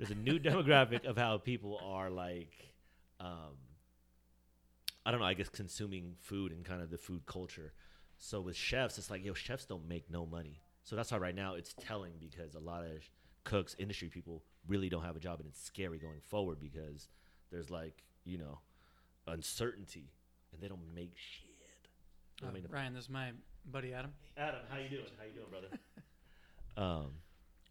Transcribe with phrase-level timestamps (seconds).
[0.00, 2.52] there's a new demographic of how people are like,
[3.20, 3.54] um,
[5.04, 5.26] I don't know.
[5.26, 7.74] I guess consuming food and kind of the food culture.
[8.16, 10.62] So with chefs, it's like yo, chefs don't make no money.
[10.84, 12.90] So that's why right now it's telling because a lot of
[13.44, 17.08] cooks, industry people, really don't have a job, and it's scary going forward because
[17.52, 18.58] there's like you know
[19.26, 20.12] uncertainty,
[20.52, 21.46] and they don't make shit.
[22.42, 23.32] I Uh, mean, Ryan, this is my
[23.70, 24.12] buddy Adam.
[24.38, 25.04] Adam, how you doing?
[25.18, 25.68] How you doing, brother?
[27.04, 27.10] um,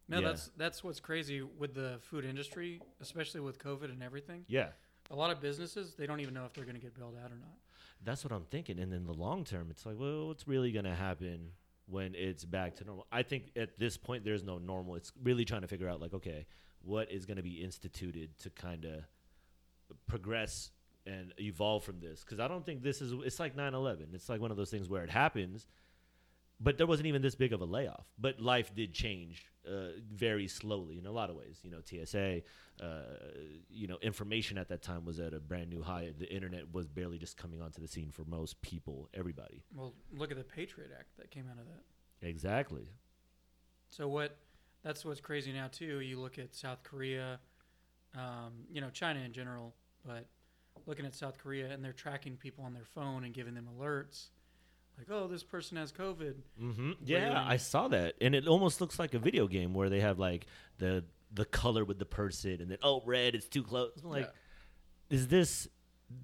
[0.09, 0.27] No, Yeah.
[0.29, 4.43] that's that's what's crazy with the food industry, especially with COVID and everything.
[4.47, 4.71] yeah,
[5.11, 7.31] A lot of businesses they don't even know if they're going to get bailed out
[7.31, 7.55] or not.
[8.03, 8.79] that's what I'm thinking.
[8.79, 11.51] And in the long term, it's like, well, what's really gonna happen
[11.85, 13.05] when it's back to normal?
[13.11, 14.95] I think at this point, there's no normal.
[14.95, 16.45] It's really trying to figure out, like, okay,
[16.81, 19.03] what is gonna be instituted to kind of
[20.07, 20.71] progress
[21.05, 22.23] and evolve from this?
[22.23, 23.11] Because I don't think this is.
[23.25, 24.13] It's like 9/11.
[24.13, 25.67] It's like one of those things where it happens.
[26.61, 28.05] But there wasn't even this big of a layoff.
[28.17, 31.59] But life did change uh, very slowly in a lot of ways.
[31.63, 32.41] You know, TSA,
[32.81, 32.85] uh,
[33.69, 36.11] you know, information at that time was at a brand new high.
[36.17, 39.63] The internet was barely just coming onto the scene for most people, everybody.
[39.75, 42.27] Well, look at the Patriot Act that came out of that.
[42.27, 42.89] Exactly.
[43.89, 44.37] So what?
[44.83, 45.99] That's what's crazy now too.
[45.99, 47.39] You look at South Korea,
[48.15, 49.75] um, you know, China in general,
[50.05, 50.25] but
[50.85, 54.29] looking at South Korea and they're tracking people on their phone and giving them alerts,
[54.99, 56.35] like, oh, this person has COVID.
[56.61, 56.91] Mm-hmm.
[57.03, 57.43] Yeah?
[57.47, 60.45] I saw that, and it almost looks like a video game where they have like
[60.77, 63.91] the the color with the person, and then oh, red, it's too close.
[64.03, 64.31] I'm like,
[65.09, 65.67] is this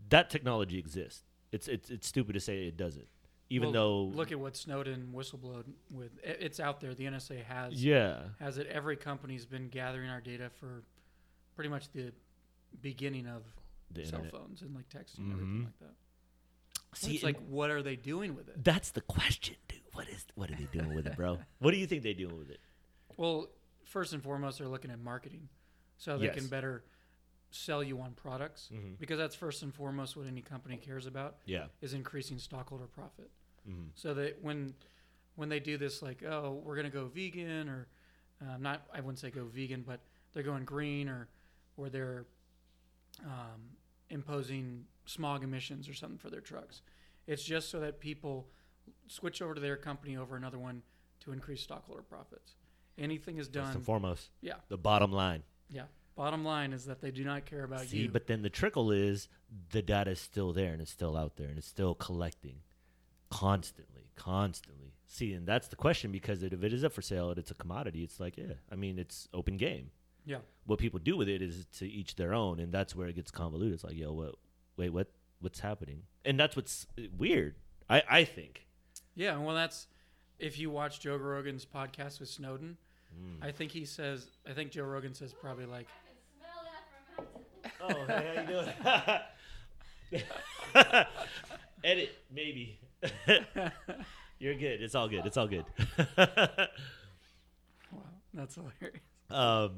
[0.09, 1.23] that technology exists?
[1.51, 3.07] It's it's it's stupid to say it doesn't,
[3.49, 6.11] even Well, though look at what Snowden whistleblowed with.
[6.25, 6.93] i- It's out there.
[6.93, 8.67] The NSA has yeah, has it.
[8.67, 10.83] Every company's been gathering our data for
[11.55, 12.11] pretty much the
[12.81, 13.43] beginning of
[13.91, 14.31] the cell internet.
[14.31, 15.33] phones and like texting and Mhm.
[15.33, 15.93] everything like that.
[16.95, 18.63] See, it's like, what are they doing with it?
[18.63, 19.79] that's the question, dude.
[19.93, 21.39] What is what are they doing with it, bro?
[21.59, 22.59] What do you think they're doing with it?
[23.17, 23.47] Well,
[23.85, 25.47] first and foremost, they're looking at marketing,
[25.97, 26.35] so they Yes.
[26.35, 26.83] can better
[27.51, 28.97] sell you on products Mhm.
[28.97, 31.67] because that's first and foremost what any company cares about Yeah.
[31.79, 33.31] is increasing stockholder profit.
[33.67, 33.91] Mhm.
[33.95, 34.75] So that when
[35.35, 37.87] when they do this, like, oh, we're gonna go vegan, or
[38.41, 39.99] um, not, I wouldn't say go vegan, but
[40.33, 41.27] they're going green, or
[41.77, 42.25] or they're
[43.23, 43.77] um,
[44.09, 46.81] imposing smog emissions or something for their trucks.
[47.27, 48.47] It's just so that people
[49.07, 50.81] switch over to their company over another one
[51.21, 52.55] to increase stockholder profits.
[52.97, 53.65] Anything is done.
[53.65, 55.43] First and foremost, Yeah, the bottom line.
[55.69, 55.83] yeah.
[56.15, 57.87] Bottom line is that they do not care about you.
[57.89, 58.09] See, you.
[58.09, 59.27] but then the trickle is
[59.71, 62.59] the data is still there and it's still out there and it's still collecting
[63.29, 64.93] constantly, constantly.
[65.07, 67.55] See, and that's the question because if it is up for sale and it's a
[67.55, 69.91] commodity, it's like, yeah, I mean, it's open game.
[70.25, 73.15] yeah, What people do with it is to each their own, and that's where it
[73.15, 73.73] gets convoluted.
[73.73, 74.35] It's like, yo, what?
[74.77, 75.07] Wait, what?
[75.39, 76.03] What's happening?
[76.23, 76.87] And that's what's
[77.17, 77.55] weird.
[77.89, 78.65] I I think.
[79.15, 79.37] yeah.
[79.37, 79.87] Well, that's
[80.39, 82.77] if you watch Joe Rogan's podcast with Snowden.
[83.15, 83.45] Mm.
[83.45, 84.27] I think he says.
[84.49, 85.87] I think Joe Rogan says probably like,
[87.81, 88.47] Oh, hey, how you
[90.21, 90.25] doing?
[91.83, 92.79] Edit, maybe.
[94.39, 94.81] You're good.
[94.81, 95.25] It's all good.
[95.25, 95.65] It's all good.
[96.17, 96.67] "Wow,
[98.33, 99.71] that's hilarious." um,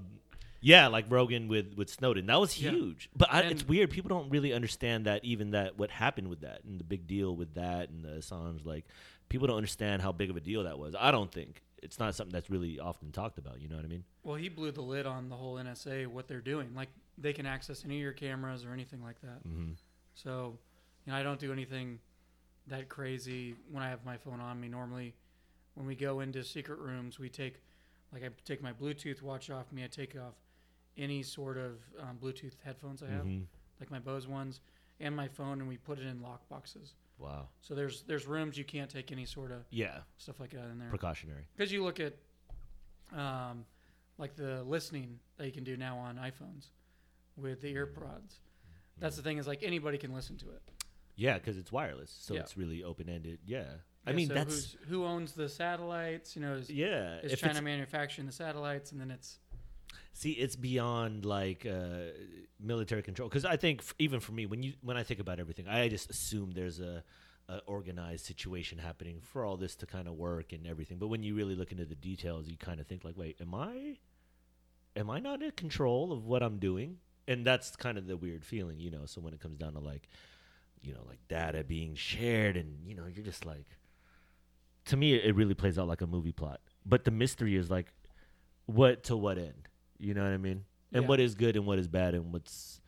[0.62, 2.25] yeah, like Rogan with with Snowden.
[2.28, 2.72] That was Yeah.
[2.72, 3.09] huge.
[3.16, 3.90] But I, it's weird.
[3.90, 5.23] People don't really understand that.
[5.23, 8.66] Even that, what happened with that, and the big deal with that, and the Assange.
[8.66, 8.85] Like,
[9.29, 10.96] people don't understand how big of a deal that was.
[10.97, 13.62] I don't think it's not something that's really often talked about.
[13.62, 14.03] You know what I mean?
[14.23, 16.73] Well, he blew the lid on the whole NSA, what they're doing.
[16.75, 19.47] Like they can access any of your cameras or anything like that.
[19.47, 19.73] Mm-hmm.
[20.16, 20.57] So,
[21.06, 22.00] you know, I don't do anything
[22.67, 24.67] that crazy when I have my phone on me.
[24.67, 25.13] Normally,
[25.75, 27.62] when we go into secret rooms, we take,
[28.12, 29.84] like, I take my Bluetooth watch off me.
[29.84, 30.34] I take off
[30.97, 33.44] any sort of um, Bluetooth headphones I have, Mm-hmm.
[33.80, 34.62] like my Bose ones,
[35.00, 36.96] and my phone, and we put it in lock boxes.
[37.19, 37.47] Wow.
[37.62, 40.00] So there's there's rooms you can't take any sort of Yeah.
[40.18, 40.90] stuff like that in there.
[40.90, 41.47] Precautionary.
[41.56, 42.13] Because you look at,
[43.16, 43.66] um,
[44.18, 46.68] like the listening that you can do now on iPhones
[47.35, 48.40] with the earpods.
[49.00, 50.62] That's the thing is like anybody can listen to it.
[51.16, 52.41] Yeah, because it's wireless, so Yeah.
[52.41, 53.40] it's really open ended.
[53.46, 53.66] Yeah.
[54.06, 56.35] I Yeah, mean, so that's who owns the satellites.
[56.35, 57.18] You know, is, yeah.
[57.19, 59.40] is China manufacturing the satellites, and then it's
[60.13, 62.11] See, it's beyond like uh,
[62.59, 65.39] military control because I think f- even for me, when you when I think about
[65.39, 67.03] everything, I just assume there's a,
[67.47, 70.97] a organized situation happening for all this to kind of work and everything.
[70.97, 73.53] But when you really look into the details, you kind of think like, wait, am
[73.53, 73.97] I,
[74.95, 76.97] am I not in control of what I'm doing?
[77.28, 79.05] And that's kind of the weird feeling, you know.
[79.05, 80.07] So when it comes down to like,
[80.81, 83.67] you know, like data being shared, and you know, you're just like,
[84.85, 86.59] to me, it really plays out like a movie plot.
[86.85, 87.93] But the mystery is like,
[88.66, 89.67] what to what end?
[89.99, 90.66] You know what I mean?
[90.94, 91.08] And Yeah.
[91.09, 92.82] what is good and what is bad and what's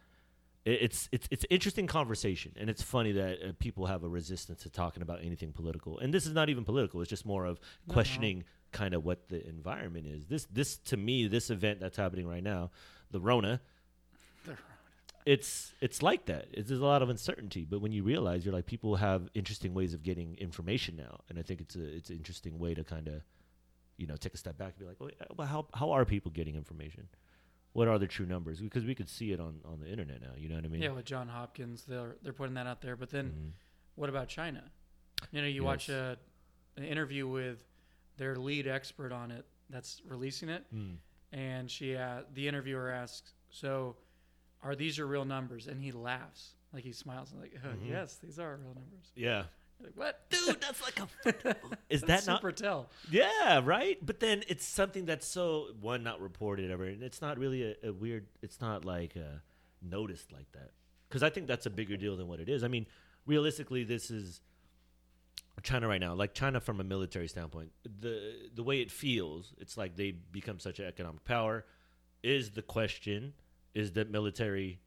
[0.66, 4.64] it, it's it's it's interesting conversation, and it's funny that uh, people have a resistance
[4.64, 5.98] to talking about anything political.
[6.00, 7.94] And this is not even political; it's just more of No.
[7.94, 10.28] questioning kind of what the environment is.
[10.28, 12.72] This this to me, this event that's happening right now,
[13.12, 13.62] the Rona,
[14.44, 14.60] The Rona.
[15.26, 16.48] it's it's like that.
[16.52, 19.74] It's, there's a lot of uncertainty, but when you realize you're like people have interesting
[19.74, 22.84] ways of getting information now, and I think it's a it's an interesting way to
[22.84, 23.22] kind of,
[24.00, 26.32] you know, take a step back and be like, well, well, how how are people
[26.32, 27.08] getting information?
[27.74, 28.60] What are the true numbers?
[28.60, 30.32] Because we could see it on on the internet now.
[30.38, 30.82] You know what I mean?
[30.82, 32.96] Yeah, with John Hopkins, they're they're putting that out there.
[32.96, 33.52] But then, Mhm.
[33.96, 34.64] what about China?
[35.32, 36.18] You know, you watch a,
[36.78, 37.64] an interview with
[38.18, 40.98] their lead expert on it that's releasing it, Mm.
[41.34, 43.98] and she uh, the interviewer asks, "So,
[44.64, 47.88] are these your real numbers?" And he laughs, like he smiles, and like, oh, Mhm.
[47.90, 49.46] "Yes, these are real numbers." Yeah,
[49.82, 51.56] like, what, dude, that's like a
[51.90, 52.90] is that not super tell?
[53.10, 53.98] Yeah, right.
[54.06, 57.90] But then it's something that's so one not reported ever, and it's not really a,
[57.90, 58.28] a weird.
[58.42, 59.40] It's not like uh,
[59.82, 60.72] noticed like that
[61.08, 62.64] because I think that's a bigger deal than what it is.
[62.64, 62.86] I mean,
[63.26, 64.42] realistically, this is
[65.64, 66.14] China right now.
[66.14, 70.60] Like China from a military standpoint, the the way it feels, it's like they become
[70.60, 71.66] such an economic power.
[72.22, 73.34] Is the question?
[73.74, 74.82] Is the military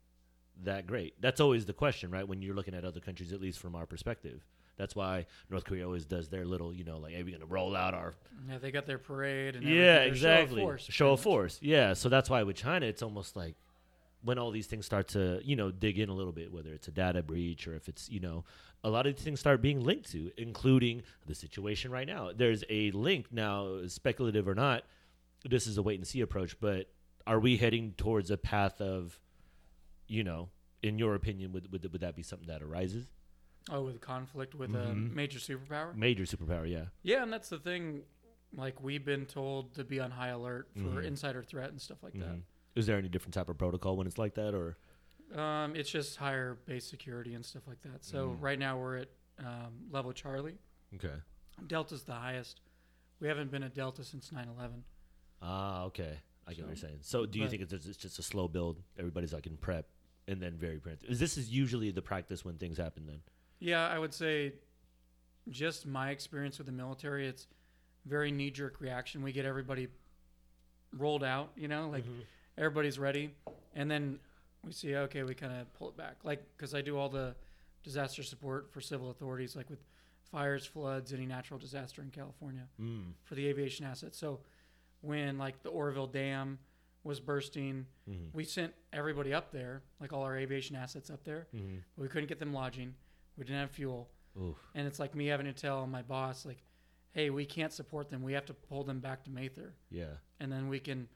[0.64, 1.20] that great?
[1.20, 2.26] That's always the question, right?
[2.26, 4.44] When you're looking at other countries, at least from our perspective.
[4.82, 7.76] That's why North Korea always does their little, you know, like, hey, we're gonna roll
[7.76, 8.14] out our
[8.50, 10.56] Yeah, they got their parade and yeah, exactly.
[10.56, 10.86] Show of force.
[10.90, 11.58] Show of force.
[11.62, 11.92] Yeah.
[11.92, 13.54] So that's why with China, it's almost like
[14.22, 16.88] when all these things start to, you know, dig in a little bit, whether it's
[16.88, 18.42] a data breach or if it's, you know,
[18.82, 22.32] a lot of these things start being linked to, including the situation right now.
[22.34, 24.82] There's a link now, speculative or not.
[25.48, 26.88] This is a wait and see approach, but
[27.24, 29.16] are we heading towards a path of,
[30.08, 30.48] you know,
[30.82, 33.06] in your opinion, would would, would that be something that arises?
[33.70, 35.12] Oh, with conflict with a Mhm.
[35.14, 35.94] major superpower.
[35.94, 36.86] Major superpower, yeah.
[37.02, 38.02] Yeah, and that's the thing.
[38.54, 41.04] Like we've been told to be on high alert for Mhm.
[41.04, 42.42] insider threat and stuff like Mhm.
[42.74, 44.76] Is there any different type of protocol when it's like that, or.
[45.34, 48.04] Um, it's just higher base security and stuff like that.
[48.04, 48.42] So Mhm.
[48.42, 50.58] right now we're at um, level Charlie.
[50.94, 51.22] okay?
[51.66, 52.60] Delta's the highest.
[53.18, 54.84] We haven't been at Delta since 9/11.
[55.40, 56.20] Ah, okay.
[56.46, 56.98] I get what you're saying.
[57.02, 58.82] So, do you think it's, it's just a slow build?
[58.98, 59.88] Everybody's like in prep,
[60.28, 61.04] and then very preemptive.
[61.04, 63.06] Is this is usually the practice when things happen?
[63.06, 63.22] Then.
[63.62, 64.54] Yeah, I would say,
[65.48, 67.46] just my experience with the military, it's
[68.06, 69.22] very knee jerk reaction.
[69.22, 69.86] We get everybody
[70.98, 72.04] rolled out, you know, like
[72.58, 73.30] everybody's ready,
[73.74, 74.18] and then
[74.64, 77.36] we see okay, we kind of pull it back, like because I do all the
[77.84, 79.78] disaster support for civil authorities, like with
[80.30, 83.12] fires, floods, any natural disaster in California Mm.
[83.24, 84.18] for the aviation assets.
[84.18, 84.40] So
[85.02, 86.58] when like the Oroville Dam
[87.04, 91.46] was bursting, hmm we sent everybody up there, like all our aviation assets up there.
[91.52, 92.94] hmm But we couldn't get them lodging.
[93.36, 94.08] We didn't have fuel.
[94.40, 94.56] Oof.
[94.74, 96.62] And it's like me having to tell my boss, like,
[97.12, 98.22] hey, we can't support them.
[98.22, 99.74] We have to pull them back to Mather.
[99.90, 100.14] Yeah.
[100.40, 101.08] And then we can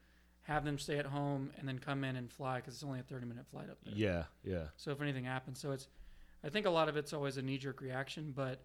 [0.43, 3.03] have them stay at home and then come in and fly because it's only a
[3.03, 3.93] 30 minute flight up there.
[3.95, 4.23] Yeah.
[4.43, 4.65] Yeah.
[4.77, 5.87] So if anything happens, so it's,
[6.43, 8.31] I think a lot of it's always a knee jerk reaction.
[8.35, 8.61] But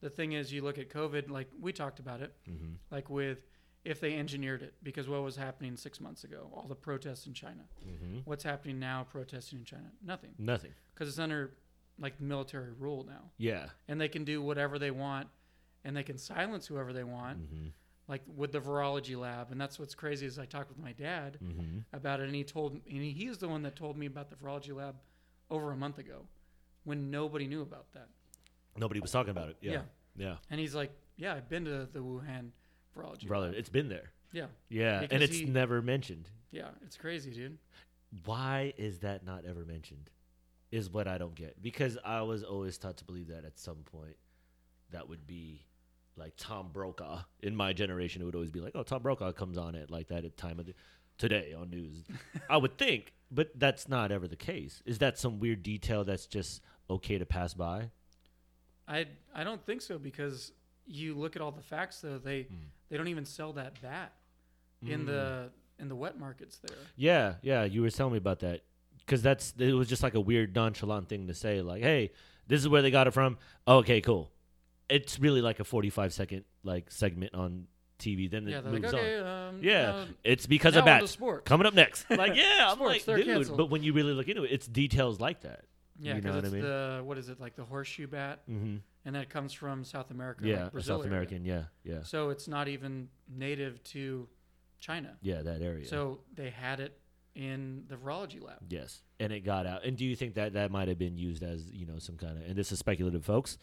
[0.00, 3.46] the thing is, you look at COVID, like we talked about it, hmm like with
[3.84, 7.34] if they engineered it, because what was happening six months ago, all the protests in
[7.34, 7.62] China.
[7.84, 9.90] hmm What's happening now protesting in China?
[10.04, 10.30] Nothing.
[10.38, 10.70] Nothing.
[10.94, 11.52] Because it's under
[11.98, 13.30] like military rule now.
[13.38, 13.66] Yeah.
[13.88, 15.28] and they can do whatever they want
[15.84, 17.66] and they can silence whoever they want hmm
[18.08, 21.38] like with the virology lab and that's what's crazy is i talked with my dad
[21.40, 24.28] hmm about it and he told and he, he's the one that told me about
[24.28, 24.96] the virology lab
[25.50, 26.22] over a month ago
[26.84, 28.08] when nobody knew about that
[28.76, 29.56] Nobody was talking about it.
[29.60, 29.72] Yeah.
[29.72, 29.82] Yeah.
[30.16, 30.34] Yeah.
[30.50, 32.50] and he's like yeah i've been to the wuhan
[32.96, 33.54] virology Brother, lab.
[33.56, 34.10] it's been there.
[34.32, 35.06] yeah Yeah.
[35.10, 36.28] and it's he- never mentioned.
[36.50, 37.56] yeah it's crazy dude
[38.24, 40.10] Why is that not ever mentioned?
[40.72, 41.62] Is what I don't get.
[41.62, 44.16] Because I was always taught to believe that at some point
[44.90, 45.66] that would be
[46.16, 47.20] like Tom Brokaw.
[47.40, 50.08] In my generation, it would always be like, oh, Tom Brokaw comes on at like
[50.08, 50.74] that at time of the
[51.18, 52.02] today on news.
[52.50, 54.82] I would think, but that's not ever the case.
[54.86, 57.90] Is that some weird detail that's just okay to pass by?
[58.88, 60.50] i i don't think so because
[60.86, 62.48] you look at all the facts though they Mm.
[62.88, 64.12] they don't even sell that bat
[64.84, 65.06] in Mm.
[65.06, 68.62] the in the wet markets there Yeah, yeah, you were telling me about that
[69.06, 72.12] because that's it was just like a weird nonchalant thing to say, like, "Hey,
[72.46, 74.30] this is where they got it from." okay, cool.
[74.88, 77.66] It's really like a forty-five second like segment on
[77.98, 78.30] TV.
[78.30, 79.48] Then yeah it moves like okay on.
[79.54, 82.06] um, Yeah, now- it's because of bats coming up next.
[82.10, 83.26] Like, yeah, I'm Sports, like, dude.
[83.26, 83.56] canceled.
[83.58, 85.64] But when you really look into it, it's details like that.
[86.00, 86.62] Yeah, You because know what I mean?
[86.62, 88.76] the what is it like the horseshoe bat, Mm-hmm.
[89.04, 90.46] and that comes from South America.
[90.46, 91.10] Yeah, like South area.
[91.12, 91.44] American.
[91.44, 94.28] Yeah, yeah, So it's not even native to
[94.80, 95.16] China.
[95.22, 95.86] yeah, that area.
[95.86, 96.98] So they had it
[97.34, 98.58] in the virology lab.
[98.68, 99.84] Yes, and it got out.
[99.84, 102.36] And do you think that that might have been used as you know some kind
[102.36, 103.58] of and this is speculative, folks,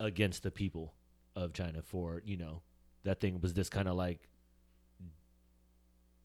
[0.00, 0.94] against the people
[1.36, 2.62] of China for you know
[3.04, 4.28] that thing was this kind of like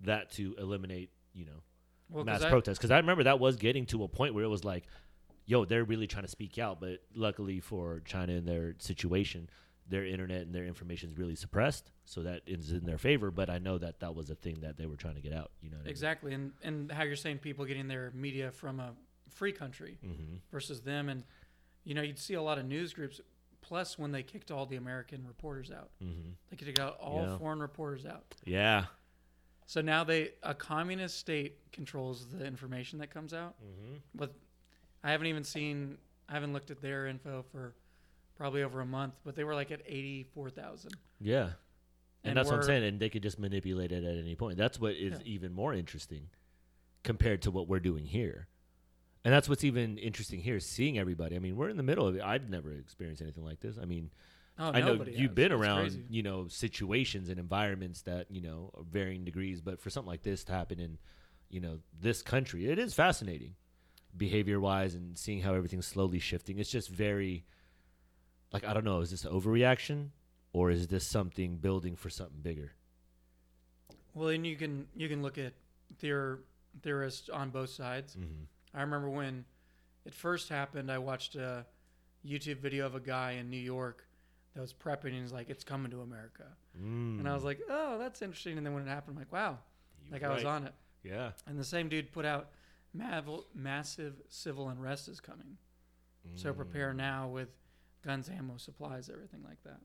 [0.02, 1.62] that to eliminate you know
[2.10, 4.48] Well, mass I- protests because I remember that was getting to a point where it
[4.50, 4.86] was like,
[5.46, 9.50] yo, they're really trying to speak out, but luckily for China and their situation,
[9.90, 13.32] their internet and their information is really suppressed, so that is in their favor.
[13.32, 15.52] But I know that that was a thing that they were trying to get out.
[15.62, 18.94] You know, Exactly, and and how you're saying people getting their media from a
[19.30, 20.36] free country Mm-hmm.
[20.52, 21.24] versus them, and
[21.84, 23.22] you know you'd see a lot of news groups.
[23.62, 26.30] Plus, when they kicked all the American reporters out, Mm-hmm.
[26.50, 27.38] they kicked out all Yeah.
[27.38, 28.36] foreign reporters out.
[28.46, 28.86] Yeah.
[29.66, 33.56] So now they a communist state controls the information that comes out.
[33.62, 33.96] Mm-hmm.
[34.16, 34.34] But
[35.04, 35.98] I haven't even seen.
[36.30, 37.74] I haven't looked at their info for
[38.38, 39.14] probably over a month.
[39.26, 40.94] But they were like at eighty four thousand.
[41.20, 41.44] Yeah.
[42.24, 42.84] And, And that's what I'm saying.
[42.84, 44.58] And they could just manipulate it at any point.
[44.58, 45.20] That's what is Yeah.
[45.26, 46.30] even more interesting
[47.04, 48.48] compared to what we're doing here.
[49.24, 51.36] And that's what's even interesting here, seeing everybody.
[51.36, 52.22] I mean, we're in the middle of it.
[52.22, 53.78] I've never experienced anything like this.
[53.82, 54.10] I mean,
[54.60, 55.36] Oh, I know you've has.
[55.36, 56.04] been It's around, crazy.
[56.10, 60.24] you know, situations and environments that, you know, are varying degrees, but for something like
[60.24, 60.98] this to happen in,
[61.50, 63.54] you know, this country, it is fascinating
[64.16, 66.58] behavior wise and seeing how everything's slowly shifting.
[66.58, 67.46] It's just very
[68.54, 70.10] like I don't know, is this an overreaction
[70.54, 72.72] or is this something building for something bigger?
[74.14, 75.54] Well, and you can you can look at
[76.02, 76.40] theor-
[76.82, 78.16] theorists on both sides.
[78.16, 78.44] Mm-hmm.
[78.74, 79.46] I remember when
[80.06, 81.66] it first happened, I watched a
[82.26, 84.06] YouTube video of a guy in New York
[84.54, 86.46] that was prepping and he's like, "It's coming to America,"
[86.78, 87.20] Mm.
[87.20, 89.60] and I was like, "Oh, that's interesting." And then when it happened, I'm like, "Wow!"
[90.12, 90.74] Like I was on it.
[91.04, 91.32] Yeah.
[91.46, 92.50] And the same dude put out
[92.94, 95.58] mav- massive civil unrest is coming.
[96.36, 96.98] So prepare Mm.
[96.98, 97.50] now with
[98.08, 99.80] guns, ammo, supplies, everything like that.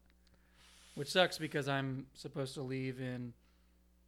[0.94, 3.32] Which sucks because I'm supposed to leave in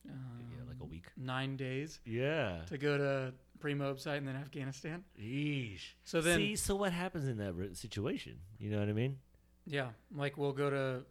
[0.09, 1.06] um, Yeah, like a week.
[1.16, 2.61] nine days Yeah.
[2.66, 5.02] to go to pre-mob site and then Afghanistan.
[5.21, 5.80] Yeesh.
[6.04, 8.38] So then, See, so what happens in that situation?
[8.59, 9.18] You know what I mean?
[9.66, 11.02] yeah, like we'll go to.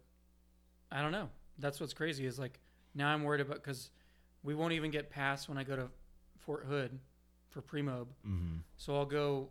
[0.92, 1.28] I don't know.
[1.58, 2.58] That's what's crazy is like
[2.94, 3.90] now I'm worried about because
[4.44, 5.88] we won't even get past when I go to
[6.38, 6.98] Fort Hood
[7.50, 8.08] for pre-mob.
[8.26, 8.58] Mm-hmm.
[8.76, 9.48] So I'll go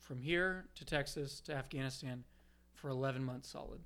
[0.00, 2.24] from here to Texas to Afghanistan
[2.76, 3.80] for 11 months solid.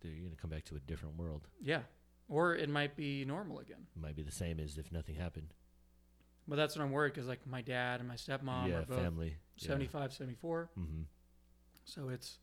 [0.00, 1.48] Dude, you're gonna come back to a different world.
[1.62, 1.80] Yeah.
[2.28, 3.86] Or it might be normal again.
[3.96, 5.54] It might be the same as if nothing happened.
[6.48, 8.98] But that's what I'm worried because, like, my dad and my stepmom yeah, are both
[8.98, 9.36] family.
[9.56, 10.70] 75, 74.
[10.78, 11.02] Mm-hmm.
[11.84, 12.38] So it's,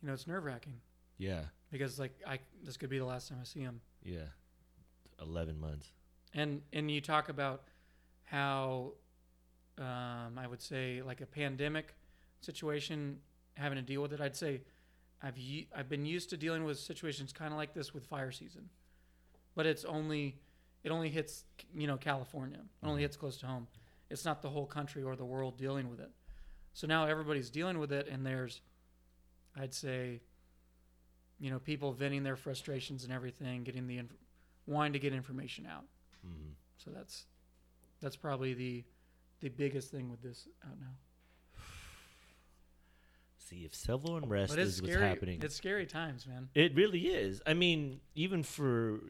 [0.00, 0.80] you know, it's nerve wracking
[1.18, 1.42] Yeah.
[1.70, 3.80] because, like, I this could be the last time I see him.
[4.02, 4.26] Yeah.
[5.20, 5.92] Eleven months.
[6.34, 7.64] And and you talk about
[8.24, 8.92] how,
[9.78, 11.94] um, I would say, like a pandemic
[12.40, 13.18] situation,
[13.54, 14.20] having to deal with it.
[14.20, 14.62] I'd say
[15.22, 15.36] I've
[15.74, 18.70] I've been used to dealing with situations kind of like this with fire season,
[19.54, 20.40] but it's only
[20.82, 22.58] it only hits you know California.
[22.82, 23.04] It only Mhm.
[23.04, 23.68] hits close to home.
[24.08, 26.10] It's not the whole country or the world dealing with it.
[26.72, 28.60] So now everybody's dealing with it, and there's,
[29.56, 30.20] I'd say,
[31.38, 34.16] you know, people venting their frustrations and everything, getting the inf-
[34.66, 35.84] wanting to get information out.
[36.26, 36.50] Mm-hmm.
[36.78, 37.26] So that's
[38.00, 38.84] that's probably the
[39.40, 40.94] the biggest thing with this out now.
[43.50, 46.48] See, if civil unrest is what's happening, It's scary times, man.
[46.54, 47.42] It really is.
[47.44, 49.00] I mean, even for,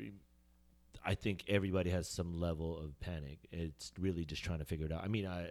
[1.05, 3.39] I think everybody has some level of panic.
[3.53, 5.05] It's really just trying to figure it out.
[5.05, 5.51] I mean, I,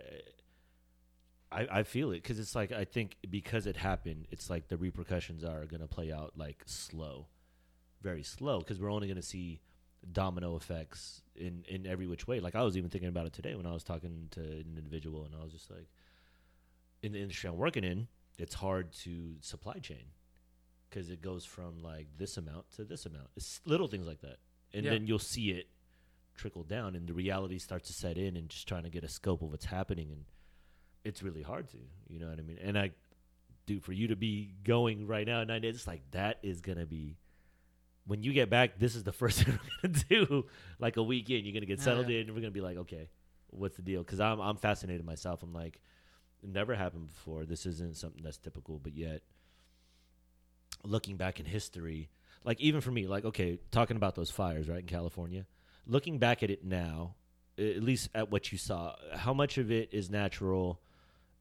[1.52, 4.78] I, I feel it because it's like I think because it happened, it's like the
[4.78, 7.28] repercussions are going to play out like slow,
[8.02, 8.58] very slow.
[8.58, 9.62] Because we're only going to see
[10.12, 12.40] domino effects in in every which way.
[12.40, 15.26] Like I was even thinking about it today when I was talking to an individual,
[15.26, 15.88] and I was just like,
[17.04, 18.08] in the industry I'm working in,
[18.40, 20.06] it's hard to supply chain
[20.90, 23.28] because it goes from like this amount to this amount.
[23.36, 24.38] It's little things like that,
[24.74, 24.92] and Yeah.
[24.92, 25.68] then you'll see it
[26.36, 29.10] trickle down, and the reality starts to set in, and just trying to get a
[29.10, 30.26] scope of what's happening, and
[31.04, 31.78] it's really hard to,
[32.08, 32.58] you know what I mean?
[32.62, 32.92] And I,
[33.66, 36.86] dude, for you to be going right now nine days, it's like that is gonna
[36.86, 37.18] be.
[38.06, 40.46] When you get back, this is the first thing we're gonna do.
[40.80, 42.20] Like a weekend, you're gonna get Oh, settled yeah.
[42.20, 43.10] in, and we're gonna be like, okay,
[43.52, 44.02] what's the deal?
[44.02, 45.44] Because I'm I'm fascinated myself.
[45.44, 45.80] I'm like,
[46.44, 47.46] never happened before.
[47.46, 49.22] This isn't something that's typical, but yet
[50.84, 52.10] looking back in history,
[52.44, 55.46] like even for me, like okay, talking about those fires right in California,
[55.86, 57.16] looking back at it now,
[57.58, 60.80] at least at what you saw, how much of it is natural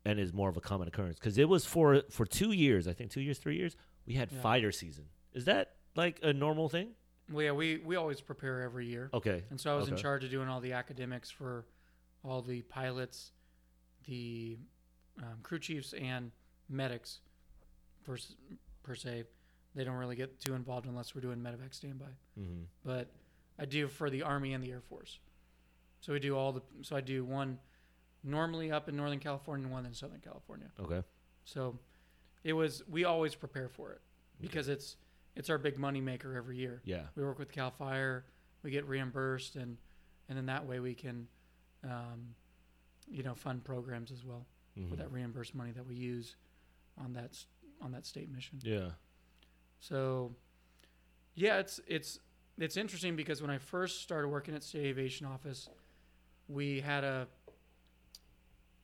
[0.04, 1.18] and is more of a common occurrence?
[1.18, 3.76] Because it was for for two years, I think two years, three years,
[4.06, 4.40] we had Yeah.
[4.40, 5.04] fire season.
[5.32, 6.90] Is that like a normal thing?
[7.30, 10.24] Well, yeah, we we always prepare every year, Okay, and so I was in charge
[10.24, 11.66] of doing all the academics for
[12.24, 13.32] all the pilots,
[14.06, 14.56] the
[15.22, 16.30] um, crew chiefs, and
[16.68, 17.20] medics.
[18.04, 18.16] Per,
[18.82, 19.24] per se,
[19.74, 22.06] they don't really get too involved unless we're doing medevac standby.
[22.38, 22.62] mm-hmm.
[22.84, 23.08] but
[23.58, 25.18] I do for the Army and the Air Force.
[26.00, 26.62] So we do all the.
[26.82, 27.58] So I do one
[28.22, 30.68] normally up in Northern California and one in Southern California.
[30.80, 31.02] okay,
[31.44, 31.78] So
[32.44, 32.82] it was.
[32.88, 34.00] We always prepare for it
[34.40, 34.96] because it's
[35.34, 36.82] it's our big money maker every year.
[36.84, 38.24] yeah, We work with Cal Fire.
[38.62, 39.76] We get reimbursed and
[40.28, 41.26] and then that way we can,
[41.84, 42.34] um,
[43.10, 44.46] you know, fund programs as well
[44.78, 44.90] Mhm.
[44.90, 46.36] with that reimbursed money that we use
[46.96, 47.44] on that
[47.80, 48.58] on that state mission.
[48.62, 48.90] Yeah.
[49.80, 50.34] So,
[51.34, 52.18] yeah, it's it's
[52.58, 55.68] it's interesting because when I first started working at state aviation office,
[56.48, 57.28] we had a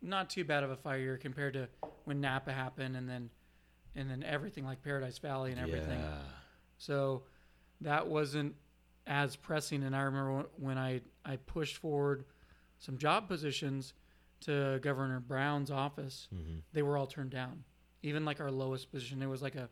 [0.00, 1.68] not too bad of a fire year compared to
[2.04, 3.30] when Napa happened, and then
[3.96, 6.00] and then everything like Paradise Valley and everything.
[6.00, 6.18] Yeah.
[6.78, 7.24] So
[7.80, 8.54] that wasn't
[9.06, 9.82] as pressing.
[9.82, 12.24] And I remember when I, I pushed forward
[12.78, 13.94] some job positions
[14.44, 16.58] to Governor Brown's office, Mm-hmm.
[16.72, 17.64] they were all turned down.
[18.02, 19.68] Even like our lowest position, it was like a,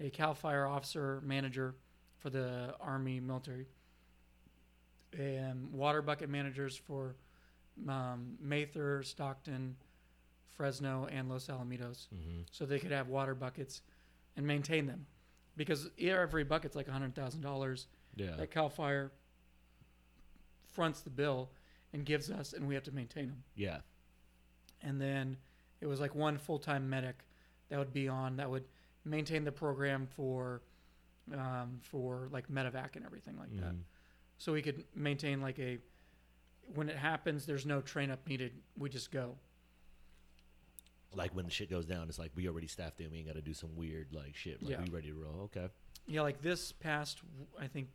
[0.00, 1.74] a CAL FIRE officer manager
[2.18, 3.66] for the Army military,
[5.16, 7.14] and water bucket managers for
[7.88, 9.76] um, Mather, Stockton,
[10.56, 12.42] Fresno, and Los Alamitos Mm-hmm.
[12.50, 13.82] so they could have water buckets
[14.36, 15.06] and maintain them.
[15.56, 18.36] Because every bucket's like hundred thousand dollars Yeah.
[18.36, 19.12] that Cal Fire
[20.72, 21.50] fronts the bill
[21.92, 23.42] and gives us, and we have to maintain them.
[23.54, 23.78] yeah.
[24.84, 25.36] And then
[25.80, 27.16] it was like one full time medic
[27.70, 28.64] that would be on that would
[29.04, 30.62] maintain the program for
[31.34, 33.72] um, for like medevac and everything like that.
[33.74, 33.80] Mhm.
[34.38, 35.78] So we could maintain like a
[36.74, 38.52] when it happens, there's no train up needed.
[38.78, 39.36] We just go.
[41.14, 43.10] Like when the shit goes down, it's like we already staffed in.
[43.10, 44.62] We ain't got to do some weird like shit.
[44.62, 44.82] Like Yeah.
[44.82, 45.42] we ready to roll.
[45.54, 45.68] Okay.
[46.06, 47.20] Yeah, like this past,
[47.58, 47.88] I think,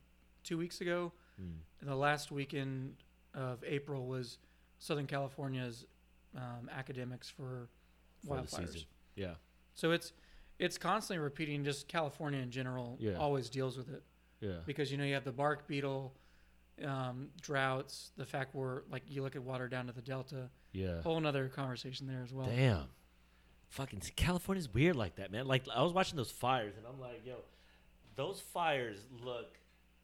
[0.43, 1.59] two weeks ago, Mm.
[1.81, 2.95] the last weekend
[3.33, 4.39] of April was
[4.79, 5.85] Southern California's
[6.35, 7.67] um, academics for
[8.27, 8.85] For wildfires.
[9.15, 9.33] Yeah.
[9.75, 10.13] So it's
[10.59, 11.63] it's constantly repeating.
[11.63, 13.13] Just California in general Yeah.
[13.15, 14.03] always deals with it
[14.41, 14.59] Yeah.
[14.65, 16.13] because you know you have the bark beetle,
[16.83, 20.49] um, droughts, the fact we're like you look at water down to the delta.
[20.71, 21.01] Yeah.
[21.01, 22.47] Whole another conversation there as well.
[22.47, 22.85] Damn.
[23.69, 25.47] Fucking California's weird like that, man.
[25.47, 27.35] Like I was watching those fires and I'm like, yo,
[28.15, 29.57] those fires look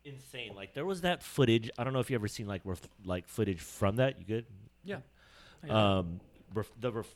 [0.05, 0.53] insane.
[0.55, 1.69] Like there was that footage.
[1.77, 4.19] I don't know if you ever seen like ref- like footage from that.
[4.19, 4.45] You good?
[4.85, 5.01] Know.
[5.71, 6.19] Um,
[6.53, 7.15] ref- the ref-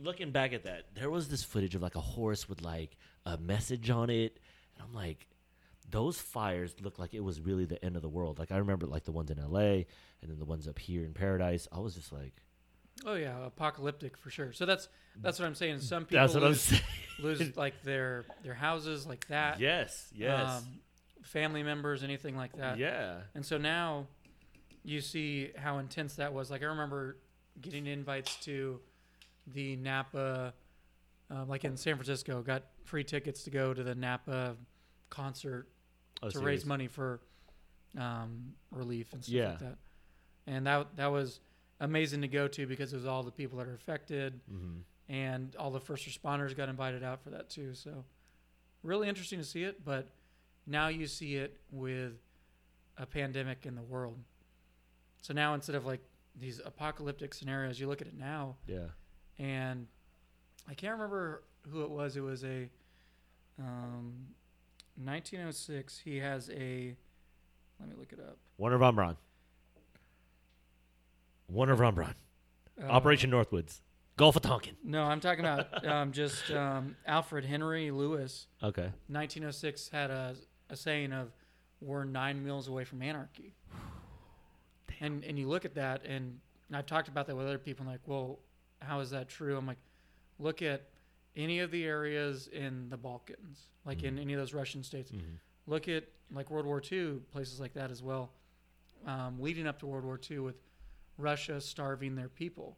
[0.00, 2.96] looking back at that, there was this footage of like a horse with like
[3.26, 4.38] a message on it,
[4.76, 5.26] and I'm like,
[5.90, 8.38] those fires look like it was really the end of the world.
[8.38, 9.86] Like I remember like the ones in L.A.
[10.22, 11.66] and then the ones up here in Paradise.
[11.72, 12.32] I was just like,
[13.04, 14.52] oh yeah, apocalyptic for sure.
[14.52, 14.88] So that's
[15.20, 15.80] that's what I'm saying.
[15.80, 16.80] Some people that's what I'm lose,
[17.18, 19.58] lose like their their houses like that.
[19.58, 20.64] yes, yes, um,
[21.24, 22.78] family members, anything like that.
[22.78, 24.06] yeah, And so now
[24.84, 26.50] you see how intense that was.
[26.52, 27.16] Like I remember
[27.60, 28.80] getting invites to
[29.46, 30.54] the Napa,
[31.30, 34.56] uh, like in San Francisco, got free tickets to go to the Napa
[35.10, 35.68] concert
[36.22, 36.46] Oh, to serious?
[36.46, 37.20] raise money for
[37.98, 39.48] um, relief and stuff Yeah.
[39.50, 39.78] like that.
[40.46, 41.40] And that that was
[41.80, 44.82] amazing to go to because it was all the people that are affected Mhm.
[45.08, 47.74] and all the first responders got invited out for that too.
[47.74, 48.04] So
[48.82, 50.08] really interesting to see it, but
[50.66, 52.20] now you see it with
[52.96, 54.22] a pandemic in the world.
[55.22, 56.00] So now instead of like
[56.40, 58.88] these apocalyptic scenarios, you look at it now Yeah,
[59.38, 59.86] and
[60.68, 62.16] I can't remember who it was.
[62.16, 62.70] It was a
[63.58, 64.26] um,
[64.96, 65.98] 1906.
[65.98, 66.96] He has a
[67.78, 68.36] let me look it up.
[68.58, 69.16] Wernher von Braun.
[71.48, 72.14] Wernher von Braun.
[72.82, 73.80] Uh, Operation Northwoods.
[74.16, 74.76] Gulf of Tonkin.
[74.84, 78.48] No, I'm talking about um, just um, Alfred Henry Lewis.
[78.62, 78.90] Okay.
[79.08, 80.36] 1906 had a,
[80.68, 81.32] a saying of
[81.80, 83.54] we're nine miles away from anarchy
[85.00, 86.38] and and you look at that and
[86.72, 88.38] i've talked about that with other people and like well
[88.82, 89.58] how is that true?
[89.58, 89.76] I'm like
[90.38, 90.88] look at
[91.36, 94.20] any of the areas in the balkans like in Mhm.
[94.20, 95.10] any of those russian states.
[95.10, 95.34] Mm-hmm.
[95.66, 98.32] look at like world war ii places like that as well
[99.06, 100.56] um, leading up to world war ii with
[101.18, 102.76] russia starving their people.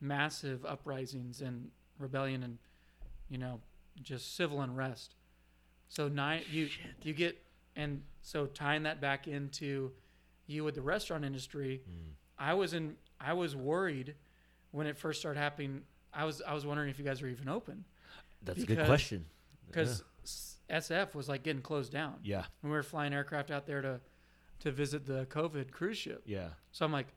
[0.00, 2.58] Massive uprisings and rebellion and
[3.28, 3.60] you know
[4.02, 5.14] just civil unrest.
[5.88, 6.68] So nine you
[7.02, 7.40] you get
[7.76, 9.92] and so tying that back into
[10.52, 12.12] you with the restaurant industry Mm.
[12.38, 14.14] i was in i was worried
[14.70, 15.82] when it first started happening.
[16.14, 17.84] I was i was wondering if you guys were even open.
[18.42, 19.24] That's a good question.
[19.66, 20.02] because
[20.70, 22.14] sf was like getting closed down.
[22.22, 24.00] Yeah, and we were flying aircraft out there to
[24.60, 26.22] to visit the covid cruise ship.
[26.26, 27.08] Yeah, so i'm like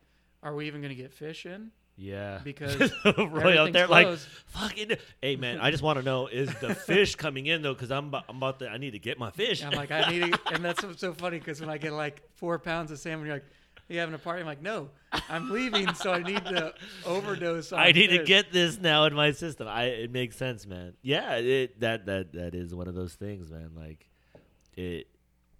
[0.43, 2.39] are we even going to get fish in yeah.
[2.43, 4.27] because Roy out there like closed.
[4.47, 4.91] fucking.
[5.21, 7.73] Hey man, I just want to know is the fish coming in though?
[7.73, 8.69] Because I'm about, I'm about to.
[8.69, 9.63] I need to get my fish.
[9.63, 12.21] I'm like, I need to, and that's what's so funny because when I get like
[12.35, 13.45] four pounds of salmon, you're like,
[13.87, 14.41] you having a party?
[14.41, 14.89] I'm like, no,
[15.29, 16.73] I'm leaving, so I need to
[17.05, 17.71] overdose.
[17.71, 19.67] On I need to get this now in my system.
[19.67, 20.93] I it makes sense, man.
[21.01, 23.71] Yeah, it that that that is one of those things, man.
[23.75, 24.09] Like
[24.75, 25.07] it,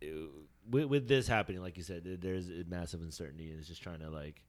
[0.02, 0.30] it
[0.70, 4.00] with, with this happening, like you said, there's a massive uncertainty, and it's just trying
[4.00, 4.42] to like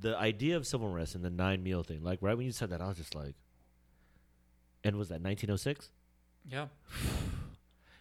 [0.00, 2.02] the idea of civil unrest and the nine meal thing.
[2.02, 3.34] Like right when you said that, I was just like,
[4.84, 5.90] and was that 1906?
[6.48, 6.66] Yeah.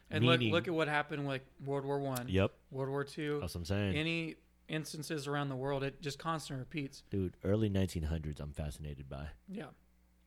[0.10, 3.40] And look, Meaning- look at what happened with World War One, Yep, World War Two,
[3.42, 3.98] that's what I'm saying.
[3.98, 4.36] any
[4.70, 5.84] instances around the world.
[5.84, 7.04] It just constantly repeats.
[7.10, 9.66] Dude, early 1900s, I'm fascinated by Yeah.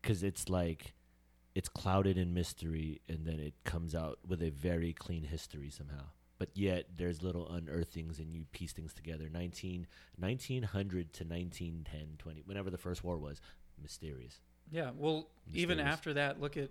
[0.03, 0.93] because it's like
[1.55, 6.05] it's clouded in mystery, and then it comes out with a very clean history somehow.
[6.41, 9.29] But yet, there's little unearthings, and you piece things together.
[9.31, 13.43] 19, 1900 to 1910, 20, whenever the first war was,
[13.81, 14.41] mysterious.
[14.71, 14.93] Yeah.
[14.97, 16.71] Well, even after that, look at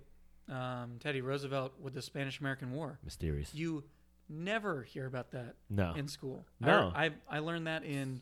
[0.51, 2.97] um, Teddy Roosevelt with the Spanish American War.
[3.05, 3.53] Mysterious.
[3.53, 3.83] You
[4.27, 5.93] never hear about that no.
[5.95, 6.47] in school.
[6.59, 6.91] No.
[6.95, 8.21] I, I I learned that in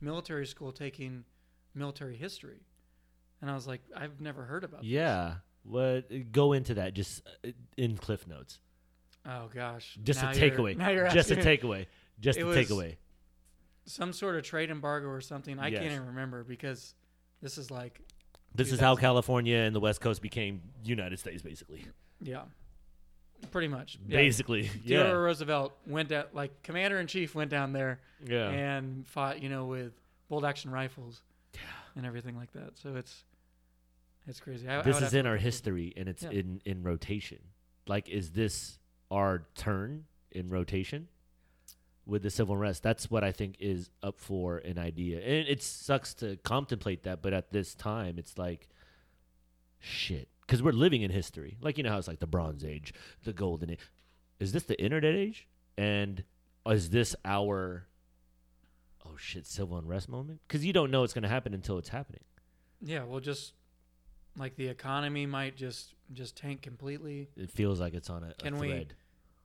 [0.00, 1.24] military school taking
[1.74, 2.62] military history,
[3.42, 4.80] and I was like, I've never heard about.
[4.80, 4.88] this.
[4.88, 5.34] Yeah.
[5.62, 6.32] What?
[6.32, 8.60] Go into that just uh, in cliff notes.
[9.28, 9.98] Oh gosh.
[10.02, 10.76] Just Now a takeaway.
[10.76, 11.86] Now you're Just a asking me takeaway.
[12.20, 12.96] Just It a takeaway.
[13.84, 15.58] some sort of trade embargo or something.
[15.58, 15.80] I Yes.
[15.80, 16.94] can't even remember because
[17.42, 18.00] this is like
[18.54, 21.86] This is how California and the West Coast became United States, basically.
[22.20, 22.44] yeah,
[23.50, 23.98] pretty much.
[24.08, 24.16] Yeah.
[24.16, 28.48] Basically, Theodore yeah, Roosevelt went down like commander in chief went down there yeah.
[28.48, 29.92] and fought, you know, with
[30.28, 31.22] bolt action rifles
[31.54, 31.60] Yeah.
[31.96, 32.78] and everything like that.
[32.78, 33.24] So it's
[34.26, 34.66] it's crazy.
[34.68, 35.52] I, I this would is in our look into it.
[35.52, 36.30] history, and it's Yeah.
[36.30, 37.38] in in rotation.
[37.86, 38.78] Like, is this
[39.10, 41.08] our turn in rotation
[42.04, 42.82] with the civil unrest?
[42.82, 47.22] That's what I think is up for an idea, and it sucks to contemplate that.
[47.22, 48.68] But at this time, it's like
[49.78, 51.56] shit because we're living in history.
[51.60, 53.80] Like you know how it's like the Bronze Age, the Golden Age.
[54.38, 55.48] Is this the Internet Age?
[55.78, 56.24] And
[56.66, 57.86] is this our
[59.04, 60.40] oh shit civil unrest moment?
[60.46, 62.22] Because you don't know it's going to happen until it's happening.
[62.80, 63.54] Yeah, well, just
[64.36, 67.28] like the economy might just just tank completely.
[67.36, 68.94] It feels like it's on a, a Can we- thread.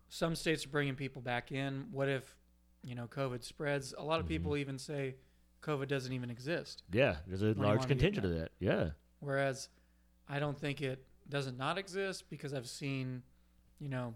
[0.10, 1.86] Some states are bringing people back in.
[1.92, 2.36] What if,
[2.84, 3.94] you know, COVID spreads?
[3.98, 4.30] A lot of Mhm.
[4.30, 5.16] people even say
[5.64, 6.84] COVID doesn't even exist.
[6.92, 8.52] Yeah, there's a large contingent of that.
[8.60, 8.92] Yeah.
[9.22, 9.70] Whereas
[10.28, 13.24] I don't think it doesn't not exist because I've seen,
[13.80, 14.16] you know,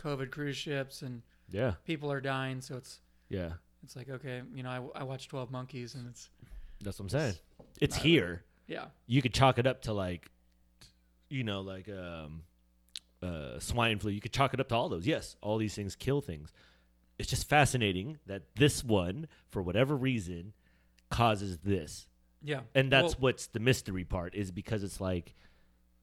[0.00, 1.74] COVID cruise ships and Yeah.
[1.84, 2.60] people are dying.
[2.60, 3.52] So it's Yeah.
[3.84, 6.28] it's like okay, you know, I, I watched Twelve Monkeys and it's
[6.82, 7.34] That's what I'm saying.
[7.80, 8.44] It's not here.
[8.66, 10.30] Yeah, You could chalk it up to like
[11.28, 12.42] you know, like um
[13.22, 14.10] uh swine flu.
[14.12, 15.06] You could chalk it up to all those.
[15.06, 16.52] Yes, all these things kill things.
[17.18, 20.52] It's just fascinating that this one, for whatever reason,
[21.10, 22.08] causes this.
[22.42, 25.34] yeah, And that's Well- what's the mystery part is because it's like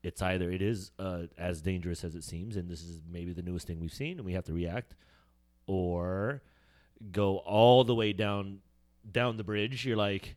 [0.02, 3.40] it's either it is uh, as dangerous as it seems, and this is maybe the
[3.42, 4.94] newest thing we've seen, and we have to react,
[5.66, 6.42] or
[7.10, 8.58] go all the way down
[9.10, 9.86] down the bridge.
[9.86, 10.36] You're like,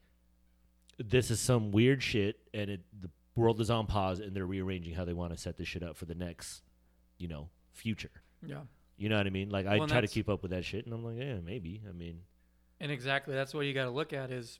[0.97, 4.93] this is some weird shit, and it the world is on pause, and they're rearranging
[4.95, 6.63] how they want to set this shit up for the next,
[7.17, 8.11] you know, future.
[8.45, 8.61] yeah.
[8.99, 9.49] You know what I mean?
[9.51, 11.17] Like I Well, and try to that's- keep up with that shit, and I'm like,
[11.17, 11.83] yeah, maybe.
[11.87, 12.21] I mean,
[12.79, 14.59] And exactly, that's what you got to look at is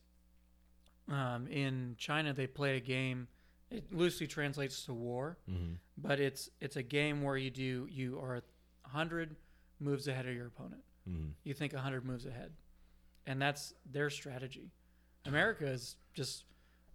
[1.10, 3.28] um, in China they play a game.
[3.71, 5.78] It loosely translates to war, mhm.
[5.97, 8.43] but it's it's a game where you do you are
[8.84, 9.36] hundred
[9.80, 10.84] moves ahead of your opponent.
[11.10, 11.32] Mhm.
[11.43, 12.54] You think hundred moves ahead,
[13.26, 14.71] and that's their strategy.
[15.28, 16.44] America is just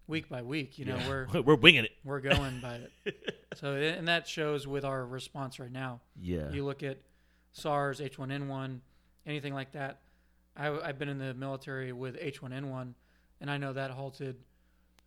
[0.06, 0.78] week by week.
[0.78, 1.08] You know, Yeah.
[1.32, 1.92] we're we're winging it.
[2.04, 3.16] we're going by it.
[3.54, 6.00] So and that shows with our response right now.
[6.18, 6.50] Yeah.
[6.50, 6.98] You look at
[7.52, 8.80] SARS, H1N1,
[9.26, 10.00] anything like that.
[10.56, 12.94] I, have been in the military with H1N1,
[13.42, 14.36] and I know that halted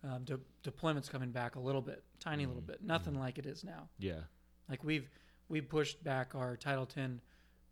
[0.04, 2.66] um, de- deployments coming back a little bit, tiny little Mhm.
[2.68, 3.88] bit, nothing like it is now.
[3.98, 4.20] yeah.
[4.68, 5.08] Like we've
[5.48, 7.20] we pushed back our Title 10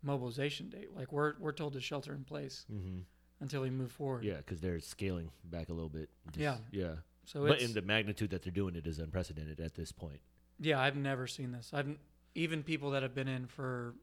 [0.03, 0.93] mobilization date.
[0.95, 2.99] Like we're we're told to shelter in place Mm-hmm.
[3.39, 4.23] Until we move forward.
[4.23, 6.09] Yeah, because they're scaling back a little bit.
[6.27, 6.57] Just- Yeah.
[6.71, 6.95] yeah.
[7.25, 10.19] So But in the magnitude that they're doing it is unprecedented at this point.
[10.59, 11.71] yeah, I've never seen this.
[11.73, 11.97] I've
[12.35, 13.95] even people that have been in for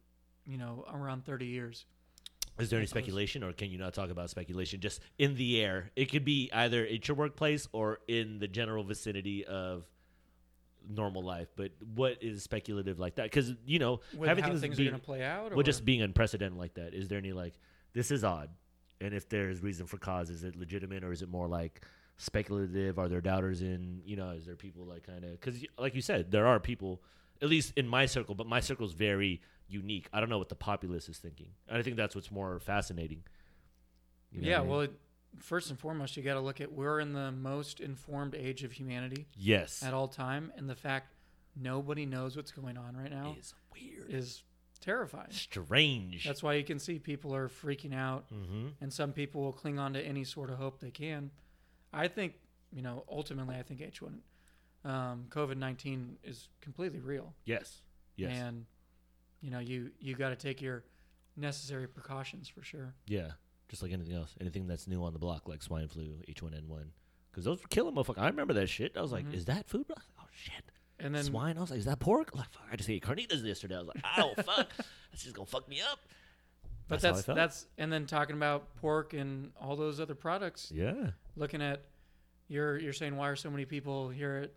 [0.46, 1.86] you know around 30 years.
[2.58, 4.80] Is there any speculation, or can you not talk about speculation?
[4.80, 8.84] Just in the air, it could be either at your workplace or in the general
[8.84, 9.86] vicinity of
[10.88, 11.48] normal life.
[11.56, 13.24] But what is speculative like that?
[13.24, 15.56] Because you know, With having how things things be- are going to play out, or
[15.56, 16.92] well, just being unprecedented like that.
[16.92, 17.54] Is there any like
[17.94, 18.50] this is odd?
[19.02, 21.84] And if there's reason for cause, is it legitimate or is it more like
[22.16, 22.98] speculative?
[22.98, 24.30] Are there doubters in you know?
[24.30, 27.02] Is there people like kind of because like you said, there are people
[27.42, 30.08] at least in my circle, but my circle is very unique.
[30.12, 33.24] I don't know what the populace is thinking, and I think that's what's more fascinating.
[34.30, 34.68] You know yeah, I mean?
[34.68, 34.92] well, it,
[35.38, 38.72] first and foremost, you got to look at we're in the most informed age of
[38.72, 41.12] humanity yes, at all time, and the fact
[41.60, 44.42] nobody knows what's going on right now is weird, is
[44.82, 45.30] terrifying.
[45.30, 46.24] strange.
[46.24, 48.68] That's why you can see people are freaking out, mm-hmm.
[48.80, 51.30] and some people will cling on to any sort of hope they can.
[51.92, 52.34] I think,
[52.72, 54.18] you know, ultimately, I think H1,
[54.88, 57.34] um, COVID 19 is completely real.
[57.44, 57.80] yes,
[58.16, 58.66] yes, And,
[59.40, 60.84] you know, you, you got to take your
[61.36, 62.94] necessary precautions for sure.
[63.06, 63.32] yeah.
[63.68, 66.84] Just like anything else, anything that's new on the block, like swine flu, H1N1,
[67.30, 68.18] because those were killing motherfuckers.
[68.18, 68.98] I remember that shit.
[68.98, 69.32] I was like, Mhm.
[69.32, 69.86] is that food?
[69.88, 70.62] I was like, oh shit.
[71.02, 71.58] And then, swine.
[71.58, 72.34] I was like, is that pork?
[72.34, 73.74] Like, fuck, I just ate carnitas yesterday.
[73.76, 74.68] I was like, oh fuck,
[75.10, 75.98] that's just gonna fuck me up.
[76.88, 80.70] But That's that's that's and then talking about pork and all those other products.
[80.74, 81.82] Yeah, Looking at
[82.48, 84.50] you're you're saying why are so many people here at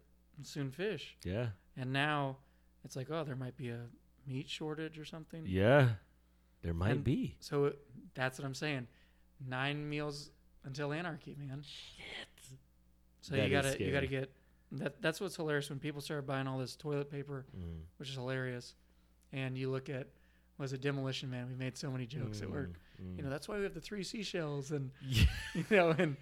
[0.46, 1.16] Soon Fish?
[1.24, 2.38] yeah, And now
[2.84, 3.80] it's like, oh, there might be a
[4.28, 5.44] meat shortage or something.
[5.48, 5.90] yeah.
[6.62, 7.36] There might And- be.
[7.40, 7.80] So it,
[8.16, 8.88] that's what I'm saying.
[9.48, 10.32] Nine meals
[10.66, 11.62] until anarchy, man.
[11.64, 12.58] Shit.
[13.22, 14.32] So That you gotta you gotta get
[14.80, 15.02] that.
[15.02, 17.82] That's what's hilarious when people start buying all this toilet paper, Mm.
[17.98, 18.74] which is hilarious.
[19.34, 20.08] And you look at
[20.58, 21.48] was it Demolition Man?
[21.50, 22.80] We made so many jokes at work.
[23.02, 25.28] Mm, You know, that's why we have the three seashells, and mm.
[25.54, 26.16] you know, and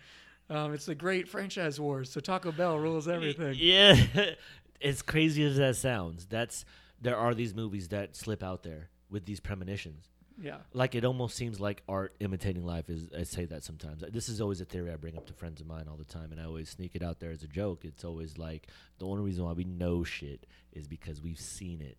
[0.50, 2.10] um, it's the great franchise wars.
[2.12, 3.56] So Taco Bell rules everything.
[3.58, 3.96] Yeah,
[4.82, 6.66] as crazy as that sounds, that's
[7.02, 10.10] there are these movies that slip out there with these premonitions.
[10.42, 13.10] Yeah, Like it almost seems like art imitating life is.
[13.18, 14.04] I say that sometimes.
[14.12, 16.32] This is always a theory I bring up to friends of mine all the time,
[16.32, 17.86] and I always sneak it out there as a joke.
[17.86, 18.68] It's always like
[18.98, 21.98] the only reason why we know shit is because we've seen it,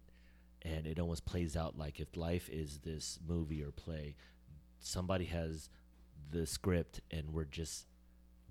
[0.63, 4.17] and it almost plays out like if life is this movie or play,
[4.81, 5.71] somebody has
[6.31, 7.87] the script, and we're just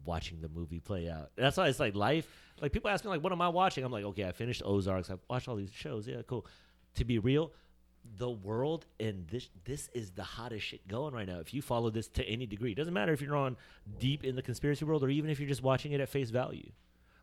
[0.05, 1.31] watching the movie play out.
[1.35, 2.27] That's why it's like life.
[2.61, 5.09] Like people ask me like, "What am I watching?" I'm like, "Okay, I finished Ozarks.
[5.09, 6.07] I've watched all these shows.
[6.07, 6.45] Yeah, cool."
[6.95, 7.51] To be real,
[8.17, 11.39] the world and this this is the hottest shit going right now.
[11.39, 13.57] If you follow this to any degree, it doesn't matter if you're on
[13.99, 16.69] deep in the conspiracy world or even if you're just watching it at face value.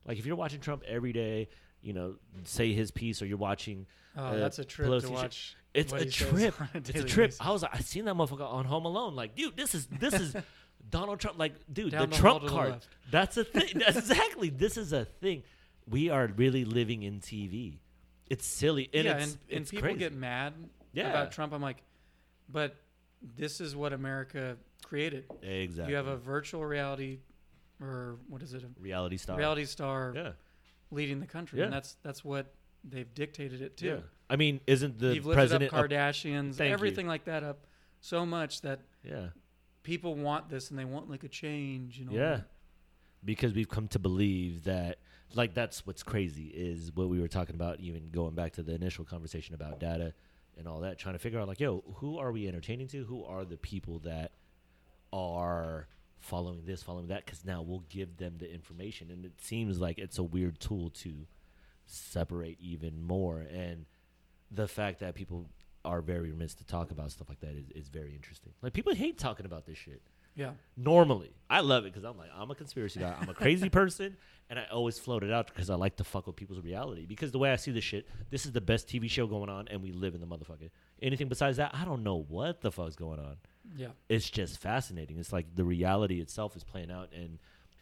[0.07, 1.49] Like if you're watching Trump every day,
[1.83, 5.11] you know, say his piece, or you're watching, oh, Uh, that's a trip Pelosi to
[5.11, 5.57] watch.
[5.73, 6.55] it's a trip.
[6.75, 7.29] a It's a trip.
[7.31, 7.40] basis.
[7.40, 9.14] I was like, I seen that motherfucker on Home Alone.
[9.14, 10.35] Like, dude, this is this is
[10.90, 11.38] Donald Trump.
[11.38, 12.75] Like, dude, Down the the Trump to the card.
[13.11, 13.79] That's a thing.
[13.79, 14.51] That's exactly.
[14.51, 15.43] This is a thing.
[15.88, 17.79] We are really living in TV.
[18.31, 19.99] It's silly and yeah, it's, and, and it's people crazy.
[19.99, 20.55] get mad
[20.93, 21.11] Yeah.
[21.11, 21.53] about Trump.
[21.53, 21.83] I'm like,
[22.49, 22.77] but
[23.37, 25.25] this is what America created.
[25.43, 25.90] exactly.
[25.90, 27.19] You have a virtual reality,
[27.81, 28.62] or what is it?
[28.62, 29.37] A reality star.
[29.37, 30.33] reality star Yeah.
[30.90, 31.66] leading the country, Yeah.
[31.66, 33.87] and that's that's what they've dictated it to.
[33.87, 33.97] Yeah.
[34.31, 36.73] I mean, isn't the You've president up up- Kardashians, Thank you.
[36.75, 37.66] everything like that up
[38.01, 39.31] so much that yeah.
[39.83, 41.99] people want this and they want like a change.
[41.99, 42.12] You know.
[42.12, 42.40] Yeah.
[43.25, 44.99] Because we've come to believe that
[45.35, 48.75] like that's what's crazy is what we were talking about even going back to the
[48.75, 50.12] initial conversation about data
[50.59, 53.05] and all that trying to figure out like yo who are we entertaining to?
[53.05, 54.33] Who are the people that
[55.12, 55.88] are
[56.19, 57.25] following this following that?
[57.25, 59.11] Because now we'll give them the information.
[59.11, 61.27] And it seems like it's a weird tool to
[61.87, 63.40] separate even more.
[63.40, 63.87] And
[64.51, 65.47] the fact that people
[65.85, 68.53] are very remiss to talk about stuff like that is, is very interesting.
[68.62, 70.03] Like people hate talking about this shit
[70.37, 70.53] Yeah.
[70.77, 71.33] normally.
[71.49, 73.14] I love it because I'm like, I'm a conspiracy guy.
[73.21, 74.16] I'm a crazy person,
[74.49, 77.07] and I always float it out because I like to fuck with people's reality.
[77.07, 79.66] Because the way I see this shit, this is the best TV show going on,
[79.69, 80.71] and we live in the motherfucker.
[81.03, 83.37] Anything besides that, I don't know what the fuck's going on.
[83.77, 83.88] Yeah.
[84.09, 85.19] It's just fascinating.
[85.19, 87.38] It's like the reality itself is playing out, and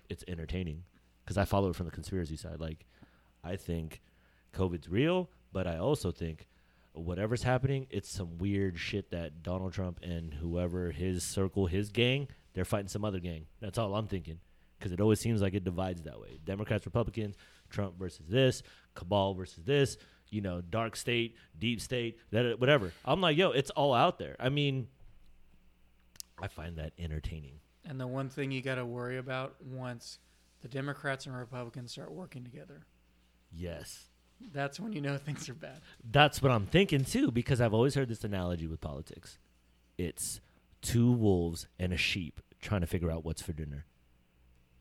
[0.09, 0.85] it's entertaining
[1.25, 2.59] because I follow it from the conspiracy side.
[2.61, 2.87] Like,
[3.45, 4.01] I think
[4.55, 6.49] COVID's real, but I also think
[6.99, 12.29] whatever's happening, it's some weird shit that Donald Trump and whoever his circle, his gang,
[12.55, 13.47] they're fighting some other gang.
[13.61, 14.41] That's all I'm thinking.
[14.79, 16.39] Because it always seems like it divides that way.
[16.45, 17.37] Democrats, Republicans,
[17.69, 18.63] Trump versus this,
[18.95, 19.97] cabal versus this,
[20.31, 22.93] you know, dark state, deep state, that whatever.
[23.05, 24.37] I'm like, yo, it's all out there.
[24.39, 24.87] I mean,
[26.41, 27.61] I find that entertaining.
[27.85, 30.19] And the one thing you got to worry about once
[30.61, 32.87] the Democrats and Republicans start working together,
[33.51, 34.05] Yes.
[34.53, 35.81] That's when you know things are bad.
[36.11, 39.39] That's what I'm thinking too, because I've always heard this analogy with politics.
[39.97, 40.41] It's
[40.83, 43.85] two wolves and a sheep trying to figure out what's for dinner.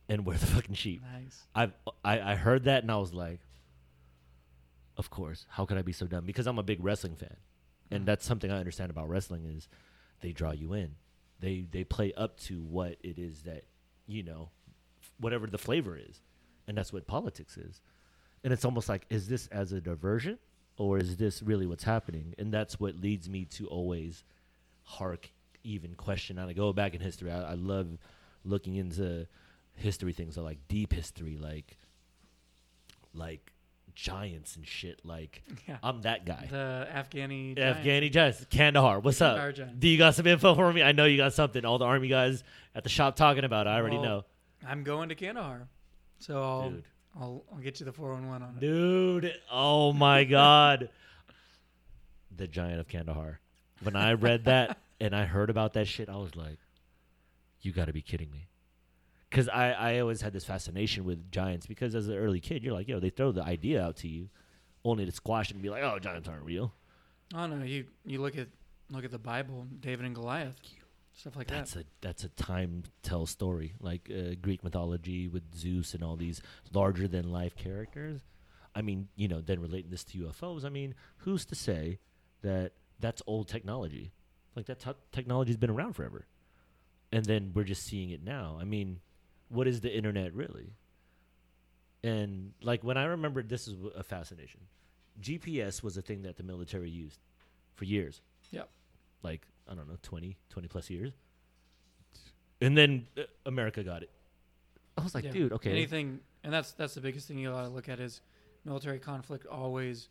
[0.09, 1.01] And we're the fucking sheep.
[1.01, 1.43] Nice.
[1.55, 3.39] I've I, I heard that and I was like,
[4.95, 5.45] Of course.
[5.49, 6.25] How could I be so dumb?
[6.25, 7.35] Because I'm a big wrestling fan.
[7.91, 8.05] And Mhm.
[8.05, 9.67] that's something I understand about wrestling is
[10.21, 10.95] they draw you in.
[11.39, 13.63] They they play up to what it is that,
[14.07, 14.49] you know,
[15.19, 16.21] whatever the flavor is.
[16.67, 17.81] And that's what politics is.
[18.47, 20.39] And it's almost like, is this as a diversion
[20.77, 22.33] or is this really what's happening?
[22.37, 24.23] And that's what leads me to always
[24.83, 25.29] hark,
[25.65, 26.39] even question.
[26.39, 27.29] And I go back in history.
[27.29, 27.97] I, I love
[28.45, 29.27] looking into
[29.75, 31.75] history things, so like deep history, like
[33.13, 33.51] like
[33.95, 35.01] giants and shit.
[35.03, 35.79] Like Yeah.
[35.83, 36.47] I'm that guy.
[36.49, 37.57] The Afghani.
[37.57, 37.79] giant.
[37.83, 39.01] Afghani giants, Kandahar.
[39.01, 39.31] What's up?
[39.35, 39.75] Kandahar giants.
[39.79, 40.83] Do you got some info for me?
[40.83, 41.65] I know you got something.
[41.65, 43.67] All the army guys at the shop talking about.
[43.67, 43.71] it.
[43.71, 44.25] I already Well, know,
[44.65, 45.67] I'm going to Kandahar,
[46.19, 46.83] so I'll dude.
[47.19, 48.59] I'll, I'll get you the 411 on it.
[48.59, 50.89] Dude, oh my god.
[52.35, 53.39] The Giant of Kandahar.
[53.81, 56.57] When I read that and I heard about that shit, I was like,
[57.61, 58.47] you got to be kidding me.
[59.29, 62.73] Cuz I I always had this fascination with giants because as an early kid, you're
[62.73, 64.29] like, yo, they throw the idea out to you
[64.85, 66.73] only to squash it and be like, "Oh, giants aren't real."
[67.33, 68.47] Oh no, you you look at
[68.89, 70.55] look at the Bible, David and Goliath,
[71.17, 71.81] stuff like That's that.
[71.81, 76.41] a that's a time tell story, like uh, Greek mythology with Zeus and all these
[76.73, 78.21] larger than life characters.
[78.75, 80.63] I mean, you know, then relating this to UFOs.
[80.63, 81.97] I mean, who's to say
[82.43, 84.11] that that's old technology?
[84.55, 86.27] Like that t- technology's been around forever,
[87.11, 88.57] and then we're just seeing it now.
[88.61, 88.99] I mean,
[89.49, 90.73] what is the internet really?
[92.03, 94.61] And like when I remember, this is a fascination.
[95.19, 97.19] GPS was a thing that the military used
[97.73, 98.21] for years.
[98.51, 98.69] Yep.
[99.27, 101.11] Like I don't know, 20, 20 plus years.
[102.61, 104.09] And then uh, America got it.
[104.97, 105.31] I was like, Yeah.
[105.31, 105.71] dude, okay.
[105.71, 108.21] Anything, and that's that's the biggest thing you gotta look at is
[108.63, 110.07] military conflict always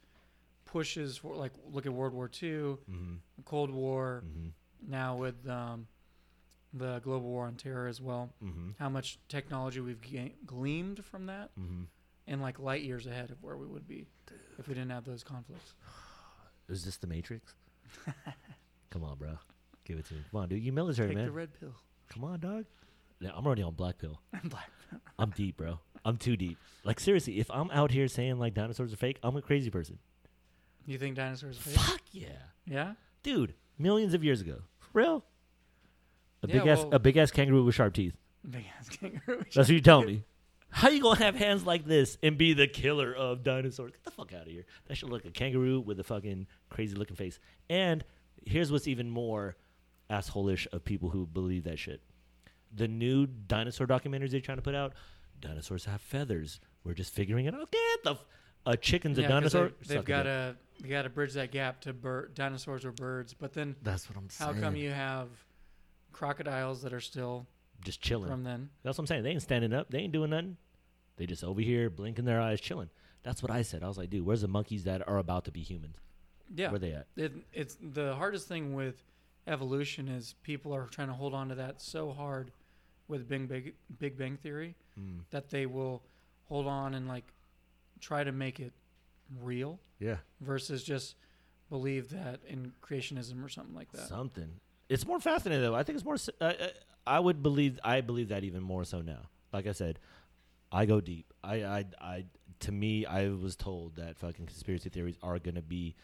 [0.66, 3.14] pushes for like look at World War II, hmm
[3.46, 4.48] Cold War, hmm
[4.86, 5.86] now with um,
[6.74, 8.30] the global war on terror as well.
[8.40, 11.84] hmm How much technology we've ga- gleamed from that, hmm
[12.28, 14.04] and like light years ahead of where we would be
[14.58, 15.72] if we didn't have those conflicts.
[16.68, 17.54] Is this the Matrix?
[18.90, 19.38] Come on, bro.
[19.84, 20.20] Give it to me.
[20.30, 20.62] Come on, dude.
[20.62, 21.26] You military, Take man.
[21.26, 21.74] the red pill.
[22.08, 22.64] Come on, dog.
[23.20, 24.20] Yeah, I'm already on black pill.
[24.32, 24.68] I'm Black.
[25.18, 25.80] I'm deep, bro.
[26.04, 26.58] I'm too deep.
[26.84, 29.98] Like seriously, if I'm out here saying like dinosaurs are fake, I'm a crazy person.
[30.86, 31.78] You think dinosaurs are fake?
[31.78, 32.28] Fuck yeah,
[32.66, 32.92] Yeah.
[33.22, 33.54] dude.
[33.78, 35.24] Millions of years ago, for real.
[36.42, 38.14] A Yeah, big ass, well- a big ass kangaroo with sharp teeth.
[38.48, 39.38] Big ass kangaroo.
[39.38, 40.22] That's what you tell me.
[40.70, 43.92] How you gonna have hands like this and be the killer of dinosaurs?
[43.92, 44.66] Get the fuck out of here.
[44.86, 47.38] That should look like a kangaroo with a fucking crazy looking face.
[47.70, 48.04] And
[48.46, 49.56] here's what's even more
[50.10, 52.00] assholish of people who believe that shit.
[52.74, 54.94] The new dinosaur documentaries they're trying to put out,
[55.40, 56.60] dinosaurs have feathers.
[56.84, 57.70] We're just figuring it out.
[57.72, 58.24] Get the f-
[58.64, 59.72] a chicken's a dinosaur.
[59.86, 63.34] They, have got to they got to bridge that gap to bir- dinosaurs or birds.
[63.34, 64.46] But then That's what I'm saying.
[64.46, 64.64] how saying.
[64.64, 65.28] come you have
[66.12, 67.46] crocodiles that are still
[67.84, 68.28] just chilling?
[68.28, 68.70] from then?
[68.82, 69.22] That's what I'm saying.
[69.22, 69.90] They ain't standing up.
[69.90, 70.56] They ain't doing nothing.
[71.16, 72.90] They just over here blinking their eyes, chilling.
[73.22, 73.82] That's what I said.
[73.82, 75.96] I was like, dude, where's the monkeys that are about to be humans?
[76.54, 76.70] Yeah.
[76.70, 77.06] Where they at?
[77.16, 79.02] It, it's the hardest thing with
[79.46, 82.50] evolution is people are trying to hold on to that so hard
[83.08, 85.20] with Big Big Big Bang Theory Mm.
[85.30, 86.02] that they will
[86.48, 87.24] hold on and like
[88.00, 88.72] try to make it
[89.42, 90.16] real Yeah.
[90.40, 91.16] versus just
[91.68, 94.08] believe that in creationism or something like that.
[94.08, 94.60] Something.
[94.88, 95.74] It's more fascinating though.
[95.74, 96.16] I think it's more.
[96.40, 96.52] Uh,
[97.06, 97.78] I would believe.
[97.84, 99.28] I believe that even more so now.
[99.52, 99.98] Like I said,
[100.72, 101.32] I go deep.
[101.44, 102.24] I, I, I.
[102.60, 105.94] To me, I was told that fucking conspiracy theories are gonna be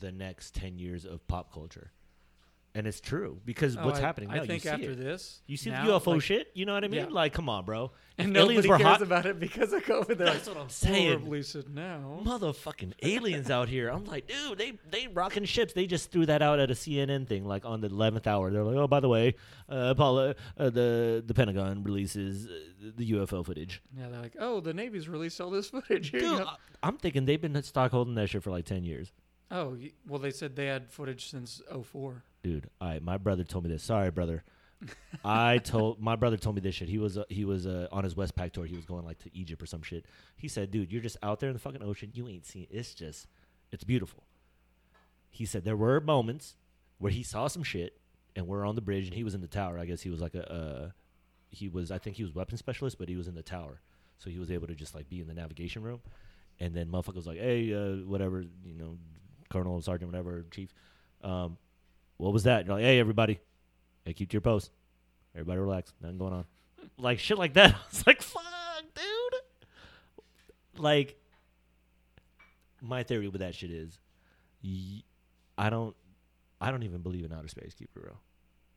[0.00, 1.90] the next ten years of pop culture,
[2.74, 4.40] and it's true because Oh, what's I- happening I now.
[4.44, 4.98] think you see after it.
[4.98, 6.50] this, You see now, the UFO like, shit.
[6.54, 7.00] You know what I mean?
[7.00, 7.06] Yeah.
[7.10, 7.90] Like, come on, bro.
[8.18, 10.18] and If nobody aliens were cares hot- about it because of COVID.
[10.18, 11.24] That's like, what I'm "Oh, saying.
[11.24, 12.20] we're releasing now.
[12.22, 13.88] motherfucking aliens out here.
[13.88, 15.72] I'm like, dude, they they rocking ships.
[15.72, 18.52] They just threw that out at a CNN thing, like on the eleventh hour.
[18.52, 19.34] They're like, oh, by the way,
[19.68, 23.82] uh, Apollo, uh, the the Pentagon releases uh, the UFO footage.
[23.98, 26.10] Yeah, they're like, oh, the Navy's released all this footage.
[26.12, 28.64] Here you Dude, go." I- I'm thinking they've been stock holding that shit for like
[28.64, 29.12] ten years.
[29.50, 32.22] Oh, well, they said they had footage since 04.
[32.42, 33.82] Dude, I my brother told me this.
[33.82, 34.44] Sorry, brother.
[35.24, 36.88] I told my brother told me this shit.
[36.88, 38.64] He was uh, he was uh, on his Westpac tour.
[38.64, 40.06] He was going like to Egypt or some shit.
[40.36, 42.10] He said, "Dude, you're just out there in the fucking ocean.
[42.14, 42.66] You ain't seen.
[42.70, 43.26] It's just,
[43.72, 44.24] it's beautiful."
[45.30, 46.56] He said there were moments
[46.98, 47.98] where he saw some shit,
[48.34, 49.78] and we're on the bridge, and he was in the tower.
[49.78, 50.90] I guess he was like a, uh,
[51.50, 53.80] he was I think he was weapons specialist, but he was in the tower,
[54.18, 56.00] so he was able to just like be in the navigation room.
[56.58, 58.96] And then motherfucker was like, "Hey, uh, whatever, you know,
[59.50, 60.72] colonel, sergeant, whatever, chief."
[61.22, 61.58] Um,
[62.16, 62.66] what was that?
[62.66, 63.40] You're like, hey, everybody,
[64.04, 64.70] hey, keep to your post.
[65.34, 65.92] Everybody relax.
[66.02, 66.44] Nothing going on.
[66.98, 67.74] Like shit like that.
[67.74, 68.42] I was like, fuck,
[68.94, 70.82] dude.
[70.82, 71.16] Like,
[72.80, 73.98] my theory with that shit is,
[74.62, 75.02] y-
[75.58, 75.94] I don't,
[76.60, 77.74] I don't even believe in outer space.
[77.74, 78.18] Keep it real.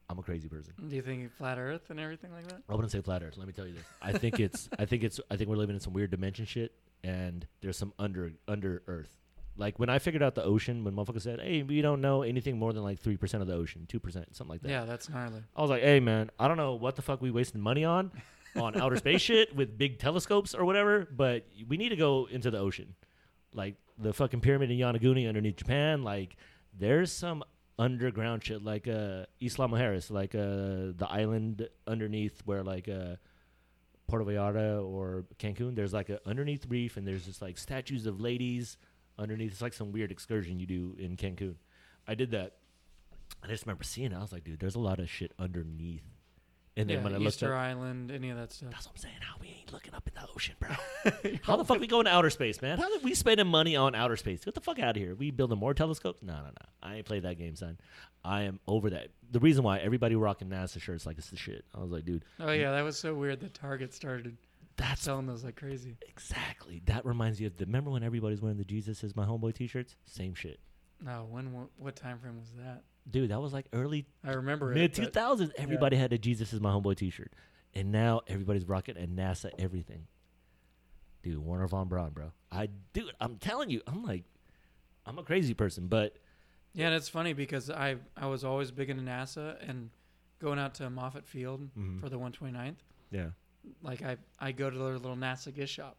[0.09, 0.73] I'm a crazy person.
[0.87, 2.61] Do you think flat Earth and everything like that?
[2.69, 3.37] I wouldn't say flat Earth.
[3.37, 3.83] Let me tell you this.
[4.01, 4.69] I think it's.
[4.77, 5.19] I think it's.
[5.31, 9.17] I think we're living in some weird dimension shit, and there's some under under Earth.
[9.55, 12.57] Like when I figured out the ocean, when motherfucker said, "Hey, we don't know anything
[12.57, 15.09] more than like three percent of the ocean, two percent, something like that." Yeah, that's
[15.09, 15.41] gnarly.
[15.55, 18.11] I was like, "Hey, man, I don't know what the fuck we wasting money on,
[18.55, 22.49] on outer space shit with big telescopes or whatever, but we need to go into
[22.49, 22.95] the ocean,
[23.53, 26.03] like the fucking pyramid in Yonaguni underneath Japan.
[26.03, 26.35] Like,
[26.77, 27.43] there's some
[27.77, 33.17] underground shit, like uh, Isla Mujeres, like uh, the island underneath where like uh,
[34.07, 35.75] Puerto Vallarta or Cancun.
[35.75, 38.77] There's like a underneath reef, and there's just like statues of ladies
[39.17, 39.51] underneath.
[39.51, 41.55] It's like some weird excursion you do in Cancun.
[42.07, 42.53] I did that.
[43.43, 44.15] I just remember seeing it.
[44.15, 46.03] I was like, dude, there's a lot of shit underneath.
[46.75, 48.71] And then yeah, when I looked Easter up, Island, any of that stuff.
[48.71, 49.15] that's what I'm saying.
[49.21, 50.71] How we ain't looking up in the ocean, bro.
[51.43, 52.79] How the fuck we going to outer space, man?
[52.79, 54.43] How did we spending money on outer space?
[54.43, 55.13] Get the fuck out of here.
[55.13, 56.23] We building more telescopes?
[56.23, 56.51] No, no, no.
[56.81, 57.77] I ain't played that game, son.
[58.25, 59.09] I am over that.
[59.31, 61.63] The reason why everybody rocking NASA shirts like it's the shit.
[61.75, 64.35] I was like, dude, Oh yeah, that was so weird The Target started
[64.77, 65.97] that's selling those like crazy.
[66.07, 66.81] exactly.
[66.85, 67.65] That reminds you of the.
[67.65, 69.95] Remember when everybody's wearing the Jesus is my homeboy T-shirts?
[70.05, 70.59] Same shit,
[71.03, 72.83] No, when what, what time frame was that?
[73.09, 73.29] dude.
[73.31, 75.05] That was like early I remember mid two thousands.
[75.05, 75.51] two but- thousands.
[75.57, 77.31] Everybody had a Jesus is my homeboy T-shirt,
[77.73, 80.07] and now everybody's rocking a NASA everything.
[81.21, 82.31] Dude, Wernher von Braun, bro.
[82.51, 84.23] I dude, I'm telling you, I'm like,
[85.05, 86.17] I'm a crazy person, but
[86.73, 89.89] Yeah, and it's funny because I I was always big into NASA and
[90.39, 91.99] going out to Moffett Field Mhm.
[92.01, 92.75] for the 129th.
[93.11, 93.29] Yeah.
[93.81, 95.97] Like I I go to their little NASA gift shop,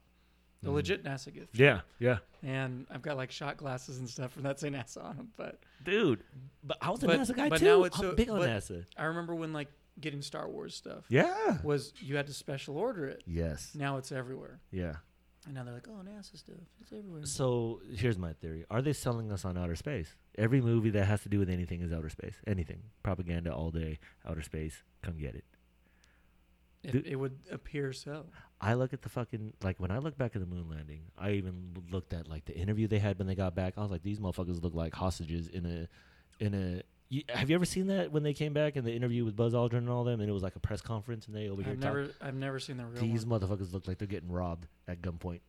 [0.62, 0.74] the Mhm.
[0.74, 1.58] legit NASA gift.
[1.58, 2.18] Yeah, yeah.
[2.42, 5.32] And I've got like shot glasses and stuff from that say NASA on them.
[5.36, 6.24] But Dude,
[6.62, 7.64] but I was a But- NASA guy but too.
[7.66, 8.84] now it's I'm so- big on NASA.
[8.96, 9.68] I remember when like
[10.00, 11.60] getting Star Wars stuff Yeah.
[11.62, 13.22] was you had to special order it.
[13.26, 13.74] Yes.
[13.74, 14.60] Now it's everywhere.
[14.70, 14.96] Yeah.
[15.46, 17.26] And now they're like, oh, NASA stuff, it's everywhere.
[17.26, 20.16] So here's my theory: Are they selling us on outer space?
[20.36, 22.36] Every movie that has to do with anything is outer space.
[22.46, 24.82] Anything, propaganda all day, outer space.
[25.02, 25.44] Come get it.
[26.84, 28.26] It, it would appear so.
[28.60, 31.02] I look at the fucking like when I look back at the moon landing.
[31.18, 33.74] I even looked at like the interview they had when they got back.
[33.76, 36.82] I was like, these motherfuckers look like hostages in a in a.
[37.10, 39.52] You, have you ever seen that when they came back and the interview with Buzz
[39.52, 41.72] Aldrin and all them, and it was like a press conference, and they over here
[41.72, 41.96] I've talking.
[42.00, 43.40] never I've never seen the real These one.
[43.40, 45.40] motherfuckers look like they're getting robbed at gunpoint.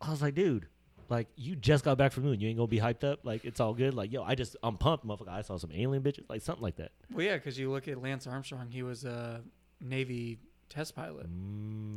[0.00, 0.68] I was like, dude,
[1.08, 2.40] like you just got back from the moon.
[2.40, 3.20] You ain't gonna be hyped up.
[3.24, 3.94] Like it's all good.
[3.94, 5.28] Like yo, I just I'm pumped, motherfucker.
[5.30, 6.92] I saw some alien bitches, like something like that.
[7.10, 9.40] Well, yeah, because you look at Lance Armstrong, he was a
[9.80, 10.38] Navy
[10.68, 11.26] test pilot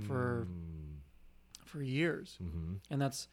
[0.08, 0.48] For-
[1.66, 3.28] for years, hmm and that's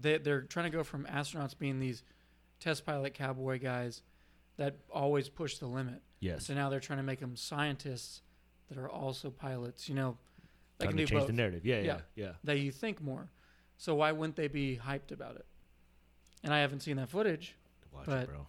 [0.00, 2.02] they they're trying to go from astronauts being these
[2.60, 4.02] test pilot cowboy guys
[4.56, 6.02] that always push the limit.
[6.20, 8.20] yes, So now they're trying to make them scientists
[8.68, 9.88] that are also pilots.
[9.88, 10.18] You know,
[10.78, 11.26] they can do change both.
[11.28, 11.64] the narrative.
[11.64, 12.00] Yeah, yeah, Yeah.
[12.26, 12.32] yeah.
[12.44, 13.30] that you think more.
[13.78, 15.46] So why wouldn't they be hyped about it?
[16.44, 17.56] And I haven't seen that footage.
[17.92, 18.46] Watch But- it, bro.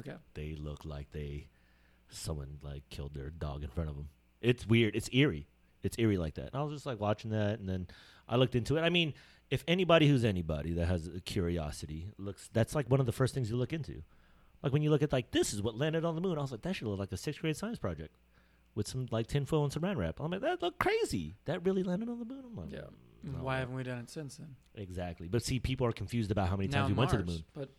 [0.00, 0.16] Okay.
[0.34, 1.46] They look like they
[2.08, 4.08] someone like killed their dog in front of them.
[4.40, 4.94] It's weird.
[4.96, 5.48] It's eerie.
[5.82, 6.46] It's eerie like that.
[6.52, 7.86] And I was just like watching that, and then
[8.28, 8.80] I looked into it.
[8.80, 9.14] I mean,
[9.50, 13.34] if anybody who's anybody that has a curiosity looks, that's like one of the first
[13.34, 14.02] things you look into.
[14.62, 16.38] Like when you look at like this is what landed on the moon.
[16.38, 18.16] I was like, that should look like a sixth grade science project
[18.74, 20.18] with some like tinfoil and some saran wrap.
[20.20, 21.34] I'm like, that looked crazy.
[21.44, 22.42] That really landed on the moon.
[22.44, 22.80] I'm like, Yeah.
[23.26, 24.56] "Mm, no, why haven't we done it since then?
[24.74, 25.28] exactly?
[25.28, 27.44] But see, people are confused about how many now times we went to the moon.
[27.54, 27.70] But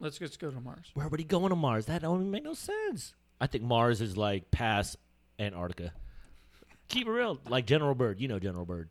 [0.00, 0.92] let's just go to Mars.
[0.94, 1.86] We're already going to Mars.
[1.86, 3.14] That don't even make no sense.
[3.40, 4.96] I think Mars is like past
[5.38, 5.92] Antarctica.
[6.88, 7.38] Keep it real.
[7.48, 8.20] Like General Byrd.
[8.20, 8.88] You know General Byrd.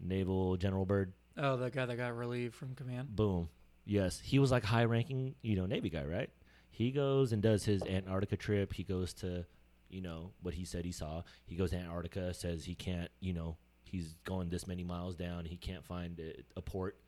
[0.00, 1.12] Naval General Byrd.
[1.36, 3.14] Oh, the guy that got relieved from command.
[3.14, 3.48] Boom.
[3.84, 4.20] Yes.
[4.20, 6.30] He was like high ranking, you know, Navy guy, right?
[6.70, 8.72] He goes and does his Antarctica trip.
[8.72, 9.44] He goes to,
[9.88, 11.22] you know, what he said he saw.
[11.46, 15.44] He goes to Antarctica, says he can't, you know, he's going this many miles down.
[15.44, 16.98] He can't find a, a port.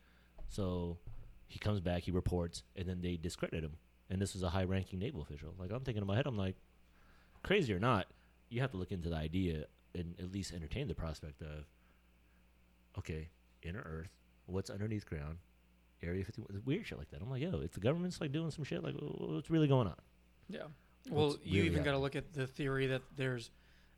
[0.48, 0.98] So
[1.48, 3.76] he comes back, he reports, and then they discredit him.
[4.10, 5.54] And this was a high ranking naval official.
[5.58, 6.56] Like, I'm thinking in my head, I'm like,
[7.42, 8.06] crazy or not,
[8.48, 9.64] you have to look into the idea
[9.94, 11.66] and at least entertain the prospect of,
[12.98, 13.28] okay,
[13.62, 14.10] inner Earth,
[14.46, 15.38] what's underneath ground,
[16.02, 17.22] Area 51, weird shit like that.
[17.22, 19.96] I'm like, yo, if the government's like doing some shit, like, what's really going on?
[20.48, 20.62] Yeah.
[21.10, 23.50] Well, What's you really even got to look at the theory that there's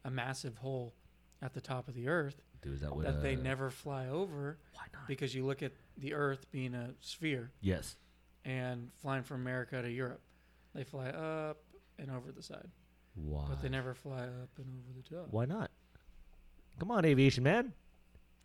[0.04, 0.94] a massive hole
[1.42, 4.08] at the top of the Earth Dude, is that what that they uh, never fly
[4.08, 5.06] over Why not?
[5.06, 7.96] because you look at the Earth being a sphere Yes.
[8.44, 10.20] and flying from America to Europe.
[10.74, 11.58] They fly up
[11.98, 12.68] and over the side,
[13.14, 13.44] Why?
[13.48, 15.28] but they never fly up and over the top.
[15.30, 15.70] Why not?
[16.78, 17.72] Come on, aviation man.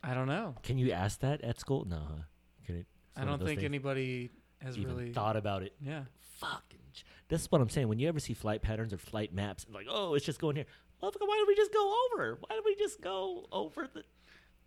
[0.04, 0.56] I don't know.
[0.64, 1.86] Can you ask that at school?
[1.86, 2.24] No, huh?
[2.66, 2.86] Can it?
[3.18, 4.30] I don't think anybody
[4.62, 5.12] has even really.
[5.12, 5.74] thought about it.
[5.82, 6.04] Yeah.
[6.38, 6.80] Fucking.
[7.28, 7.88] This is what I'm saying.
[7.88, 10.66] When you ever see flight patterns or flight maps, like, oh, it's just going here.
[11.02, 12.38] Motherfucker, why don't we just go over?
[12.40, 14.04] Why don't we just go over the?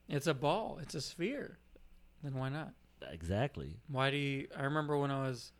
[0.08, 0.78] It's a ball.
[0.82, 1.58] It's a sphere.
[2.22, 2.72] Then why not?
[3.10, 3.76] Exactly.
[3.88, 4.48] Why do you?
[4.56, 5.52] I remember when I was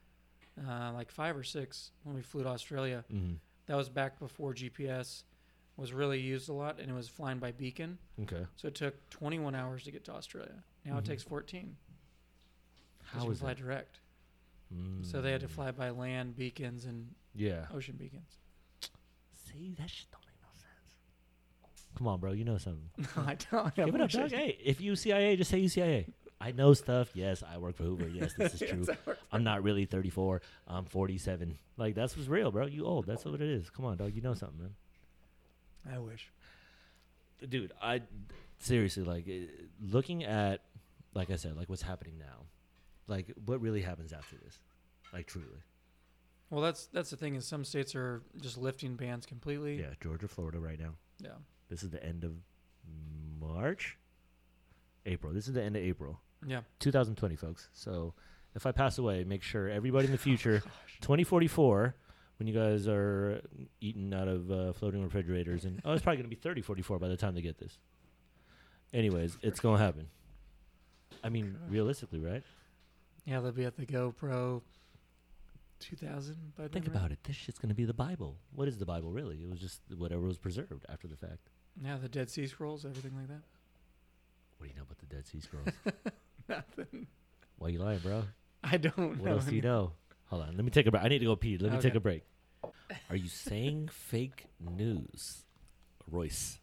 [0.69, 3.05] uh, like five or six when we flew to Australia.
[3.13, 3.35] Mm-hmm.
[3.73, 5.23] That was back before GPS
[5.79, 7.97] was really used a lot, and it was flying by beacon.
[8.21, 8.45] Okay.
[8.57, 10.63] So it took 21 hours to get to Australia.
[10.85, 10.99] Now Mhm.
[10.99, 11.75] it takes 14.
[13.03, 13.63] How you is fly that?
[13.63, 14.01] direct.
[15.01, 15.53] So they had to Mm.
[15.53, 17.67] fly by land beacons and Yeah.
[17.73, 18.37] ocean beacons.
[19.33, 20.99] See, that shit don't make no sense.
[21.95, 22.33] Come on, bro.
[22.33, 22.91] You know something.
[22.99, 23.75] No, I don't.
[23.75, 24.31] Give it up, dog.
[24.33, 26.13] Hey, if you CIA, just say you CIA.
[26.43, 27.11] I know stuff.
[27.15, 28.09] Yes, I work for Hoover.
[28.09, 29.15] Yes, this is true.
[29.31, 30.43] I'm not really 34.
[30.67, 31.57] I'm 47.
[31.77, 32.67] Like that's what's real, bro.
[32.67, 33.07] You old.
[33.07, 33.71] That's what it is.
[33.71, 34.13] Come on, dog.
[34.15, 34.75] You know something, man.
[35.95, 36.33] I wish.
[37.49, 38.03] Dude, I
[38.59, 39.47] seriously like eh,
[39.81, 40.63] looking at,
[41.15, 42.47] like I said, like what's happening now,
[43.07, 44.59] like what really happens after this,
[45.13, 45.63] like truly.
[46.51, 49.81] Well, that's that's the thing is some states are just lifting bans completely.
[49.81, 50.95] Yeah, Georgia, Florida, right now.
[51.21, 51.31] Yeah.
[51.69, 52.33] This is the end of
[53.41, 53.97] March,
[55.07, 55.33] April.
[55.33, 56.21] This is the end of April.
[56.47, 56.61] Yeah.
[56.81, 57.69] 2020, folks.
[57.73, 58.15] So
[58.55, 60.99] if I pass away, make sure everybody in the future, Gosh.
[61.03, 61.95] 2044,
[62.39, 63.41] when you guys are
[63.81, 67.09] eating out of uh, floating refrigerators, and oh, it's probably going to be 3044 by
[67.09, 67.79] the time they get this.
[68.93, 70.09] Anyways, it's going to happen.
[71.25, 71.71] I mean, Gosh.
[71.71, 72.43] realistically, right?
[73.25, 74.61] Yeah, they'll be at the GoPro
[75.81, 77.19] 2000 by Think then, about it.
[77.25, 78.37] This shit's going to be the Bible.
[78.55, 79.37] What is the Bible really?
[79.37, 81.49] It was just whatever was preserved after the fact.
[81.83, 83.43] Yeah, the Dead Sea Scrolls, everything like that.
[84.59, 85.69] What do you know about the Dead Sea Scrolls?
[86.49, 87.07] Nothing.
[87.59, 88.25] Why you lying, bro?
[88.65, 89.33] I don't What know.
[89.33, 89.93] else do you know?
[90.27, 90.57] Hold on.
[90.57, 91.03] Let me take a break.
[91.05, 91.59] I need to go pee.
[91.59, 91.97] Let me take Okay.
[91.99, 92.23] a break.
[93.11, 95.45] Are you saying fake news,
[96.11, 96.59] Royce?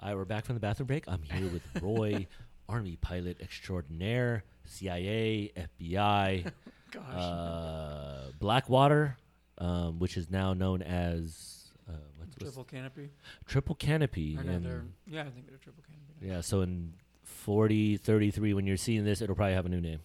[0.00, 1.04] All right, we're back from the bathroom break.
[1.08, 2.26] I'm here with Roy,
[2.68, 6.52] Army pilot extraordinaire, CIA, FBI,
[6.92, 7.02] Gosh.
[7.14, 9.16] uh, Blackwater,
[9.58, 13.10] um, which is now known as uh, what's, what's triple canopy.
[13.46, 14.36] triple canopy.
[14.38, 16.04] Or no, and- they're, yeah, I think they're triple canopy.
[16.28, 16.34] now.
[16.36, 16.92] yeah, so in
[17.28, 20.00] 40, 33, when you're seeing this, it'll probably have a new name.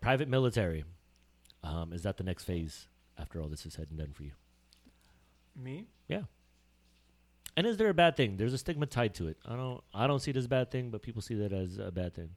[0.00, 0.84] Private military.
[1.62, 4.32] Um, is that the next phase after all this is said and done for you?
[5.56, 5.86] Me?
[6.08, 6.22] Yeah.
[7.56, 8.36] And is there a bad thing?
[8.36, 9.38] There's a stigma tied to it.
[9.46, 11.78] I don't I don't see it as a bad thing, but people see that as
[11.78, 12.28] a bad thing.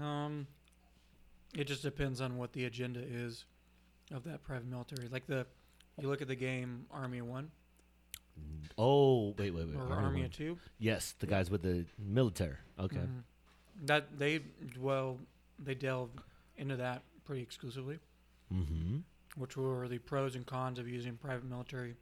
[0.00, 0.48] Um,
[1.56, 3.44] it just depends on what the agenda is
[4.12, 5.08] of that private military.
[5.08, 5.46] Like the,
[6.00, 7.50] you look at the game Army One
[8.76, 9.76] Oh, wait, wait, wait.
[9.76, 10.58] or Army of Two.
[10.78, 12.56] Yes, the guys with the military.
[12.78, 12.96] Okay.
[12.96, 13.22] Mhm.
[13.86, 14.40] That they
[14.78, 15.18] well
[15.58, 16.20] they delved
[16.56, 17.98] into that pretty exclusively,
[18.52, 18.98] Mm-hmm.
[19.36, 21.96] which were the pros and cons of using private military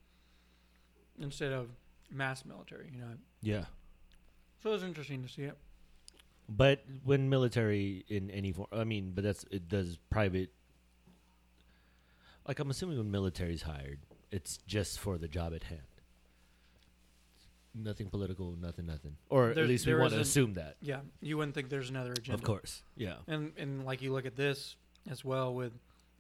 [1.18, 1.68] instead of
[2.10, 2.90] mass military.
[2.92, 3.64] You know, Yeah.
[4.62, 5.56] so it was interesting to see it.
[6.48, 10.50] But when military in any form, I mean, but that's it does private.
[12.46, 13.98] Like I'm assuming when military's hired,
[14.30, 15.80] it's just for the job at hand.
[17.78, 19.16] Nothing political, nothing, nothing.
[19.28, 20.76] Or There- at least we there want to isn't- assume that.
[20.80, 22.34] Yeah, you wouldn't think there's another agenda.
[22.34, 23.16] Of course, yeah.
[23.26, 24.76] And and like you look at this
[25.10, 25.72] as well with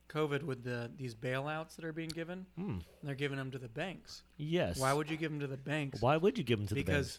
[0.08, 2.70] COVID with the these bailouts that are being given, Hmm.
[2.70, 4.22] and they're giving them to the banks.
[4.36, 4.78] Yes.
[4.78, 6.00] Why would you give them to the banks?
[6.02, 7.18] Why would you give them to the banks?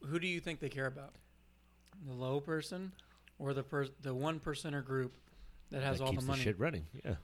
[0.00, 1.14] because who do you think they care about?
[2.06, 2.92] The low person
[3.38, 5.12] or the per- the one percenter group
[5.70, 5.86] that the banks?
[5.86, 6.42] has that all keeps the money?
[6.42, 6.86] shit running?
[7.04, 7.16] Yeah.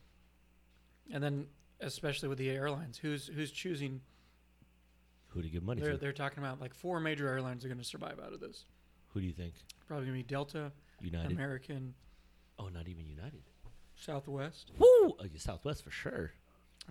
[1.13, 1.47] and then
[1.81, 4.01] especially with the airlines, who's who's choosing?
[5.37, 5.99] Who do you give money They're to?
[5.99, 8.65] they're talking about like four major airlines are going to survive out of this.
[9.13, 9.53] Who do you think?
[9.87, 11.33] Probably going to be Delta, United.
[11.33, 11.93] American,
[12.59, 13.43] oh, not even United.
[13.99, 14.87] Southwest, Woo!
[14.89, 16.33] Oh, yeah, Southwest for sure.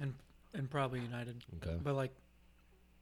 [0.02, 0.14] and
[0.54, 1.44] and probably United.
[1.58, 1.76] Okay.
[1.84, 2.12] But like,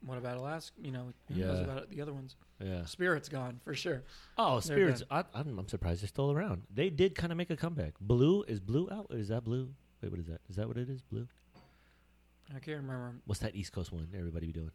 [0.05, 0.75] what about Alaska?
[0.81, 1.63] You know, who knows Yeah.
[1.73, 2.35] about the other ones?
[2.59, 2.85] Yeah.
[2.85, 4.03] Spirit's gone for sure.
[4.37, 5.03] Oh, They're Spirits.
[5.11, 6.63] I, I'm, I'm surprised they're still around.
[6.73, 7.93] They did kind of make a comeback.
[8.01, 9.07] Blue is blue out.
[9.11, 9.69] Is that blue?
[10.01, 10.39] Wait, what is that?
[10.49, 11.01] Is that what it is?
[11.01, 11.27] Blue.
[12.49, 13.15] I can't remember.
[13.25, 14.07] What's that East Coast one?
[14.17, 14.71] Everybody be doing?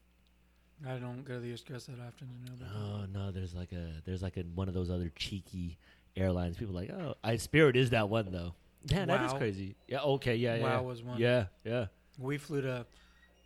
[0.87, 2.57] I don't go to the East Coast that often to know.
[2.57, 3.19] About that.
[3.19, 5.79] Oh no, there's like a there's like a one of those other cheeky
[6.17, 6.57] airlines.
[6.57, 8.55] People are like, oh, I Spirit is that one though.
[8.91, 9.75] Man, that is crazy.
[9.89, 10.01] Yeah.
[10.01, 10.37] Okay.
[10.37, 10.57] Yeah.
[10.57, 10.63] Yeah.
[10.63, 11.19] WoW was one.
[11.19, 11.47] Yeah.
[11.65, 11.87] Yeah.
[12.19, 12.87] We flew to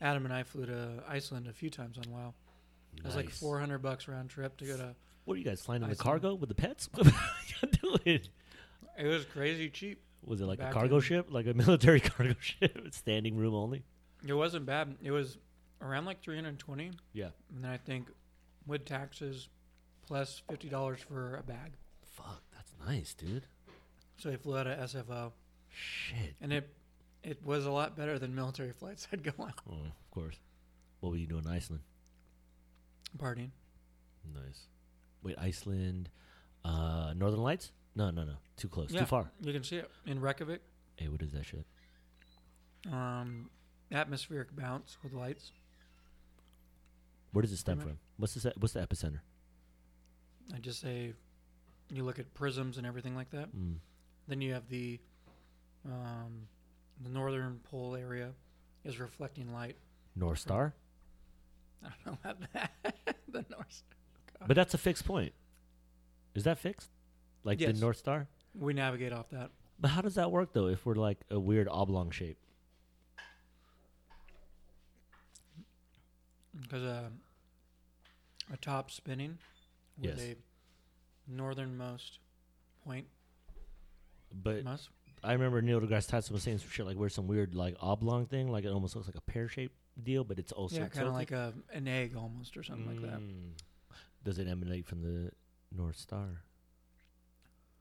[0.00, 2.34] Adam and I flew to Iceland a few times on WoW.
[2.98, 4.94] It was like four hundred bucks round trip to go to.
[5.24, 6.88] What are you guys flying in the cargo with the pets?
[6.94, 8.20] what are doing?
[8.98, 10.02] It was crazy cheap.
[10.24, 13.84] Was it like a cargo ship, like a military cargo ship, standing room only?
[14.26, 14.96] It wasn't bad.
[15.02, 15.38] It was
[15.82, 17.30] around like three hundred and twenty, Yeah.
[17.54, 18.08] and then I think
[18.66, 19.48] with taxes
[20.06, 21.72] plus plus fifty dollars for a bag.
[22.04, 23.46] Fuck, that's nice, dude.
[24.18, 25.32] So we flew out of SFO,
[25.68, 26.34] Shit.
[26.40, 26.72] and it
[27.22, 29.52] it was a lot better than military flights I'd go on.
[29.70, 30.36] Oh, of course.
[31.00, 31.82] What were you doing in Iceland?
[33.18, 33.50] Partying.
[34.34, 34.66] Nice.
[35.22, 36.08] Wait, Iceland,
[36.64, 37.72] uh, Northern Lights?
[37.94, 38.34] No, no, no.
[38.56, 38.90] Too close.
[38.90, 39.00] Yeah.
[39.00, 39.30] Too far.
[39.40, 40.60] You can see it in Reykjavik.
[40.96, 41.64] Hey, what is that shit?
[42.90, 43.50] Um,
[43.90, 45.52] atmospheric bounce with lights.
[47.32, 47.98] Where does it stem from?
[48.18, 49.20] What's the what's the epicenter?
[50.54, 51.14] I just say,
[51.90, 53.54] you look at prisms and everything like that.
[53.56, 53.76] Mm.
[54.28, 55.00] Then you have the,
[55.86, 56.46] um,
[57.02, 58.30] the northern pole area
[58.84, 59.76] is reflecting light.
[60.14, 60.74] North Star.
[61.84, 62.70] I don't know about that.
[63.28, 63.72] the north.
[63.72, 65.32] Star, But that's a fixed point.
[66.34, 66.90] Is that fixed?
[67.44, 67.74] Like Yes.
[67.74, 68.28] the North Star?
[68.58, 69.50] We navigate off that.
[69.80, 70.66] But how does that work though?
[70.66, 72.38] If we're like a weird oblong shape?
[76.60, 77.08] Because uh,
[78.52, 79.38] a top spinning
[79.98, 80.20] with Yes.
[80.20, 80.36] a
[81.30, 82.18] northernmost
[82.84, 83.06] point.
[84.34, 84.88] But Must.
[85.24, 88.26] I remember Neil deGrasse Tyson was saying some shit like we're some weird like oblong
[88.26, 91.06] thing, like it almost looks like a pear shaped deal, but it's also yeah, kind
[91.06, 93.20] of like a an egg almost or something like that.
[93.20, 93.50] Mm.
[94.24, 95.30] Does it emanate from the
[95.76, 96.42] North Star?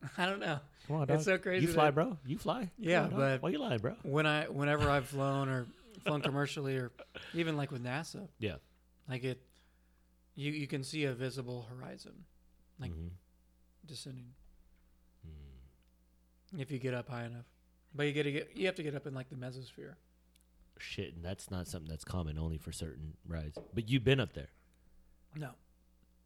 [0.18, 0.60] I don't know.
[0.88, 1.18] Come on, dog.
[1.18, 1.66] It's so crazy.
[1.66, 2.18] you fly, bro.
[2.26, 2.70] You fly.
[2.78, 3.96] Yeah, on, but- why you lying, bro?
[4.04, 5.68] When I, whenever I've flown or
[6.00, 6.92] flown commercially or
[7.34, 8.56] even like with NASA, Yeah.
[9.10, 9.42] like it,
[10.36, 12.26] you you can see a visible horizon
[12.80, 13.10] like- Mhm.
[13.86, 14.34] descending
[15.28, 16.60] Mm.
[16.60, 17.46] if you get up high enough.
[17.94, 19.96] But you get to get you have to get up in like the mesosphere.
[20.80, 23.58] Shit, and that's not something that's common only for certain rides.
[23.74, 24.50] But you've been up there.
[25.36, 25.52] No.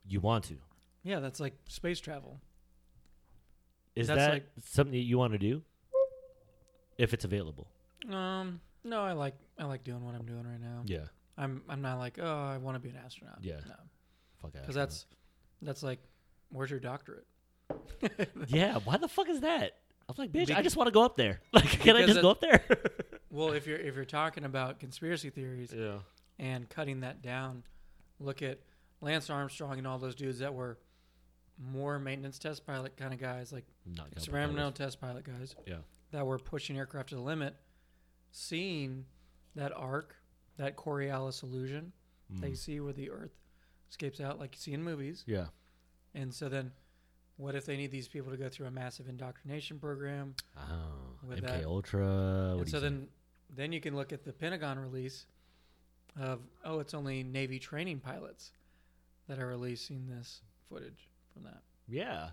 [0.08, 0.58] You want to.
[1.04, 2.40] Yeah, that's like space travel.
[3.96, 5.64] Is That's that like- something that you want to do?
[6.98, 7.68] If it's available.
[8.10, 10.84] Um, no, I like I like doing what I'm doing right now.
[10.86, 11.06] Yeah.
[11.38, 13.40] I'm I'm not like oh I want to be an astronaut.
[13.42, 13.60] Yeah.
[13.68, 13.76] no,
[14.42, 15.06] Fuck because that's
[15.62, 16.00] that's like
[16.50, 17.26] where's your doctorate?
[18.48, 19.72] Yeah, why the fuck is that?
[20.08, 21.42] I was like, bitch, I just want to go up there.
[21.54, 22.64] Like, can I just it- go up there?
[23.32, 25.98] Well, if you're if you're talking about conspiracy theories yeah.
[26.40, 27.64] and cutting that down,
[28.18, 28.60] look at
[29.02, 30.78] Lance Armstrong and all those dudes that were
[31.62, 35.54] more maintenance test pilot kind of guys, like Not experimental test pilot guys.
[35.68, 35.80] Yeah.
[36.12, 37.56] That were pushing aircraft to the limit,
[38.38, 39.06] seeing
[39.56, 40.14] that arc,
[40.58, 41.94] that Coriolis illusion
[42.42, 42.58] they Mm.
[42.58, 43.38] see where the Earth
[43.90, 45.24] escapes out, like you see in movies.
[45.28, 45.48] Yeah.
[46.16, 46.72] And so then,
[47.38, 50.34] what if they need these people to go through a massive indoctrination program?
[50.58, 52.64] Oh, MK that- Ultra.
[52.66, 53.08] So then,
[53.52, 55.28] then you can look at the Pentagon release
[56.18, 58.52] of oh, it's only Navy training pilots
[59.28, 61.62] that are releasing this footage from that.
[61.88, 62.32] yeah.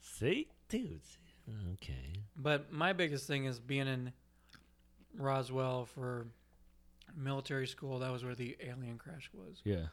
[0.00, 1.16] See, dudes.
[1.74, 2.22] Okay.
[2.36, 4.12] But my biggest thing is being in
[5.16, 6.26] Roswell for
[7.16, 7.98] military school.
[8.00, 9.60] That was where the alien crash was.
[9.64, 9.86] Yeah.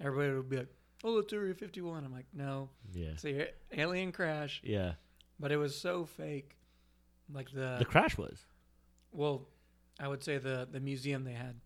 [0.00, 0.74] Everybody would be like,
[1.04, 3.08] "Oh, it's Area 51." I'm like, "No, Yeah.
[3.10, 4.94] it's the alien crash." Yeah.
[5.40, 6.56] But it was so fake.
[7.32, 8.46] Like the, the crash was.
[9.12, 9.48] well,
[10.00, 11.60] I would say the the museum they had.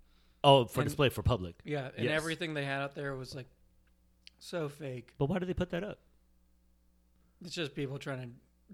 [0.44, 1.54] Oh, for And- display for public.
[1.64, 2.16] Yeah, and Yes.
[2.16, 3.46] everything they had out there was like
[4.38, 5.14] so fake.
[5.18, 6.00] But why did they put that up?
[7.44, 8.28] It's just people trying to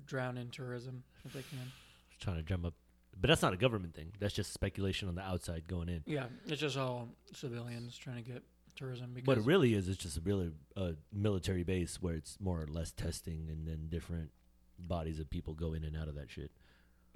[0.06, 1.72] drown in tourism if they can.
[2.20, 2.74] Trying to drum up.
[3.20, 4.12] But that's not a government thing.
[4.20, 6.02] That's just speculation on the outside going in.
[6.06, 8.42] Yeah, it's just all civilians trying to get
[8.76, 12.38] tourism because What it really is, it's just a really uh, military base where it's
[12.40, 14.30] more or less testing, and then different
[14.78, 16.52] bodies of people go in and out of that shit.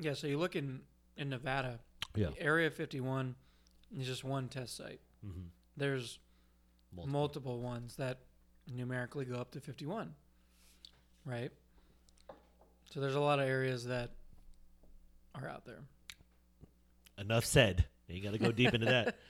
[0.01, 0.15] yeah.
[0.15, 0.81] So you look in
[1.17, 1.79] in Nevada,
[2.17, 2.31] Yeah.
[2.39, 3.37] Area 51
[3.97, 5.01] is just one test site.
[5.25, 5.43] Mm-hmm.
[5.77, 6.19] There's
[7.07, 8.19] multiple ones that
[8.67, 10.15] numerically go up to 51,
[11.25, 11.53] right?
[12.91, 14.11] So there's a lot of areas that
[15.35, 15.81] are out there.
[17.19, 17.85] Enough said.
[18.09, 19.17] You got to go deep into that.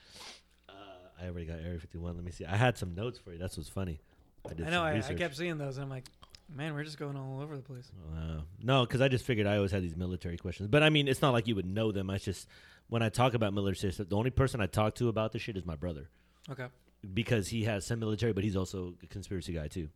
[0.68, 0.72] Uh,
[1.20, 2.16] I already got Area 51.
[2.16, 2.44] Let me see.
[2.46, 3.38] I had some notes for you.
[3.38, 4.00] That's what's funny.
[4.48, 4.82] I, did I know.
[4.82, 6.04] I, I kept seeing those, and I'm like,
[6.48, 7.90] man, we're just going all over the place.
[8.10, 8.44] Wow.
[8.62, 10.68] No, because I just figured I always had these military questions.
[10.68, 12.10] But I mean, it's not like you would know them.
[12.10, 12.48] I just
[12.88, 15.56] when I talk about military stuff, the only person I talk to about this shit
[15.56, 16.08] is my brother
[16.50, 16.66] Okay.
[17.14, 19.88] because he has some military, but he's also a conspiracy guy too.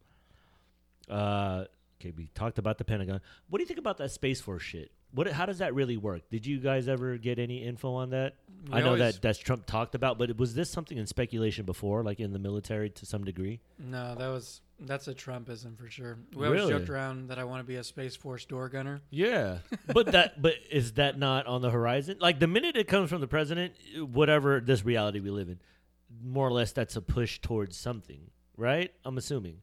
[1.08, 1.64] Uh,
[2.00, 3.20] okay, we talked about the Pentagon.
[3.48, 4.90] What do you think about that Space Force shit?
[5.12, 5.28] What?
[5.28, 6.28] How does that really work?
[6.30, 8.34] Did you guys ever get any info on that?
[8.68, 11.64] We I know always- that that's Trump talked about, but was this something in speculation
[11.64, 13.60] before, like in the military to some degree?
[13.78, 16.18] No, that was that's a Trumpism for sure.
[16.34, 16.72] We always Really?
[16.72, 19.00] joked around that I want to be a Space Force door gunner.
[19.10, 22.18] Yeah, but that but is that not on the horizon?
[22.20, 25.60] Like the minute it comes from the president, whatever this reality we live in,
[26.22, 28.92] more or less that's a push towards something, right?
[29.04, 29.60] I'm assuming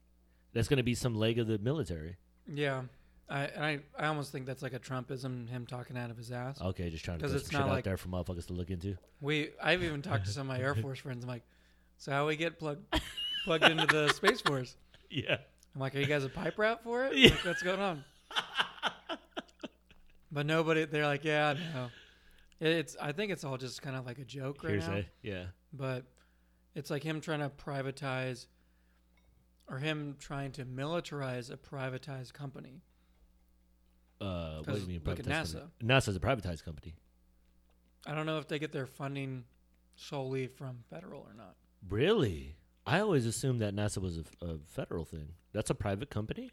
[0.53, 2.15] that's going to be some leg of the military.
[2.51, 2.83] Yeah,
[3.29, 6.31] I and I I almost think that's like a Trumpism, him talking out of his
[6.31, 6.59] ass.
[6.61, 8.47] Okay, just trying to 'Cause put it's some shit not out like- there for motherfuckers
[8.47, 8.97] to look into.
[9.21, 11.23] We I've even talked to some of my Air Force friends.
[11.23, 11.43] I'm like,
[11.97, 12.85] so how we get plugged
[13.45, 14.75] plugged into the Space Force?
[15.09, 15.37] Yeah,
[15.73, 17.15] I'm like, are you guys a pipe route for it?
[17.15, 17.29] Yeah.
[17.31, 18.03] Like, what's going on?
[20.31, 21.89] but nobody, they're like, yeah, no.
[22.59, 24.85] It's I think it's all just kind of like a joke right now.
[24.93, 25.09] hearsay.
[25.21, 26.03] Yeah, but
[26.75, 28.47] it's like him trying to privatize
[29.69, 32.81] or him trying to militarize a privatized company.
[34.21, 35.01] uh, what do you mean?
[35.05, 35.69] look at privatized company?
[35.83, 36.95] NASA's a privatized company.
[38.05, 39.45] I don't know if they get their funding
[39.95, 41.55] solely from federal or not.
[41.89, 42.55] Really?
[42.85, 45.29] I always assumed that NASA was a, a federal thing.
[45.53, 46.51] That's a private company.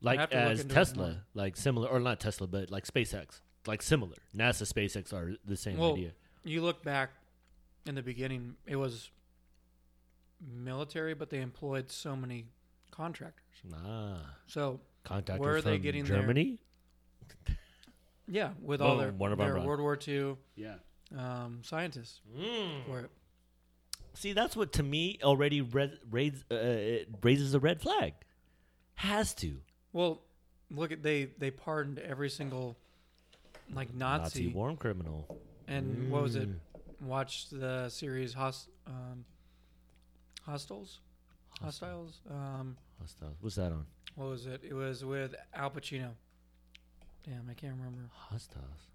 [0.00, 2.86] Like have to look as into it Tesla, like similar, or not Tesla, but like
[2.86, 4.16] SpaceX, like similar.
[4.36, 6.12] NASA, SpaceX are the same Well, idea.
[6.42, 7.10] You look back
[7.86, 9.10] in the beginning, it was
[10.50, 12.46] military, but they employed so many
[12.90, 13.42] contractors.
[13.84, 16.58] Ah, So contractors Where are they from getting their- Germany?
[18.28, 19.58] yeah, with all their, one of their.
[19.60, 20.74] World War II Yeah.
[21.16, 22.20] um, scientists
[22.86, 23.10] for it.
[24.14, 28.14] See, that's what to me already red, raise, uh, it raises a red flag.
[28.96, 29.56] Has to
[29.92, 30.22] Well,
[30.70, 32.76] look at they they pardoned every single
[33.72, 35.40] like Nazi, Nazi, war criminal.
[35.66, 36.48] and what was it?
[36.48, 36.58] Mm.
[37.06, 39.24] Watch the series Host, um,
[40.42, 41.00] Hostels,
[41.60, 42.20] Hostiles.
[42.30, 43.34] Um, Hostile.
[43.40, 43.86] What's that on?
[44.14, 44.62] what was it?
[44.68, 46.10] It was with Al Pacino.
[47.24, 48.02] Damn, I can't remember.
[48.12, 48.88] Hostiles.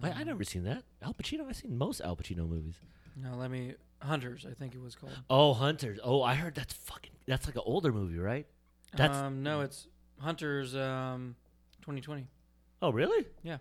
[0.00, 0.84] Wait, I Um, never seen that.
[1.02, 1.46] Al Pacino.
[1.48, 2.76] I've seen most Al Pacino movies.
[3.16, 3.74] No, let me.
[4.00, 5.12] Hunters, I think it was called.
[5.28, 5.98] Oh, Hunters.
[6.02, 7.12] Oh, I heard that's fucking.
[7.26, 8.46] That's like an older movie, right?
[8.96, 9.86] That's- um, no, it's
[10.18, 10.74] Hunters.
[10.74, 11.36] Um,
[11.82, 12.26] 2020
[12.80, 13.26] Oh, really?
[13.42, 13.58] Yeah.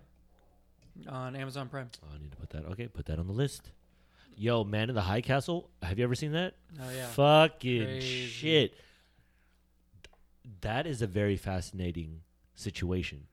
[1.07, 1.89] On Amazon Prime.
[2.03, 2.65] Oh, I need to put that.
[2.65, 3.71] Okay, put that on the list.
[4.36, 5.69] Yo, Man in the High Castle.
[5.84, 6.55] Have you ever seen that?
[6.82, 8.25] Oh yeah, Fucking Crazy.
[8.27, 8.73] shit.
[10.61, 12.21] That is a very fascinating
[12.55, 13.27] situation.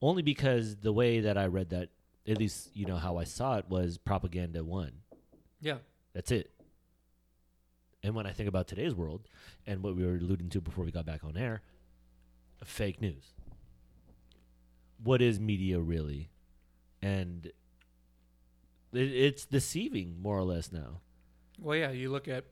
[0.00, 1.88] Only because the way that I read that,
[2.28, 4.92] at least you know how I saw it, was propaganda one.
[5.60, 5.78] yeah.
[6.12, 6.52] That's it.
[8.04, 9.22] And when I think about today's world
[9.66, 11.62] and what we were alluding to before we got back on air,
[12.64, 13.32] fake news.
[15.02, 16.30] what is media really,
[17.02, 17.50] and
[18.96, 21.00] it, it's deceiving more or less now.
[21.60, 22.44] Well, yeah, you look at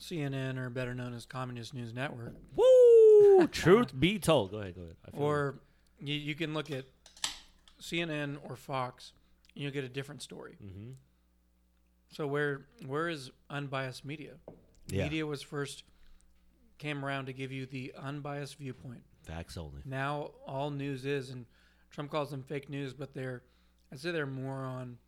[0.00, 3.46] CNN, or better known as Communist News Network, Woo!
[3.52, 4.94] Truth be told, go ahead, go ahead.
[5.12, 5.60] Or
[5.98, 6.86] you, you can look at
[7.80, 9.12] CNN or Fox,
[9.54, 10.56] and you'll get a different story.
[10.64, 10.94] Mhm.
[12.12, 14.32] So where where is unbiased media?
[14.88, 15.04] Yeah.
[15.04, 15.84] Media was first
[16.78, 19.02] came around to give you the unbiased viewpoint.
[19.22, 19.82] facts only.
[19.84, 21.44] Now all news is, and
[21.90, 23.42] Trump calls them fake news, but they're
[23.92, 24.98] I'd say they're more on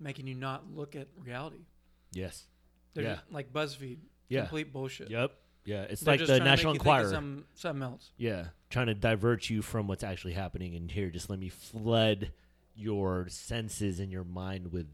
[0.00, 1.64] making you not look at reality.
[2.12, 2.46] Yes.
[2.94, 3.14] They're Yeah.
[3.16, 3.98] just like BuzzFeed,
[4.28, 4.40] Yeah.
[4.42, 5.10] complete bullshit.
[5.10, 5.32] Yep.
[5.64, 5.82] Yeah.
[5.82, 7.10] It's They're like the trying to make National you Enquirer.
[7.10, 8.10] Some, something else.
[8.16, 11.08] Yeah, trying to divert you from what's actually happening in here.
[11.10, 12.32] Just let me flood
[12.74, 14.88] your senses and your mind with,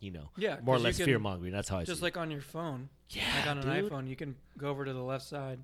[0.00, 1.52] you know, Yeah, more or less fear mongering.
[1.52, 3.90] That's how I Just like on your phone, yeah, like on an dude.
[3.92, 5.58] iPhone, you can go over to the left side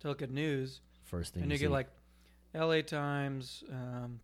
[0.00, 1.64] to look at news, First thing and you see.
[1.64, 1.88] get like
[2.54, 2.82] L.A.
[2.82, 3.62] Times.
[3.70, 4.20] Um,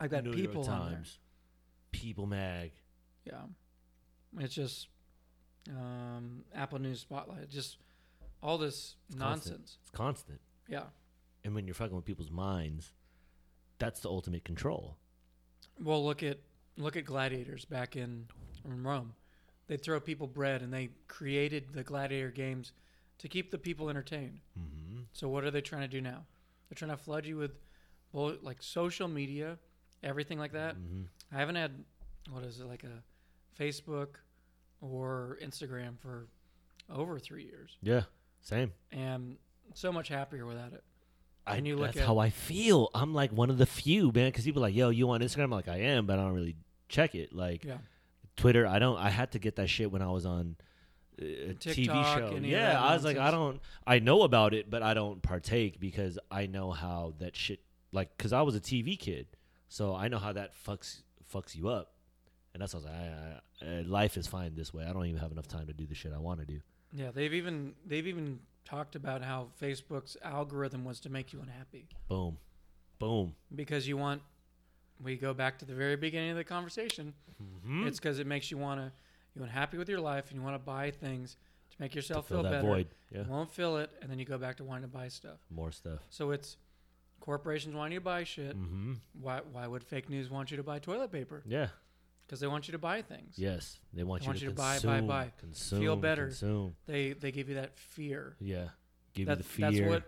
[0.00, 0.94] I've got New York people on there.
[0.96, 1.18] Times,
[1.92, 2.72] People Mag.
[3.24, 3.42] Yeah,
[4.38, 4.88] it's just
[5.70, 7.48] um, Apple News Spotlight.
[7.48, 7.78] Just
[8.42, 9.20] all this constant.
[9.20, 9.78] nonsense.
[9.82, 10.84] It's constant, Yeah.
[11.44, 12.92] and when you're fucking with people's minds,
[13.78, 14.96] that's the ultimate control.
[15.82, 16.38] Well, look at
[16.76, 18.26] look at gladiators back in,
[18.64, 19.14] in Rome.
[19.66, 22.72] They throw people bread, and they created the gladiator games
[23.18, 24.40] to keep the people entertained.
[24.58, 25.02] Mm-hmm.
[25.12, 26.24] So what are they trying to do now?
[26.68, 27.52] They're trying to flood you with,
[28.12, 29.56] bull- like social media,
[30.04, 30.76] everything like that.
[30.76, 31.02] Mm-hmm.
[31.32, 31.72] I haven't had
[32.30, 33.02] what is it like a
[33.60, 34.16] Facebook
[34.80, 36.26] or Instagram for
[36.94, 38.02] over three years, Yeah,
[38.42, 38.72] same.
[38.92, 39.36] and
[39.74, 40.82] so much happier without it.
[41.46, 42.88] I, And you look that's at- how I feel.
[42.94, 44.28] I'm like one of the few, man.
[44.28, 45.44] Because people are like, yo, you on Instagram?
[45.44, 46.56] I'm like, I am, but I don't really
[46.88, 47.34] check it.
[47.34, 47.78] Like Yeah.
[48.36, 48.96] Twitter, I don't.
[48.98, 50.56] I had to get that shit when I was on
[51.20, 52.36] uh, a TV show.
[52.42, 53.60] Yeah, I was like, I don't.
[53.86, 57.60] I know about it, but I don't partake because I know how that shit.
[57.92, 59.26] Like, because I was a TV kid,
[59.74, 61.02] so I know how that fucks
[61.34, 61.90] fucks you up.
[62.52, 62.92] And that's what I was
[63.62, 63.68] like.
[63.68, 64.84] I, I, life is fine this way.
[64.88, 66.60] I don't even have enough time to do the shit I want to do.
[66.92, 71.88] Yeah, they've even they've even talked about how Facebook's algorithm was to make you unhappy
[72.08, 72.38] Boom,
[73.00, 73.34] boom.
[73.54, 74.22] because you want.
[75.02, 77.12] We go back to the very beginning of the conversation.
[77.42, 77.88] Mm-hmm.
[77.88, 78.92] It's because it makes you want to
[79.34, 81.36] you unhappy with your life and you want to buy things
[81.70, 82.68] to make yourself fill feel that better.
[82.68, 82.86] void.
[83.10, 85.40] Yeah, You won't fill it, and then you go back to wanting to buy stuff.
[85.50, 85.98] more stuff.
[86.10, 86.56] So it's
[87.24, 88.54] corporations want you to buy shit.
[88.56, 88.92] Mm-hmm.
[89.20, 91.42] Why why would fake news want you to buy toilet paper?
[91.46, 91.68] Yeah.
[92.26, 93.34] Because they want you to buy things.
[93.36, 95.32] Yes, they want They you want to you to buy, consume, buy, buy.
[95.38, 96.26] consume, Feel better.
[96.26, 96.74] Consume.
[96.86, 98.36] They they give you that fear.
[98.40, 98.68] Yeah,
[99.14, 99.70] give That- you the fear.
[99.70, 100.02] That's what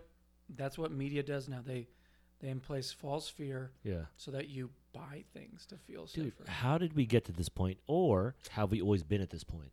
[0.55, 1.61] that's what media does now.
[1.65, 1.87] They
[2.39, 6.25] they in place false fear yeah, so that you buy things to feel dude.
[6.35, 6.49] safer.
[6.49, 9.71] How did we get to this point, or have we always been at this point?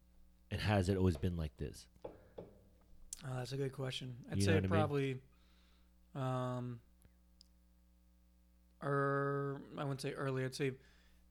[0.51, 1.87] And has it always been like this?
[2.05, 4.17] Oh, that's a good question.
[4.31, 4.71] I'd You say what I mean?
[4.71, 5.17] probably,
[6.15, 6.81] um,
[8.89, 10.45] or I wouldn't say early.
[10.45, 10.73] I'd say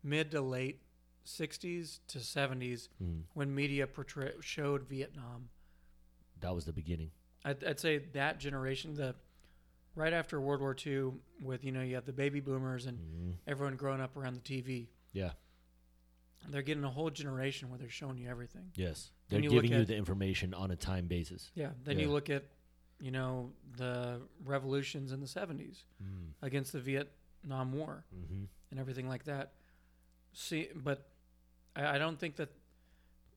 [0.03, 0.81] mid to late
[1.25, 5.49] '60s to '70s Mm, when media portray showed Vietnam.
[6.41, 7.11] that was the beginning.
[7.45, 9.15] I'd, I'd say that generation, the
[9.95, 13.35] right after World War II, with you know you have the baby boomers and Mhm.
[13.47, 14.87] everyone growing up around the TV.
[15.13, 15.33] Yeah.
[16.49, 18.71] They're getting a whole generation where they're showing you everything.
[18.75, 21.51] Yes, they're you giving you at- the information on a time basis.
[21.55, 21.71] Yeah.
[21.83, 22.05] Then Yeah.
[22.05, 22.43] you look at,
[22.99, 26.33] you know, the revolutions in the '70s Mm.
[26.41, 27.13] against the Vietnam
[27.49, 28.03] War.
[28.15, 28.43] Mm-hmm.
[28.71, 29.51] and everything like that.
[30.33, 31.07] See, but
[31.75, 32.49] I, I don't think that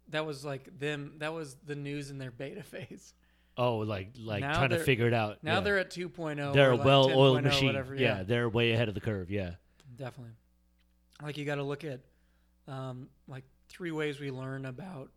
[0.08, 1.14] that was like them.
[1.18, 3.14] That was the news in their beta phase.
[3.58, 5.42] Oh, like like Now trying to figure it out.
[5.42, 5.60] Now yeah.
[5.60, 6.52] they're at 2.0.
[6.52, 7.66] they're a like well-oiled machine.
[7.66, 7.94] Whatever.
[7.94, 8.18] yeah.
[8.18, 9.30] Yeah, they're way ahead of the curve.
[9.30, 9.52] Yeah.
[9.96, 10.34] definitely.
[11.22, 12.00] Like you got to look at,
[12.68, 15.10] um, like three ways we learn about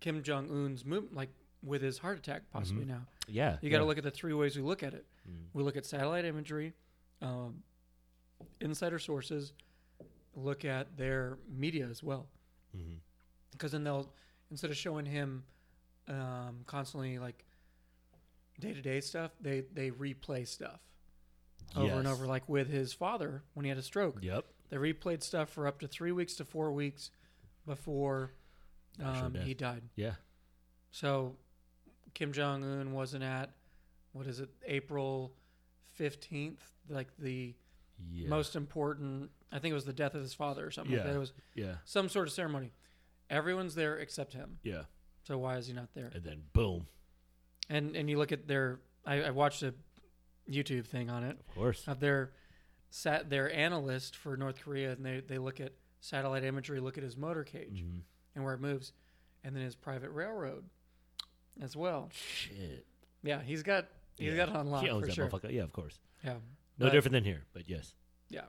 [0.00, 1.28] Kim Jong Un's move, like
[1.62, 2.88] with his heart attack possibly Mhm.
[2.88, 3.06] now.
[3.28, 3.58] Yeah.
[3.60, 3.86] You got to yeah.
[3.88, 5.04] look at the three ways we look at it.
[5.28, 5.48] Mm.
[5.52, 6.72] We look at satellite imagery,
[7.22, 7.62] um,
[8.60, 9.52] insider sources,
[10.34, 12.28] look at their media as well.
[12.76, 12.98] Mhm.
[13.52, 14.12] because then they'll
[14.50, 15.44] instead of showing him
[16.08, 17.44] um, constantly like
[18.60, 20.80] day to day stuff, they they replay stuff
[21.76, 22.26] over and over.
[22.26, 24.44] Like with his father when he had a stroke, Yep.
[24.70, 27.10] they replayed stuff for up to three weeks to four weeks
[27.66, 28.32] before
[29.02, 29.44] um, death.
[29.44, 29.82] he died.
[29.96, 30.14] Yeah.
[30.90, 31.36] So
[32.14, 33.50] Kim Jong Un wasn't at
[34.12, 35.32] what is it April
[36.00, 37.54] fifteenth, like the
[38.10, 38.28] Yeah.
[38.30, 39.30] most important.
[39.52, 41.10] I think it was the death of his father or something like Yeah.
[41.10, 41.16] that.
[41.16, 41.76] It was Yeah.
[41.84, 42.72] some sort of ceremony.
[43.28, 44.58] Everyone's there except him.
[44.62, 44.84] Yeah.
[45.24, 46.06] So why is he not there?
[46.14, 46.86] And then boom.
[47.68, 49.74] And and you look at their I, I watched a
[50.48, 51.86] YouTube thing on it Of course.
[51.86, 52.32] of their
[52.88, 57.04] sat their analyst for North Korea and they, they look at satellite imagery, look at
[57.04, 58.00] his motor cage Mhm.
[58.34, 58.92] and where it moves,
[59.44, 60.64] and then his private railroad
[61.60, 62.08] as well.
[62.12, 62.86] Shit.
[63.22, 63.86] Yeah, he's got
[64.16, 64.36] He's Yeah.
[64.36, 65.28] got it on lock he owns for that sure.
[65.28, 65.52] motherfucker.
[65.52, 65.98] Yeah, of course.
[66.24, 66.34] Yeah.
[66.78, 67.94] No But- different than here, but yes.
[68.28, 68.46] Yeah.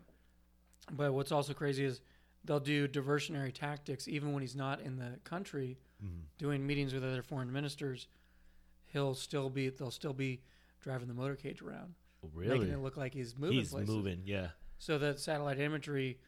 [0.91, 2.01] But what's also crazy is
[2.43, 6.21] they'll do diversionary tactics even when he's not in the country Mm-hmm.
[6.39, 8.07] doing meetings with other foreign ministers.
[8.87, 10.41] He'll still be they'll still be
[10.81, 11.93] driving the motorcade around,
[12.33, 12.57] Really?
[12.59, 13.89] making it look like he's moving He's places.
[13.93, 14.23] moving.
[14.25, 14.49] Yeah.
[14.79, 16.19] So that satellite imagery,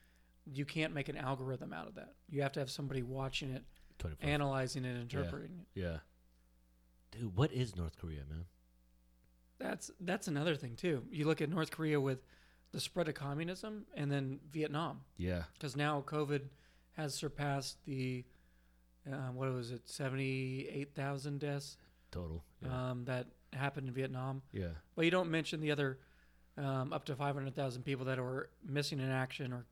[0.46, 2.14] you can't make an algorithm out of that.
[2.30, 3.66] You have to have somebody watching it,
[3.98, 4.30] 24.
[4.30, 5.80] analyzing it, interpreting it.
[5.80, 6.00] yeah.
[7.12, 8.46] Dude, what is North Korea, man?
[9.64, 11.04] That's that's another thing too.
[11.12, 12.20] You look at North Korea with
[12.74, 15.02] the spread of communism, and then Vietnam.
[15.18, 15.44] Yeah.
[15.54, 16.42] because now COVID
[16.98, 18.26] has surpassed the
[19.12, 21.78] uh, what was it seventy eight thousand deaths
[22.12, 22.44] Total.
[22.62, 22.92] Yeah.
[22.92, 24.42] um, that happened in Vietnam.
[24.52, 24.68] yeah.
[24.96, 25.98] But you don't mention the other
[26.58, 29.66] um, up to five hundred thousand people that were missing in action or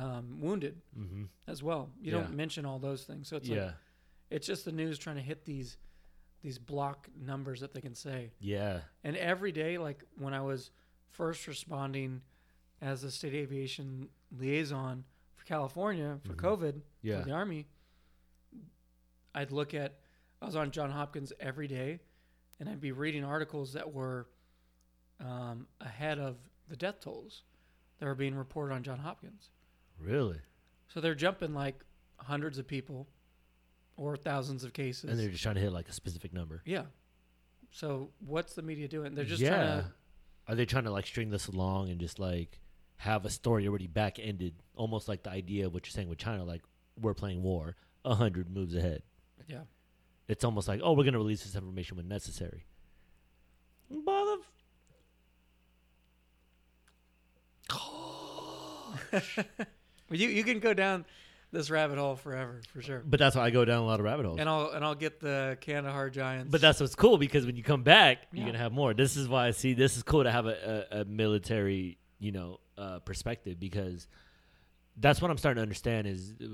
[0.00, 1.24] um, wounded Mm-hmm.
[1.46, 1.90] as well.
[2.00, 2.18] You Yeah.
[2.20, 3.28] don't mention all those things.
[3.28, 3.64] So it's yeah.
[3.64, 3.74] like
[4.30, 5.76] it's just the news trying to hit these
[6.42, 8.32] these block numbers that they can say.
[8.40, 8.80] yeah.
[9.04, 10.70] And every day, like when I was
[11.10, 12.22] first responding
[12.80, 14.08] as a state aviation
[14.38, 16.36] liaison for California for Mhm.
[16.40, 17.18] COVID Yeah.
[17.20, 17.66] for the Army,
[19.34, 19.98] I'd look at,
[20.40, 22.00] I was on John Hopkins every day,
[22.60, 24.28] and I'd be reading articles that were
[25.20, 26.36] um, ahead of
[26.68, 27.42] the death tolls
[27.98, 29.50] that were being reported on John Hopkins.
[29.98, 30.38] Really?
[30.86, 31.84] So they're jumping like
[32.18, 33.08] hundreds of people
[33.98, 35.10] or thousands of cases.
[35.10, 36.62] And they're just trying to hit like a specific number.
[36.64, 36.84] yeah.
[37.70, 39.14] So what's the media doing?
[39.14, 39.50] They're just yeah.
[39.50, 39.92] trying to
[40.48, 42.60] Are they trying to like string this along and just like
[42.96, 44.54] have a story already back ended?
[44.74, 46.62] Almost like the idea of what you're saying with China, like
[46.98, 47.76] we're playing war
[48.06, 49.02] a hundred moves ahead.
[49.48, 49.64] Yeah.
[50.28, 52.64] It's almost like, oh, we're gonna release this information when necessary.
[53.90, 54.36] Mother.
[60.10, 61.04] Well, you you can go down
[61.50, 63.02] this rabbit hole forever for sure.
[63.06, 64.38] But that's why I go down a lot of rabbit holes.
[64.38, 66.50] And I'll and I'll get the Kandahar Giants.
[66.50, 68.40] But that's what's cool because when you come back, Yeah.
[68.40, 68.92] you're gonna have more.
[68.94, 72.32] This is why I see this is cool to have a, a, a military, you
[72.32, 74.06] know, uh, perspective because
[74.96, 76.46] that's what I'm starting to understand is, uh,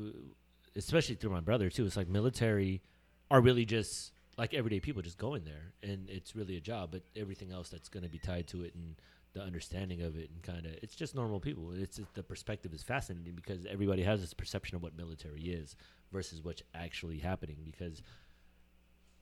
[0.77, 1.85] especially through my brother too.
[1.87, 2.83] It's like military
[3.31, 6.91] are really just like everyday people just going there, and it's really a job.
[6.93, 8.97] But everything else that's gonna be tied to it and
[9.35, 11.73] the understanding of it and kind of it's just normal people.
[11.75, 15.77] It's just, the perspective is fascinating because everybody has this perception of what military is
[16.13, 18.01] versus what's actually happening because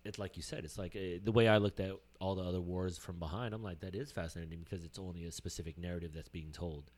[0.04, 2.60] it's like you said, it's like uh, the way I looked at all the other
[2.60, 3.54] wars from behind.
[3.54, 6.90] I'm like, that is fascinating because it's only a specific narrative that's being told.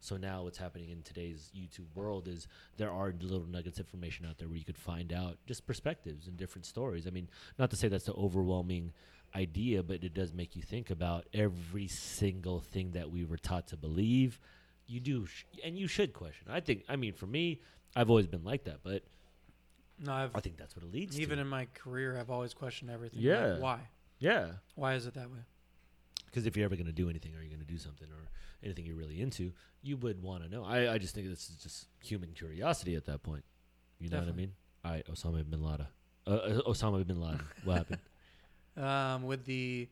[0.00, 2.48] So now, what's happening in today's YouTube world is
[2.78, 6.26] there are little nuggets of information out there where you could find out just perspectives
[6.26, 7.06] and different stories.
[7.06, 7.28] I mean,
[7.58, 8.92] not to say that's the overwhelming
[9.34, 13.66] idea, but it does make you think about every single thing that we were taught
[13.68, 14.40] to believe.
[14.86, 16.48] You do, sh- and you should question.
[16.50, 16.84] I think.
[16.88, 17.60] I mean, for me,
[17.94, 19.02] I've always been like that, but
[19.98, 21.22] no, I've I think that's what it leads to.
[21.22, 21.42] even to.
[21.42, 23.20] in my career, I've always questioned everything.
[23.20, 23.46] Yeah.
[23.46, 23.80] Like, why?
[24.18, 24.46] yeah.
[24.76, 25.40] Why is it that way?
[26.30, 28.28] Because if you're ever going to do anything or you're going to do something or
[28.62, 29.52] anything you're really into,
[29.82, 30.64] you would want to know.
[30.64, 33.44] I, I just think this is just human curiosity at that point.
[33.98, 34.32] You know Definitely.
[34.82, 35.04] what I mean?
[35.24, 35.86] All right, Osama bin Laden.
[36.26, 37.40] Uh, uh, Osama bin Laden.
[37.64, 38.00] What happened?
[38.76, 39.88] Um, with the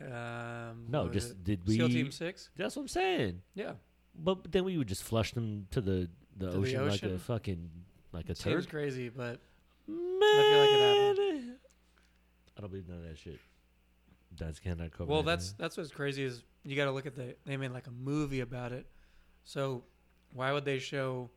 [0.00, 1.44] um, No, just it?
[1.44, 1.76] did we?
[1.76, 2.50] SEAL Team Six.
[2.56, 3.42] That's what I'm saying.
[3.54, 3.72] Yeah,
[4.14, 7.70] But then we would just flush them to the the, the ocean, like a fucking
[8.12, 8.68] like a seems turd.
[8.70, 9.40] crazy, but
[9.86, 11.56] Man, feel like it happened.
[12.56, 13.38] I don't believe none of that shit.
[14.38, 15.10] That's cannot cover.
[15.10, 17.86] well, that's that's what's crazy is you got to look at the they made like
[17.86, 18.86] a movie about it.
[19.44, 19.84] So
[20.32, 21.30] why would they show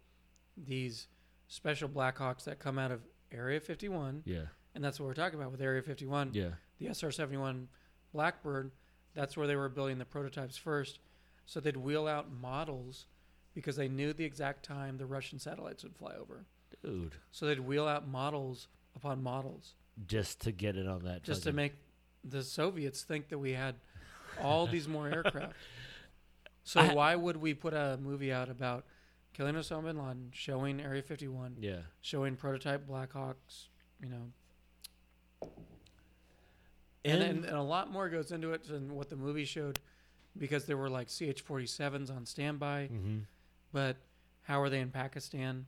[0.57, 1.07] these
[1.47, 4.21] special Blackhawks that come out of Area 51?
[4.25, 4.41] yeah,
[4.75, 6.31] And that's what we're talking about with Area 51.
[6.33, 7.65] yeah, the SR-71
[8.13, 8.71] Blackbird,
[9.15, 10.99] that's where they were building the prototypes first.
[11.45, 13.07] So they'd wheel out models
[13.55, 16.45] because they knew the exact time the Russian satellites would fly over.
[16.83, 17.15] dude.
[17.31, 19.73] So they'd wheel out models upon models
[20.05, 21.23] Just to get it on that.
[21.23, 21.73] just to make
[22.23, 23.75] the Soviets think that we had
[24.41, 25.53] all these more aircraft.
[26.63, 28.85] So I- why would we put a movie out about
[29.33, 31.77] killing Osama bin Laden, showing Area 51, Yeah.
[32.01, 33.67] showing prototype Blackhawks,
[34.01, 35.49] you know,
[37.05, 39.79] and, and, and a lot more goes into it than what the movie showed
[40.37, 43.19] because there were like CH-47s on standby, hmm
[43.71, 43.97] but
[44.43, 45.65] how are they in Pakistan?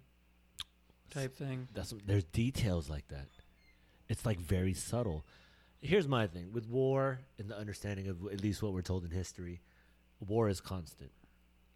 [1.10, 1.68] Type thing.
[1.74, 3.26] That's there's details like that.
[4.08, 5.26] It's like very subtle.
[5.82, 9.12] Here's my thing with war and the understanding of at least what we're told in
[9.12, 9.62] history.
[10.20, 11.12] War is constant.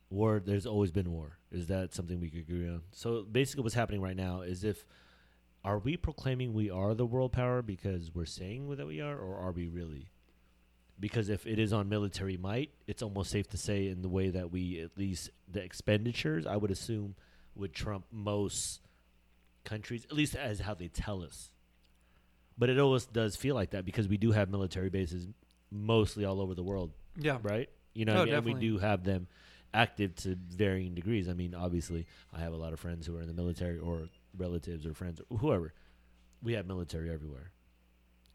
[0.10, 1.38] War, there's always been war.
[1.52, 2.82] Is that something we could agree on?
[2.92, 4.86] So basically, what's happening right now is if
[5.64, 9.38] are we proclaiming we are the world power because we're saying that we are, or
[9.38, 10.10] are we really?
[11.00, 14.30] Because if it is on military might, it's almost safe to say in the way
[14.30, 17.16] that we at least the expenditures, I would assume,
[17.56, 18.82] would trump most
[19.64, 21.52] countries, at least as how they tell us.
[22.60, 25.28] But it always does feel like that because we do have military bases
[25.72, 27.40] mostly all over the world, Yeah.
[27.42, 27.70] right?
[27.96, 29.28] You know, Oh, and we do have them
[29.74, 31.30] active to varying degrees.
[31.30, 34.10] I mean, obviously, I have a lot of friends who are in the military or
[34.38, 35.74] relatives or friends or whoever.
[36.44, 37.52] We have military everywhere,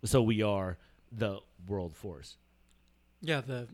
[0.05, 0.79] so we are
[1.13, 2.37] the world force.
[3.21, 3.41] Yeah.
[3.43, 3.69] The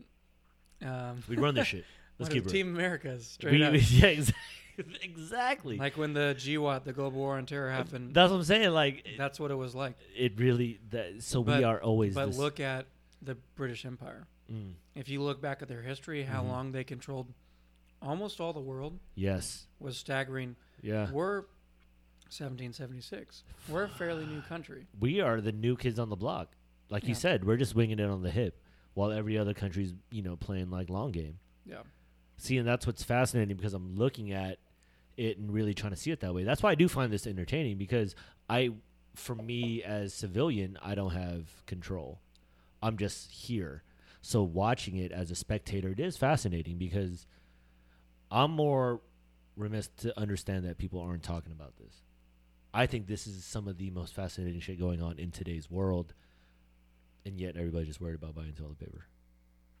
[0.81, 1.85] um, We run this shit.
[2.19, 2.49] Let's keep it.
[2.49, 3.73] Team America's straight We, up.
[3.89, 4.35] yeah, exactly.
[5.01, 5.77] exactly.
[5.77, 8.13] Like when the GWOT, the Global War on Terror, happened.
[8.13, 8.69] That's what I'm saying.
[8.71, 9.95] Like that's what it was like.
[10.15, 10.79] it really.
[10.91, 12.13] That, so we are always.
[12.15, 12.85] But look at
[13.21, 14.27] the British Empire.
[14.51, 16.47] Mm, If you look back at their history, how Mhm.
[16.49, 17.27] long they controlled
[18.01, 19.67] almost all the world yes.
[19.79, 20.55] was staggering.
[20.81, 21.09] Yeah.
[21.11, 21.43] We're
[22.29, 23.43] 1776.
[23.69, 24.87] We're a fairly new country.
[24.99, 26.55] we are the new kids on the block.
[26.89, 28.59] Like you said, we're just winging it on the hip,
[28.95, 31.39] while every other country's you know playing like long game.
[31.65, 31.83] Yeah.
[32.41, 34.57] See, and that's what's fascinating because I'm looking at
[35.15, 36.43] it and really trying to see it that way.
[36.43, 38.15] That's why I do find this entertaining because
[38.49, 38.71] I,
[39.13, 42.19] for me as civilian, I don't have control.
[42.81, 43.83] I'm just here.
[44.21, 47.27] So watching it as a spectator, it is fascinating because
[48.31, 49.01] I'm more
[49.55, 52.01] remiss to understand that people aren't talking about this.
[52.73, 56.15] I think this is some of the most fascinating shit going on in today's world,
[57.23, 59.05] and yet everybody's just worried about buying toilet paper.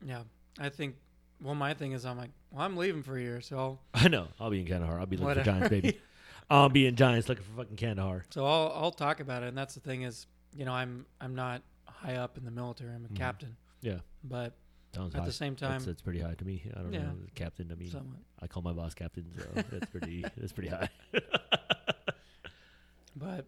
[0.05, 0.23] Yeah.
[0.59, 0.97] I think.
[1.41, 4.27] Well, my thing is, I'm like, well, I'm leaving for a year, so I'll, know.
[4.39, 4.99] I'll be in Kandahar.
[4.99, 5.99] I'll be looking for Giants, baby.
[6.49, 8.25] I'll be in Giants looking for fucking Kandahar.
[8.29, 9.47] so I'll I'll talk about it.
[9.47, 12.93] And that's the thing is, you know, I'm I'm not high up in the military.
[12.93, 13.15] I'm a Mhm.
[13.15, 13.55] captain.
[13.81, 13.99] Yeah.
[14.23, 14.53] But
[14.93, 15.25] Sounds at high.
[15.27, 16.63] the same time, that's pretty high to me.
[16.75, 17.03] I don't Yeah.
[17.03, 17.15] know.
[17.35, 18.17] Captain, I mean, somewhat.
[18.41, 20.23] I call my boss captain, so that's pretty.
[20.37, 20.89] That's pretty high.
[23.15, 23.45] But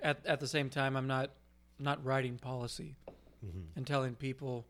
[0.00, 1.30] at at the same time, I'm not
[1.78, 2.96] not writing policy
[3.44, 3.66] Mhm.
[3.76, 4.66] and telling people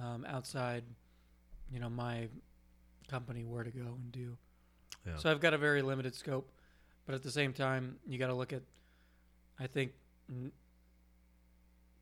[0.00, 0.84] um, outside,
[1.72, 2.28] you know, my
[3.08, 4.36] company where to go and do.
[5.06, 5.16] Yeah.
[5.16, 6.50] So I've got a very limited scope,
[7.06, 8.62] but at the same time, you got to look at.
[9.60, 9.92] I think
[10.30, 10.52] n-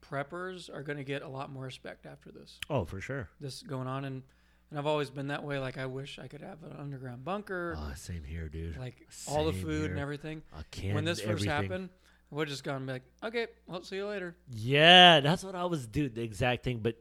[0.03, 2.59] preppers are going to get a lot more respect after this.
[2.71, 3.29] Oh, for sure.
[3.41, 4.23] This going on, and
[4.71, 5.59] and I've always been that way.
[5.59, 8.77] Like I wish I could have an underground bunker, Oh, same here, dude.
[8.79, 10.43] like all the same food and everything.
[10.59, 10.95] A can't.
[10.95, 11.51] when this first everything.
[11.51, 11.89] happened,
[12.33, 14.35] I would just gone be like, okay, well, see you later.
[14.51, 16.13] Yeah, that's what I was doing.
[16.15, 16.97] The exact thing, but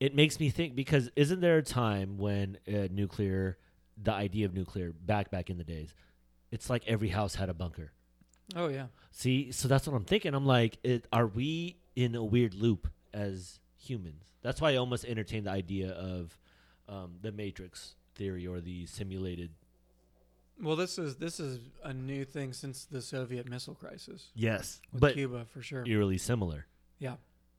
[0.00, 3.58] it makes me think because isn't there a time when uh, nuclear,
[4.00, 5.94] the idea of nuclear, back back in the days,
[6.50, 7.92] it's like every house had a bunker.
[8.56, 10.32] Oh yeah, See, so that's what I'm thinking.
[10.34, 14.24] I'm like, it, are we in a weird loop as humans?
[14.42, 16.38] That's why I almost entertain the idea of
[16.88, 19.50] um, the Matrix theory or the simulated.
[20.62, 25.00] well, this is this is a new thing since the Soviet missile crisis Yes, with
[25.02, 25.84] but Cuba for sure.
[25.86, 26.66] eerily similar.
[26.98, 27.16] Yeah.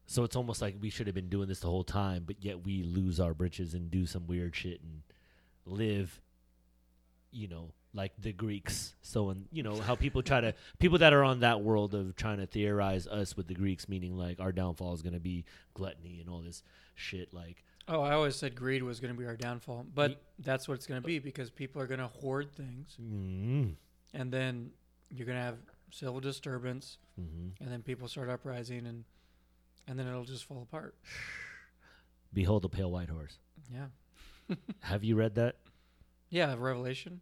[0.10, 2.66] So it's almost like we should have been doing this the whole time, but yet
[2.66, 5.04] we lose our britches and do some weird shit and
[5.68, 6.20] live,
[7.32, 8.96] you know, like the Greeks.
[9.04, 12.16] So, and you know how people try to people that are on that world of
[12.16, 15.46] trying to theorize us with the Greeks, meaning like our downfall is going to be
[15.76, 16.64] gluttony and all this
[16.96, 17.32] shit.
[17.32, 20.74] Like, Oh, I always said greed was going to be our downfall, but that's what
[20.74, 23.76] it's going to be because people are going to hoard things, mm,
[24.16, 24.72] and then
[25.12, 25.58] you're going to have
[25.92, 29.04] civil disturbance, hmm and then people start uprising, and
[29.90, 30.96] and then it'll just fall apart.
[32.34, 33.38] behold the pale white horse.
[33.74, 35.58] Yeah, Have you read that?
[36.30, 36.56] yeah.
[36.58, 37.22] Revelation.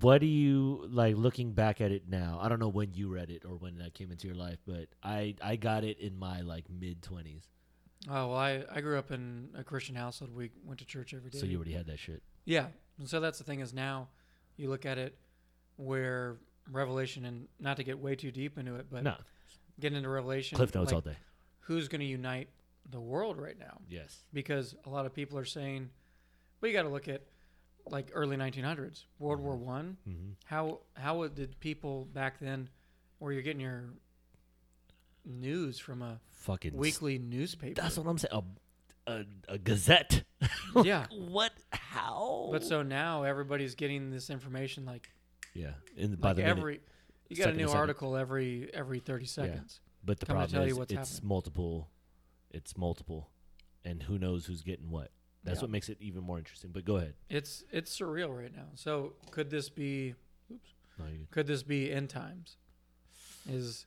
[0.00, 3.30] what do you like looking back at it now i don't know when you read
[3.30, 6.40] it or when that came into your life but i i got it in my
[6.42, 7.42] like mid 20s
[8.08, 10.34] Oh well, I I grew up in a Christian household.
[10.34, 11.38] We went to church every day.
[11.38, 12.66] so you already had that shit Yeah.
[12.98, 14.08] And so that's the thing is now
[14.56, 15.16] you look at it
[15.76, 16.38] where
[16.70, 19.14] Revelation and not to get way too deep into it, but no
[19.78, 21.16] getting into Revelation cliff notes like, all day
[21.72, 22.48] who's going to unite
[22.90, 23.78] the world right now?
[23.88, 25.90] yes Because a lot of people are saying,
[26.60, 27.22] well, you got to look at
[27.86, 29.96] like early 1900s, World War One.
[30.08, 30.30] mm-hmm.
[30.44, 32.68] How how did people back then,
[33.18, 33.84] where you're getting your
[35.24, 37.80] news from a fucking weekly newspaper?
[37.80, 38.42] that's what i'm saying
[39.06, 40.24] a, a, a gazette
[40.82, 41.06] Yeah.
[41.10, 45.10] what how But so now everybody's getting this information like
[45.54, 46.58] yeah in by like the minute.
[46.58, 46.80] every
[47.28, 50.66] you got a new article every every 30 seconds but the come to problem tell
[50.66, 51.28] you is what's it's happening.
[51.28, 51.88] multiple
[52.50, 53.30] it's multiple
[53.84, 55.10] and who knows who's getting what
[55.44, 55.62] that's Yeah.
[55.62, 59.14] what makes it even more interesting but go ahead it's it's surreal right now so
[59.30, 60.14] could this be
[60.98, 62.56] no, you, could this be end times
[63.48, 63.86] is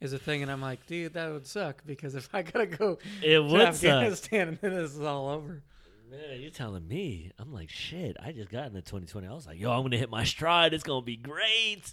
[0.00, 2.98] is a thing and i'm like dude that would suck because if i gotta go
[3.22, 3.84] it to would suck.
[3.84, 5.62] afghanistan and then this is all over
[6.10, 7.32] Man, you're telling me.
[7.38, 8.16] I'm like, shit.
[8.22, 9.26] I just got into 2020.
[9.26, 10.74] I was like, yo, I'm gonna hit my stride.
[10.74, 11.92] It's gonna be great.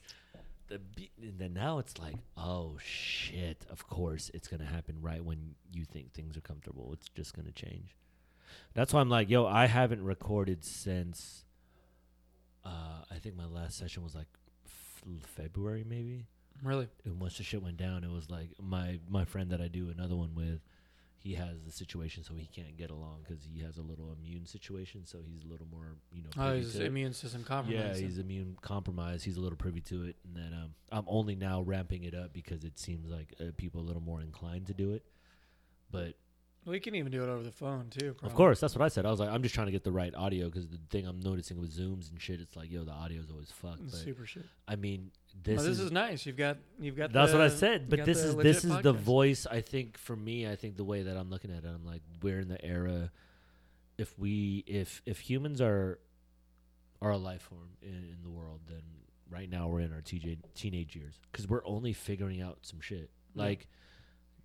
[0.72, 3.66] The and then now it's like, oh shit.
[3.70, 6.92] Of course, it's gonna happen right when you think things are comfortable.
[6.94, 7.96] It's just gonna change.
[8.74, 11.44] That's why I'm like, yo, I haven't recorded since.
[12.64, 14.28] Uh, I think my last session was like
[14.66, 15.04] f-
[15.36, 16.28] February, maybe.
[16.64, 19.68] really And once the shit went down, it was like my my friend that I
[19.68, 20.62] do another one with.
[21.22, 24.48] He has the situation, so he can't get along because he has a little immune
[24.48, 26.30] situation, so he's a little more, you know.
[26.36, 28.00] Oh, his immune system compromised.
[28.00, 29.24] Yeah, he's immune compromised.
[29.24, 32.34] He's a little privy to it, and then um, I'm only now ramping it up
[32.34, 35.06] because it seems like uh, people are a little more inclined to do it.
[35.92, 36.16] But
[36.66, 38.16] we can even do it over the phone too.
[38.24, 39.06] of course, that's what I said.
[39.06, 41.20] I was like, I'm just trying to get the right audio because the thing I'm
[41.20, 43.90] noticing with zooms and shit, it's like, yo, the audio is always fucked.
[43.90, 44.46] But super shit.
[44.68, 45.12] I mean,
[45.44, 46.26] This, this, this is, is, nice.
[46.26, 47.12] You've got you've got.
[47.12, 47.90] that's the, what I said.
[47.90, 49.48] But this is this is the voice.
[49.50, 52.02] I think for me, I think the way that I'm looking at it, I'm like,
[52.22, 53.12] we're in the era.
[53.98, 56.00] If we, if if humans are,
[57.02, 58.82] are a life form in, in the world, then
[59.32, 63.10] right now we're in our TJ, teenage years because we're only figuring out some shit.
[63.34, 63.44] Yeah.
[63.44, 63.68] Like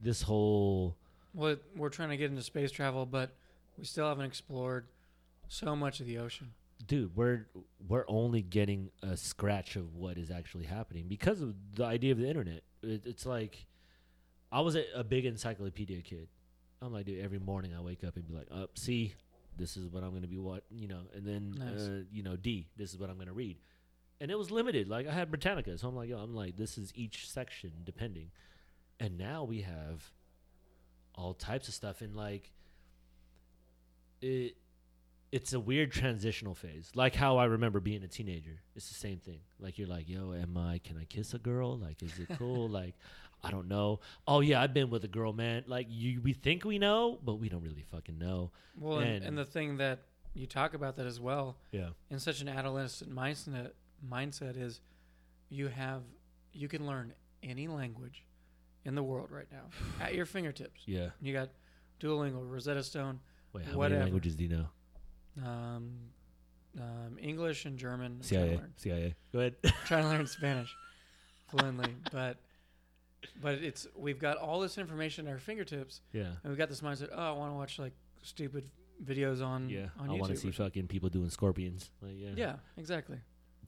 [0.01, 0.97] this whole
[1.37, 3.37] Well, we're trying to get into space travel, but
[3.79, 4.87] we still haven't explored
[5.49, 6.49] so much of the ocean.
[6.87, 7.47] dude we're
[7.87, 12.19] we're only getting a scratch of what is actually happening because of the idea of
[12.19, 12.63] the internet.
[12.83, 13.67] It, it's like
[14.51, 16.29] i was a, a big encyclopedia kid.
[16.83, 19.15] I'm like dude every morning i wake up and be like up see
[19.57, 21.87] this is what i'm going to be what you know and then Nice.
[21.89, 23.57] uh, you know d this is what i'm going to read.
[24.21, 24.89] And it was limited.
[24.89, 25.77] Like i had britannica.
[25.79, 28.31] So i'm like yo i'm like this is each section depending.
[28.99, 30.11] And now we have
[31.17, 32.51] all types of stuff and like
[34.21, 34.57] it
[35.33, 36.93] it's a weird transitional phase.
[36.95, 38.61] Like how I remember being a teenager.
[38.77, 39.41] It's the same thing.
[39.59, 41.77] Like you're like, yo, am I can I kiss a girl?
[41.77, 42.69] Like is it cool?
[42.81, 42.95] like
[43.43, 44.01] I don't know.
[44.27, 45.65] Oh yeah, I've been with a girl, man.
[45.67, 48.51] Like you we think we know, but we don't really fucking know.
[48.79, 50.01] Well, and, And- the thing that
[50.35, 51.91] you talk about that as well Yeah.
[52.11, 53.71] in such an adolescent mindset
[54.07, 54.81] mindset is
[55.49, 56.03] you have
[56.53, 58.25] you can learn any language
[58.87, 59.65] in the world right now
[60.05, 60.83] at your fingertips.
[60.87, 61.09] Yeah.
[61.21, 61.51] You got
[62.01, 63.21] Duolingo, Rosetta Stone,
[63.53, 64.01] Wait, how Whatever.
[64.01, 64.67] many languages do you know?
[65.45, 65.93] um,
[66.79, 68.17] um, English and German.
[68.19, 68.61] I'm CIA.
[68.77, 69.15] CIA.
[69.33, 69.57] Go ahead.
[69.87, 70.75] trying to learn Spanish
[71.49, 72.37] fluently, but
[73.43, 76.23] but it's we've got all this information at our fingertips, yeah.
[76.23, 77.09] and we've got this mindset.
[77.13, 78.71] Oh, I want to watch like stupid
[79.05, 79.87] videos on Yeah.
[79.99, 81.91] on I want to see fucking people doing scorpions.
[82.03, 82.31] Like yeah.
[82.37, 83.19] Yeah, exactly.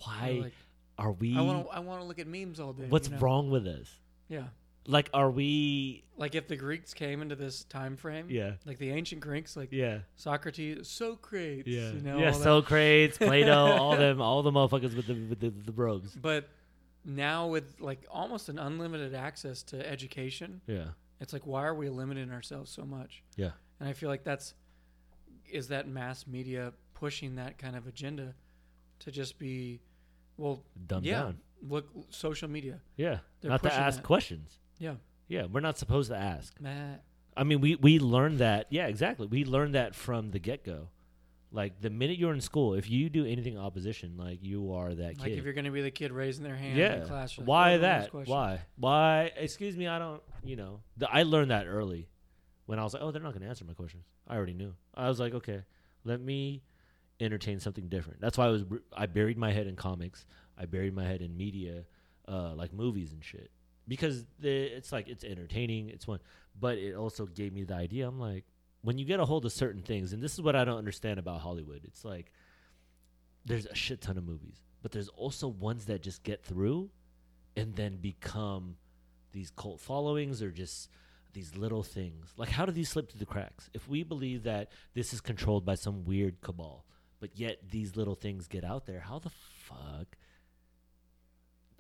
[0.05, 0.53] Why like,
[0.99, 2.87] are we I want to I want to look at memes all day.
[2.89, 3.21] What's you know?
[3.21, 3.89] wrong with us?
[4.29, 4.45] Yeah,
[4.91, 8.53] Like are we like if the Greeks came into this time frame, Yeah.
[8.65, 9.99] like the ancient Greeks, like Yeah.
[10.17, 11.91] Socrates, Socrates, Yeah.
[11.93, 12.33] you know, yeah, all.
[12.33, 16.17] Socrates, Plato, all them all the motherfuckers with the with the, the robes.
[16.17, 16.49] But
[17.05, 20.89] now with like almost an unlimited access to education, Yeah.
[21.21, 23.23] It's like why are we limiting ourselves so much?
[23.37, 23.51] Yeah.
[23.81, 24.55] And I feel like that's
[25.51, 28.35] is that mass media pushing that kind of agenda
[29.01, 29.81] to just be
[30.39, 31.39] well Dumbed yeah down.
[31.63, 33.19] look social media Yeah.
[33.41, 34.05] They're not to ask that.
[34.05, 34.59] questions.
[34.79, 34.95] Yeah
[35.29, 36.59] Yeah, we're not supposed to ask.
[36.61, 36.97] Meh.
[37.37, 38.67] I mean, we we learned that.
[38.71, 39.27] Yeah, exactly.
[39.27, 40.89] We learned that from the get go.
[41.51, 45.17] Like the minute you're in school, if you do anything opposition, like you are that
[45.17, 45.21] kid.
[45.21, 47.03] like if you're gonna be the kid raising their hand yeah.
[47.03, 48.13] in class like, Why "Oh, that?
[48.13, 48.61] Why?
[48.77, 49.33] Why?
[49.37, 49.87] Excuse me.
[49.87, 50.23] I don't.
[50.45, 50.81] You know.
[50.97, 52.09] The, I learned that early,
[52.67, 54.05] when I was like, oh, they're not going to answer my questions.
[54.27, 54.75] I already knew.
[54.95, 55.63] I was like, okay,
[56.05, 56.63] let me
[57.19, 58.21] entertain something different.
[58.21, 58.65] That's why I was.
[58.93, 60.27] I buried my head in comics.
[60.59, 61.85] I buried my head in media,
[62.27, 63.51] uh, like movies and shit,
[63.89, 65.89] because the, it's like it's entertaining.
[65.89, 66.21] It's one,
[66.61, 68.07] but it also gave me the idea.
[68.07, 68.45] I'm like,
[68.83, 71.19] when you get a hold of certain things, and this is what I don't understand
[71.19, 71.83] about Hollywood.
[71.85, 72.31] It's like
[73.45, 76.91] there's a shit ton of movies, but there's also ones that just get through
[77.57, 78.77] and then become
[79.33, 80.91] these cult followings or just
[81.33, 82.33] these little things.
[82.37, 83.71] Like, how do these slip through the cracks?
[83.75, 86.85] If we believe that this is controlled by some weird cabal,
[87.21, 90.17] but yet these little things get out there, how the fuck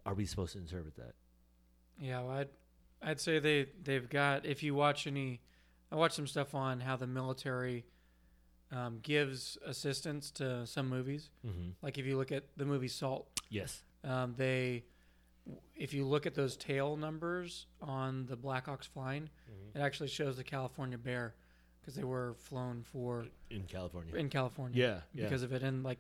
[0.05, 1.15] are we supposed to interpret that?
[2.01, 2.49] Yeah, well, I'd
[3.03, 4.45] I'd say they they've got.
[4.47, 5.41] If you watch any,
[5.93, 7.85] I watched some stuff on how the military
[8.73, 11.31] um, gives assistance to some movies.
[11.47, 11.71] Mm-hmm.
[11.83, 13.83] Like if you look at the movie Salt, Yes.
[14.05, 14.85] um, they
[15.75, 19.79] if you look at those tail numbers on the Blackhawks flying, Mm-hmm.
[19.79, 21.35] it actually shows the California Bear
[21.81, 24.15] because they were flown for In California.
[24.15, 25.01] in California yeah.
[25.15, 25.25] Yeah.
[25.25, 25.99] because of it, and like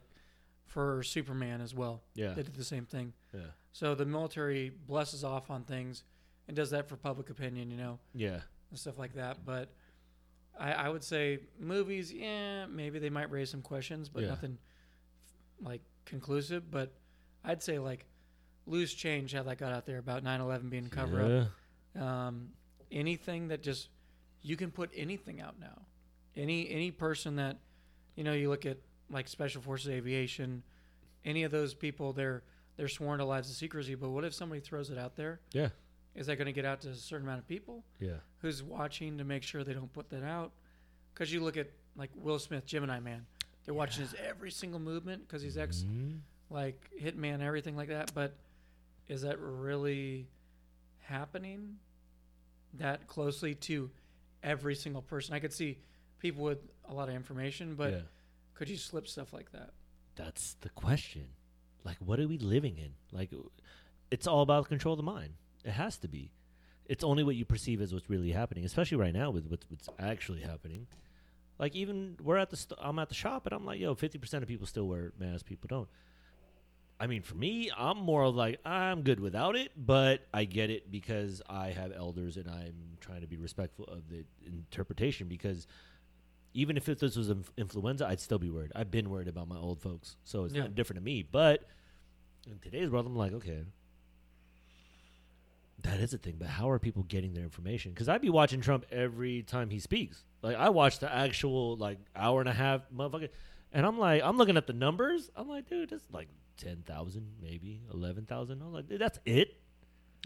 [0.69, 2.29] for Superman as well, yeah.
[2.35, 3.13] they did the same thing.
[3.35, 3.41] Yeah.
[3.73, 6.05] So the military blesses off on things
[6.47, 8.41] and does that for public opinion, you know, Yeah.
[8.71, 9.45] and stuff like that.
[9.45, 9.71] But
[10.59, 14.29] I, I would say movies, yeah, maybe they might raise some questions, but Yeah.
[14.31, 14.59] nothing
[15.61, 16.71] like conclusive.
[16.71, 16.93] But
[17.45, 18.07] I'd say like
[18.67, 21.49] loose change how that got out there about 9/11 being cover
[21.97, 22.03] up.
[22.03, 22.51] Um,
[22.93, 23.89] anything that just
[24.43, 25.83] you can put anything out now.
[26.37, 27.59] Any any person that
[28.17, 28.79] you know you look at
[29.11, 30.63] like Special Forces Aviation,
[31.25, 32.43] any of those people they're
[32.77, 33.95] they're sworn to lives of secrecy.
[33.97, 35.41] But what if somebody throws it out there?
[35.53, 35.69] Yeah.
[36.15, 37.83] Is that going to get out to a certain amount of people?
[38.01, 38.19] Yeah.
[38.41, 40.53] Who's watching to make sure they don't put that out?
[41.13, 43.27] Because you look at like Will Smith, Gemini Man,
[43.65, 46.21] they're watching his every single movement because he's ex Mhm.
[46.51, 48.13] like Hitman, everything like that.
[48.15, 48.35] But
[49.09, 50.29] is that really
[51.01, 51.79] happening
[52.75, 53.91] that closely to
[54.43, 55.35] every single person.
[55.35, 55.79] I could see
[56.21, 56.59] people with
[56.89, 58.01] a lot of information, but yeah.
[58.59, 59.71] Could you slip stuff like that?
[60.17, 61.29] That's the question.
[61.85, 62.95] Like, what are we living in?
[63.13, 63.31] Like,
[64.11, 65.35] it's all about control of the mind.
[65.65, 66.33] It has to be.
[66.87, 69.89] It's only what you perceive as what's really happening, especially right now with what's, what's
[70.01, 70.89] actually happening.
[71.57, 74.19] Like, even we're at the st- I'm at the shop, and I'm like, yo, fifty
[74.19, 75.45] percent of people still wear masks.
[75.45, 75.89] People don't.
[76.99, 80.91] I mean, for me, I'm more like I'm good without it, but I get it
[80.91, 85.29] because I have elders and I'm trying to be respectful of the interpretation.
[85.29, 85.69] Because
[86.59, 88.73] even if this was inf- influenza, I'd still be worried.
[88.75, 90.63] I've been worried about my old folks, so it's Yeah.
[90.63, 91.23] not different to me.
[91.23, 91.65] But
[92.51, 93.65] in today's world, I'm like, okay,
[95.83, 96.37] that is a thing.
[96.39, 97.93] But how are people getting their information?
[97.93, 100.25] Because I'd be watching Trump every time he speaks.
[100.43, 103.29] Like I watch the actual like hour and a half motherfucker,
[103.73, 105.31] and I'm like, I'm looking at the numbers.
[105.37, 108.63] I'm like, dude, that's like ten thousand, maybe eleven thousand.
[108.63, 109.61] I'm like, dude, that's it.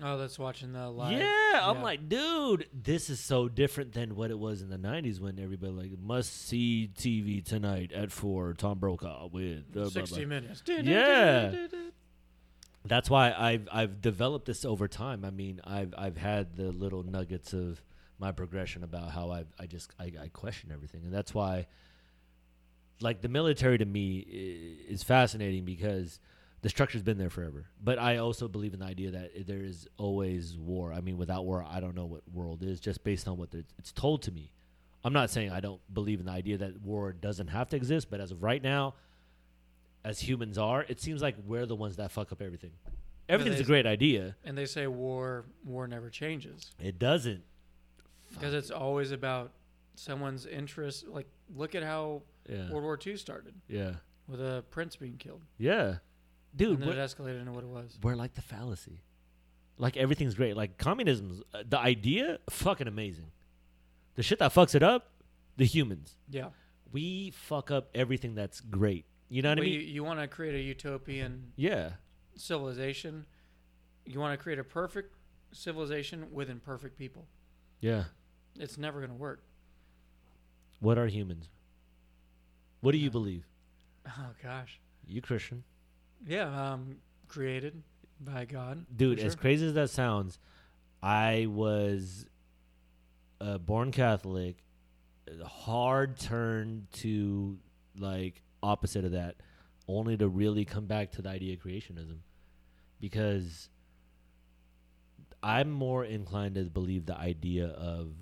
[0.04, 1.18] Oh, that's watching the live.
[1.18, 5.20] Yeah, I'm like, dude, this is so different than what it was in the '90s
[5.20, 8.52] when everybody like must see TV tonight at four.
[8.54, 10.02] Tom Brokaw with blah, blah, blah.
[10.02, 10.62] 60 minutes.
[10.66, 11.66] Yeah.
[12.84, 15.24] That's why I've I've developed this over time.
[15.24, 17.80] I mean, I've I've had the little nuggets of
[18.18, 21.66] my progression about how I I just I, I question everything, and that's why.
[23.00, 26.20] Like the military to me is fascinating because
[26.62, 27.66] the structure's been there forever.
[27.82, 30.92] But I also believe in the idea that there is always war.
[30.92, 33.48] I mean, without war, I don't know what world is, just based on what
[33.78, 34.52] it's told to me.
[35.04, 38.08] I'm not saying I don't believe in the idea that war doesn't have to exist,
[38.10, 38.94] but as of right now,
[40.04, 42.70] as humans are, it seems like we're the ones that fuck up everything.
[43.28, 44.36] Everything's a great idea.
[44.44, 47.42] And they say war war never changes It doesn't.
[48.32, 49.52] because it's always about
[49.94, 51.06] someone's interest.
[51.08, 52.70] Like, look at how Yeah.
[52.70, 53.96] World War II started Yeah.
[54.28, 55.42] with a prince being killed.
[55.58, 55.98] Yeah.
[56.54, 57.98] Dude, and then we're, it escalated into what it was.
[58.02, 59.00] we're like the fallacy.
[59.78, 60.56] Like everything's great.
[60.56, 63.26] Like communism's uh, the idea, fucking amazing.
[64.16, 65.10] The shit that fucks it up,
[65.56, 66.16] the humans.
[66.28, 66.48] Yeah.
[66.92, 69.06] We fuck up everything that's great.
[69.30, 69.88] You know what Well, I mean?
[69.88, 71.92] you want to create a utopian yeah.
[72.36, 73.24] civilization.
[74.04, 75.14] You want to create a perfect
[75.52, 77.26] civilization with imperfect people.
[77.80, 78.04] Yeah.
[78.58, 79.42] It's never going to work.
[80.80, 81.48] What are humans?
[82.82, 83.44] What do you believe?
[84.06, 84.80] Oh gosh.
[85.06, 85.62] You Christian?
[86.26, 86.72] Yeah.
[86.72, 86.96] Um,
[87.28, 87.82] created
[88.20, 88.86] by God.
[88.94, 90.38] Dude, for as crazy as that sounds,
[91.02, 92.26] I was
[93.40, 94.62] a born Catholic.
[95.44, 97.58] Hard turn to
[97.98, 99.36] like opposite of that,
[99.88, 102.18] only to really come back to the idea of creationism,
[103.00, 103.68] because
[105.42, 108.14] I'm more inclined to believe the idea of,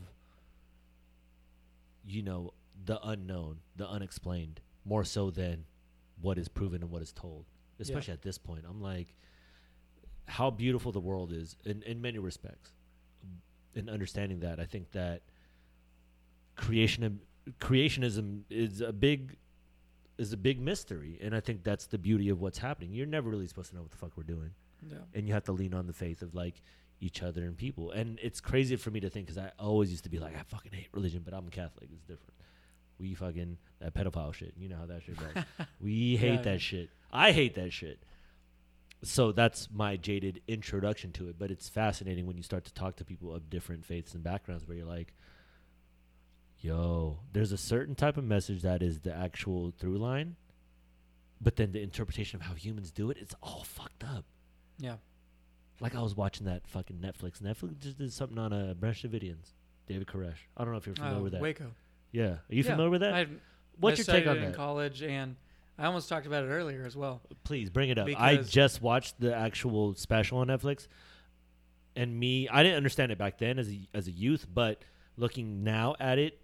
[2.06, 2.52] you know,
[2.84, 5.64] the unknown, the unexplained, more so than
[6.20, 7.46] what is proven and what is told.
[7.80, 9.14] Especially at this point, I'm like,
[10.26, 12.72] how beautiful the world is in, in many respects.
[13.74, 15.22] In understanding that, I think that
[16.56, 17.20] creation
[17.58, 19.36] creationism is a big
[20.18, 22.92] is a big mystery, and I think that's the beauty of what's happening.
[22.92, 24.50] You're never really supposed to know what the fuck we're doing,
[24.86, 24.98] Yeah.
[25.14, 26.60] and you have to lean on the faith of like
[27.00, 27.90] each other and people.
[27.92, 30.42] And it's crazy for me to think because I always used to be like, I
[30.42, 31.88] fucking hate religion, but I'm Catholic.
[31.90, 32.34] It's different.
[32.98, 34.52] We fucking that pedophile shit.
[34.58, 35.42] You know how that shit goes.
[35.80, 36.58] we hate Yeah, that yeah.
[36.58, 36.90] shit.
[37.12, 38.02] I hate that shit.
[39.02, 41.36] So that's my jaded introduction to it.
[41.38, 44.66] But it's fascinating when you start to talk to people of different faiths and backgrounds
[44.66, 45.14] where you're like,
[46.60, 50.36] yo, there's a certain type of message that is the actual through line.
[51.40, 54.24] But then the interpretation of how humans do it, it's all fucked up.
[54.78, 54.96] Yeah.
[55.80, 57.40] Like I was watching that fucking Netflix.
[57.40, 59.52] Netflix just did something on a uh, Branch Davidians.
[59.86, 60.34] David Koresh.
[60.56, 61.40] I don't know if you're familiar Uh, with that.
[61.40, 61.70] Waco.
[62.12, 62.24] Yeah.
[62.24, 63.14] Are you Yeah, familiar with that?
[63.14, 63.26] I,
[63.78, 64.56] What's your take on it in that?
[64.56, 65.36] college, and
[65.78, 67.22] I almost talked about it earlier as well.
[67.44, 68.08] Please bring it up.
[68.16, 70.88] I Because- just watched the actual special on Netflix,
[71.96, 74.82] and me, I didn't understand it back then as a as a youth, but
[75.16, 76.40] looking now at it,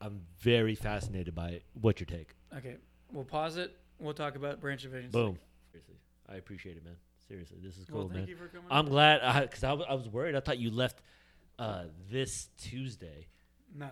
[0.00, 1.64] I'm very fascinated by it.
[1.74, 2.34] What's your take?
[2.56, 2.76] Okay,
[3.12, 3.76] we'll pause it.
[3.98, 5.10] We'll talk about Branch Davidians.
[5.12, 5.38] Boom.
[5.72, 5.96] Seriously,
[6.28, 6.96] I appreciate it, man.
[7.28, 8.28] Seriously, this is cool, Well, thank man.
[8.28, 8.66] you for coming.
[8.70, 10.34] I'm glad because I, was- I was worried.
[10.34, 11.00] I thought you left
[11.58, 13.28] uh, this Tuesday
[13.74, 13.88] no,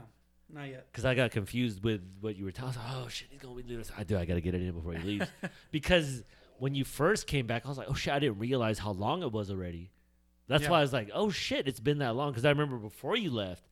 [0.53, 0.87] not yet.
[0.91, 2.75] because I got confused with what you were telling.
[2.75, 3.91] Like, oh shit, he's gonna be doing this.
[3.97, 4.16] I do.
[4.19, 5.27] I got to get it in before he leaves
[5.70, 6.23] because
[6.59, 9.23] when you first came back, I was like, oh shit, I didn't realize how long
[9.23, 9.91] it was already.
[10.49, 10.70] That's Yeah.
[10.70, 12.31] why I was like, oh shit, it's been that long.
[12.31, 13.62] Because I remember before you left,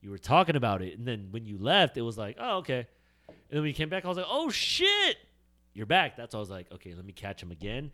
[0.00, 2.86] you were talking about it, and then when you left, it was like, oh okay.
[3.28, 5.16] And then when you came back, I was like, oh shit,
[5.74, 6.16] you're back.
[6.16, 7.90] That's why I was like, okay, let me catch him again,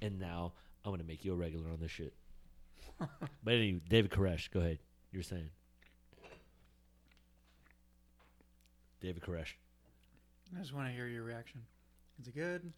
[0.00, 0.52] and now
[0.84, 2.14] I'm gonna make you a regular on this shit.
[2.98, 4.78] but anyway, David Koresh, go ahead.
[5.12, 5.50] You're saying.
[9.00, 9.54] David Koresh.
[10.54, 11.62] I just want to hear your reaction.
[12.20, 12.72] Is it good?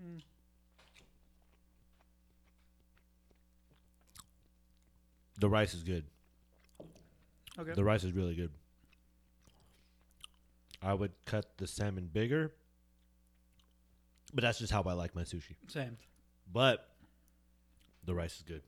[0.00, 0.20] Mm.
[5.38, 6.04] The rice is good.
[7.58, 7.72] Okay.
[7.74, 8.50] The rice is really good.
[10.82, 12.52] I would cut the salmon bigger,
[14.32, 15.56] but that's just how I like my sushi.
[15.68, 15.96] Same.
[16.52, 16.88] But
[18.04, 18.62] the rice is good.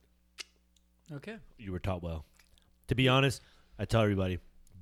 [1.13, 1.37] Okay.
[1.59, 2.25] You were taught well.
[2.89, 3.41] To be honest,
[3.79, 4.39] I tell everybody,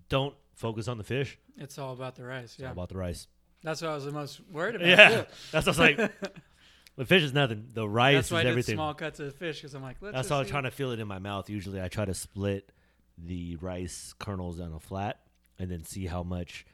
[0.09, 1.39] don't focus on the fish.
[1.57, 2.45] It's all about the rice.
[2.53, 2.67] It's Yeah.
[2.67, 3.27] all about the rice.
[3.62, 4.89] That's what I was the most worried about.
[4.89, 5.27] Yeah, too.
[5.53, 6.12] that's what I was like.
[6.97, 7.69] the fish is nothing.
[7.75, 8.77] The rice That's is why I did everything.
[8.77, 10.15] small cuts of fish because I'm like, let's.
[10.15, 11.51] That's just why I'm trying to feel it in my mouth.
[11.51, 12.73] Usually, I try to split
[13.19, 15.21] the rice kernels on a flat
[15.59, 16.65] and then see how much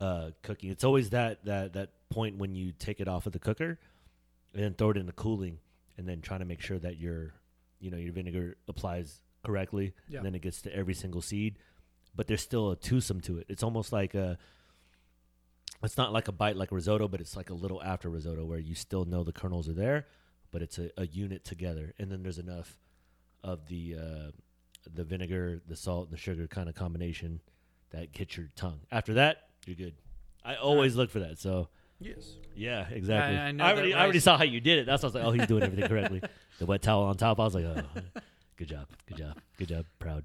[0.00, 0.70] uh, cooking.
[0.70, 3.78] It's always that that that point when you take it off of the cooker
[4.54, 5.58] and then throw it in the cooling,
[5.98, 7.34] and then trying to make sure that your
[7.78, 10.18] you know your vinegar applies correctly, Yeah.
[10.18, 11.58] and then it gets to every single seed.
[12.14, 13.46] But there's still a twosome to it.
[13.48, 14.38] It's almost like a.
[15.82, 18.58] It's not like a bite like risotto, but it's like a little after risotto where
[18.58, 20.06] you still know the kernels are there,
[20.50, 21.94] but it's a, a unit together.
[21.98, 22.76] And then there's enough
[23.42, 24.30] of the uh,
[24.92, 27.40] the vinegar, the salt, and the sugar kind of combination
[27.90, 28.80] that hits your tongue.
[28.92, 29.94] After that, you're good.
[30.44, 31.38] I always look for that.
[31.38, 31.68] So
[31.98, 32.34] Yes.
[32.54, 33.36] yeah, exactly.
[33.38, 34.86] I I, know that already, I already saw how you did it.
[34.86, 36.22] That's why I was like, oh, he's doing everything correctly.
[36.58, 37.40] The wet towel on top.
[37.40, 37.82] I was like, oh,
[38.60, 39.86] good job, good job, good job.
[39.98, 40.24] Proud.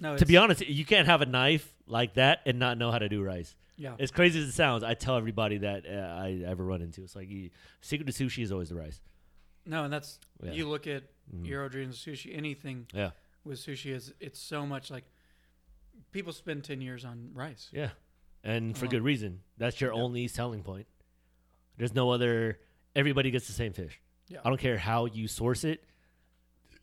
[0.00, 0.16] No.
[0.16, 3.08] To be honest, you can't have a knife like that and not know how to
[3.08, 3.54] do rice.
[3.76, 3.94] Yeah.
[3.98, 5.90] As crazy as it sounds, I tell everybody that uh,
[6.22, 7.02] I ever run into.
[7.02, 7.50] It's like you,
[7.80, 9.00] secret to sushi is always the rice.
[9.66, 10.52] No, and that's Yeah.
[10.52, 11.04] you look at
[11.34, 11.44] Mhm.
[11.46, 12.36] Jiro Dreams sushi.
[12.36, 13.10] Anything Yeah,
[13.44, 15.04] with sushi is it's so much like
[16.12, 17.68] people spend ten years on rice.
[17.72, 17.90] yeah,
[18.42, 18.90] and for Uh-huh.
[18.92, 19.40] good reason.
[19.58, 20.02] That's your Yeah.
[20.02, 20.86] only selling point.
[21.76, 22.58] There's no other.
[22.96, 24.00] Everybody gets the same fish.
[24.28, 24.40] Yeah.
[24.44, 25.84] I don't care how you source it.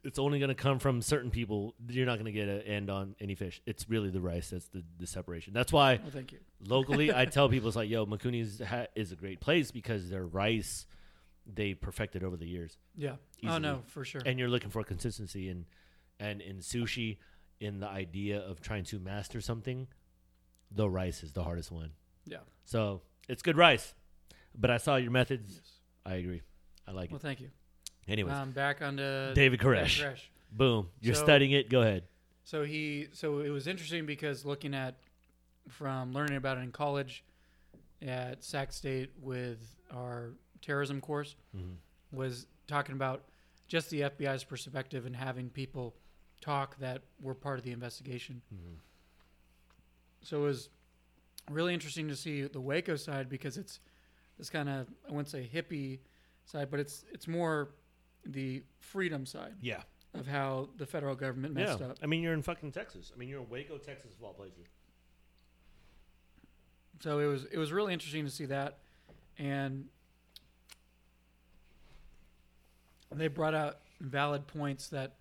[0.03, 1.75] It's only going to come from certain people.
[1.87, 3.61] You're not going to get an end on any fish.
[3.67, 5.53] It's really the rice that's the, the separation.
[5.53, 6.39] That's why Well, thank you.
[6.67, 10.25] locally, I tell people it's like, yo, Makuni's ha- is a great place because their
[10.25, 10.87] rice
[11.51, 13.11] they perfected over the years, Yeah.
[13.13, 13.55] Oh, Easily.
[13.55, 14.21] Oh no, for sure.
[14.25, 15.65] and you're looking for consistency and
[16.19, 17.17] and in sushi,
[17.59, 19.87] in the idea of trying to master something,
[20.69, 21.91] the rice is the hardest one.
[22.25, 22.37] yeah.
[22.63, 23.93] So it's good rice,
[24.55, 25.51] but I saw your methods.
[25.55, 25.71] Yes.
[26.05, 26.41] I agree.
[26.87, 27.11] I like Well, it.
[27.11, 27.49] Well, thank you.
[28.07, 30.01] Anyways, Um, back onto David David Koresh.
[30.03, 30.21] Koresh.
[30.51, 30.89] Boom.
[30.99, 31.69] You're So- studying it.
[31.69, 32.03] Go ahead.
[32.43, 34.95] So he, so it was interesting because looking at,
[35.69, 37.23] from learning about it in college,
[38.01, 41.75] at Sac State with our terrorism course, Mhm.
[42.11, 43.23] was talking about
[43.67, 45.95] just the FBI's perspective and having people
[46.41, 48.41] talk that were part of the investigation.
[48.53, 48.77] Mhm.
[50.23, 50.69] So it was
[51.49, 53.79] really interesting to see the Waco side because it's
[54.37, 55.99] this kind of I wouldn't say hippie
[56.45, 57.69] side, but it's it's more
[58.25, 59.81] the freedom side Yeah.
[60.13, 61.87] of how the federal government messed yeah.
[61.87, 61.97] up.
[62.03, 63.11] I mean, you're in fucking Texas.
[63.13, 64.67] I mean, you're in Waco, Texas, of all places.
[67.01, 68.77] So it was it was really interesting to see that,
[69.39, 69.87] and
[73.11, 75.15] they brought out valid points that,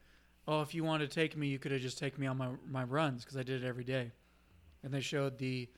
[0.47, 2.49] oh, if you wanted to take me, you could have just taken me on my
[2.69, 4.13] my runs because I did it every day,
[4.83, 5.69] and they showed the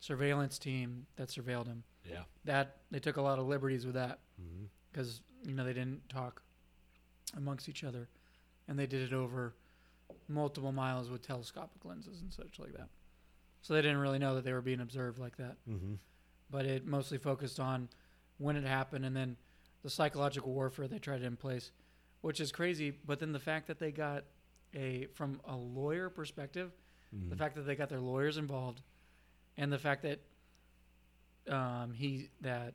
[0.00, 1.82] surveillance team that surveilled him.
[2.08, 2.22] Yeah.
[2.46, 4.64] That they took a lot of liberties with that Mm-hmm.
[4.90, 6.40] because you know they didn't talk
[7.36, 8.08] amongst each other,
[8.68, 9.54] and they did it over
[10.28, 12.88] multiple miles with telescopic lenses and such like that.
[13.62, 15.94] So they didn't really know that they were being observed like that Mm-hmm.
[16.50, 17.88] but it mostly focused on
[18.38, 19.36] when it happened and then
[19.82, 21.70] the psychological warfare they tried in place,
[22.22, 22.90] which is crazy.
[23.06, 24.24] But then the fact that they got
[24.74, 26.72] a from a lawyer perspective,
[27.14, 27.30] Mm-hmm.
[27.30, 28.82] the fact that they got their lawyers involved,
[29.56, 30.20] and the fact that
[31.48, 32.74] um, he that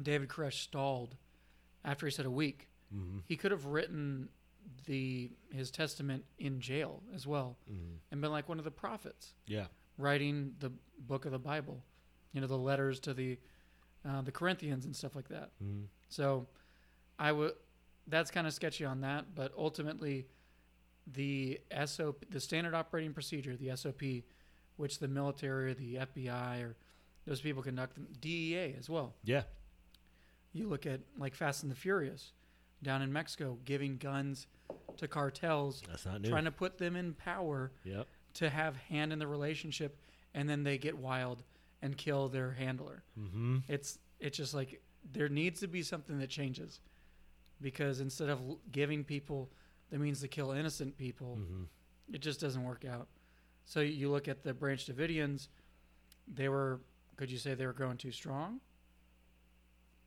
[0.00, 1.16] David Koresh stalled
[1.84, 3.18] after he said a week, Mm-hmm.
[3.26, 4.28] he could have written
[4.86, 7.94] the his testament in jail as well Mm-hmm.
[8.10, 9.66] and been like one of the prophets Yeah.
[9.98, 11.82] writing the book of the Bible,
[12.32, 13.38] you know, the letters to the
[14.08, 15.50] uh, the Corinthians and stuff like that.
[15.62, 15.84] Mm-hmm.
[16.08, 16.46] So,
[17.18, 17.52] I would.
[18.06, 20.26] That's kind of sketchy on that, but ultimately,
[21.06, 24.02] the SOP, the standard operating procedure, the SOP,
[24.76, 26.76] which the military or the FBI or
[27.26, 29.14] those people conduct, them, DEA as well.
[29.22, 29.42] Yeah.
[30.52, 32.32] You look at like Fast and the Furious
[32.82, 34.46] down in Mexico, giving guns
[34.96, 36.28] to cartels, That's not new.
[36.30, 38.06] trying to put them in power yep.
[38.34, 39.98] to have hand in the relationship
[40.34, 41.42] and then they get wild
[41.82, 43.02] and kill their handler.
[43.18, 43.58] Mm-hmm.
[43.68, 44.82] It's it's just like
[45.12, 46.80] there needs to be something that changes
[47.60, 48.40] because instead of
[48.70, 49.50] giving people
[49.90, 51.62] the means to kill innocent people, Mm-hmm.
[52.14, 53.08] it just doesn't work out.
[53.64, 55.48] So you look at the Branch Davidians,
[56.32, 56.80] they were
[57.16, 58.60] could you say they were growing too strong?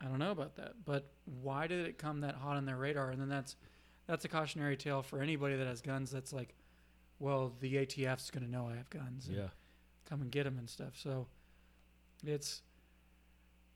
[0.01, 1.11] I don't know about that, but
[1.41, 3.09] why did it come that hot on their radar?
[3.11, 3.55] And then that's
[4.07, 6.11] that's a cautionary tale for anybody that has guns.
[6.11, 6.53] That's like,
[7.19, 9.27] well, the ATF's going to know I have guns.
[9.27, 9.47] and Yeah.
[10.05, 10.93] come and get them and stuff.
[10.95, 11.27] So
[12.25, 12.63] it's,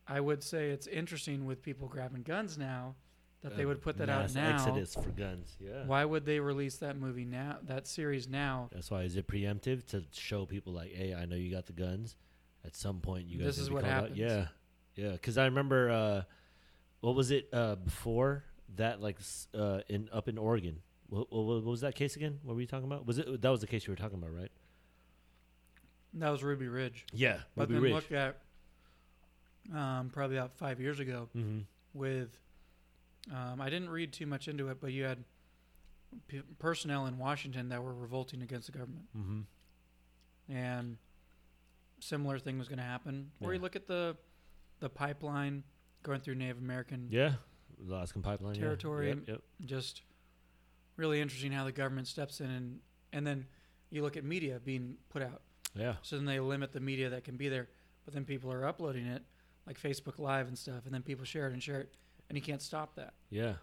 [0.08, 2.96] I would say it's interesting with people grabbing guns now
[3.42, 4.56] that they would put that out now.
[4.56, 5.56] Exodus for guns.
[5.62, 5.86] Yeah.
[5.86, 7.58] Why would they release that movie now?
[7.64, 8.68] That series now?
[8.74, 11.74] That's why is it preemptive to show people like, hey, I know you got the
[11.74, 12.18] guns.
[12.66, 13.46] At some point, you guys.
[13.48, 14.18] This is what called out." happens.
[14.18, 14.48] Yeah,
[14.98, 15.12] yeah.
[15.12, 16.22] Because I remember, uh,
[17.00, 18.44] what was it uh, before
[18.76, 19.02] that?
[19.02, 19.18] Like
[19.58, 20.82] uh, in up in Oregon.
[21.10, 22.40] What, what, what was that case again?
[22.44, 23.06] What were you talking about?
[23.08, 24.52] Was it that was the case you were talking about, right?
[26.16, 27.06] That was Ruby Ridge.
[27.14, 27.94] Yeah, But Ruby then Ridge.
[27.94, 28.38] look at
[29.74, 31.60] um, probably about five years ago mm-hmm.
[31.94, 32.30] with
[33.34, 35.24] um, I didn't read too much into it, but you had
[36.28, 40.54] p- personnel in Washington that were revolting against the government, Mm-hmm.
[40.54, 40.98] and
[42.00, 43.32] similar thing was going to happen.
[43.42, 44.16] Or you look at the
[44.80, 45.64] the pipeline
[46.04, 47.34] going through Native American, Yeah,
[47.80, 48.62] the Alaskan pipeline yeah.
[48.62, 49.10] Territory.
[49.10, 49.42] Yep, yep.
[49.66, 50.02] just
[50.96, 52.80] really interesting how the government steps in and
[53.14, 53.46] and then
[53.90, 55.42] you look at media being put out.
[55.76, 57.68] Yeah, So then they limit the media that can be there,
[58.04, 59.24] but then people are uploading it
[59.68, 61.94] like Facebook Live and stuff, and then people share it and share it,
[62.30, 63.14] and you can't stop that.
[63.30, 63.54] yeah.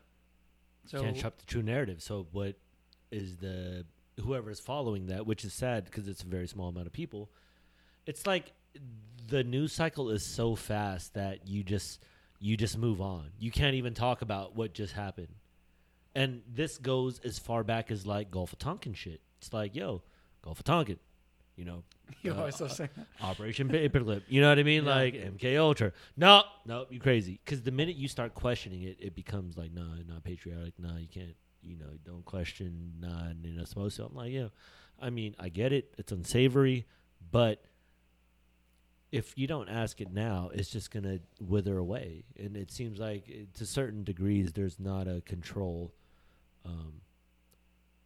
[0.87, 2.03] So Can't chop the true narrative.
[2.03, 2.57] So what
[3.11, 3.87] is the
[4.21, 7.31] whoever is following that, which is sad because it's a very small amount of people.
[8.07, 8.53] It's like
[9.27, 12.03] the news cycle is so fast that you just
[12.41, 13.31] you just move on.
[13.39, 15.29] You can't even talk about what just happened.
[16.15, 19.21] And this goes as far back as like Gulf of Tonkin shit.
[19.39, 20.03] It's like, yo,
[20.43, 20.99] Gulf of Tonkin,
[21.57, 21.83] you know,
[22.23, 23.07] you uh, always say that.
[23.21, 24.23] Operation Paperclip.
[24.29, 24.85] You know what I mean?
[24.85, 24.95] Yeah.
[24.95, 25.93] Like MK Ultra.
[26.17, 27.41] No, no, you crazy.
[27.45, 30.75] Because the minute you start questioning it, it becomes like, nah, not patriotic.
[30.79, 31.35] Nah, you can't.
[31.63, 32.93] You know, don't question.
[33.01, 34.05] Nah, you're not supposed to.
[34.05, 34.49] I'm like, yeah.
[35.01, 35.95] I mean, I get it.
[35.97, 36.85] It's unsavory,
[37.31, 37.65] but
[39.15, 42.25] if you don't ask it now, it's just gonna wither away.
[42.37, 45.95] And it seems like, eh, to certain degrees, there's not a control.
[46.65, 47.01] Um,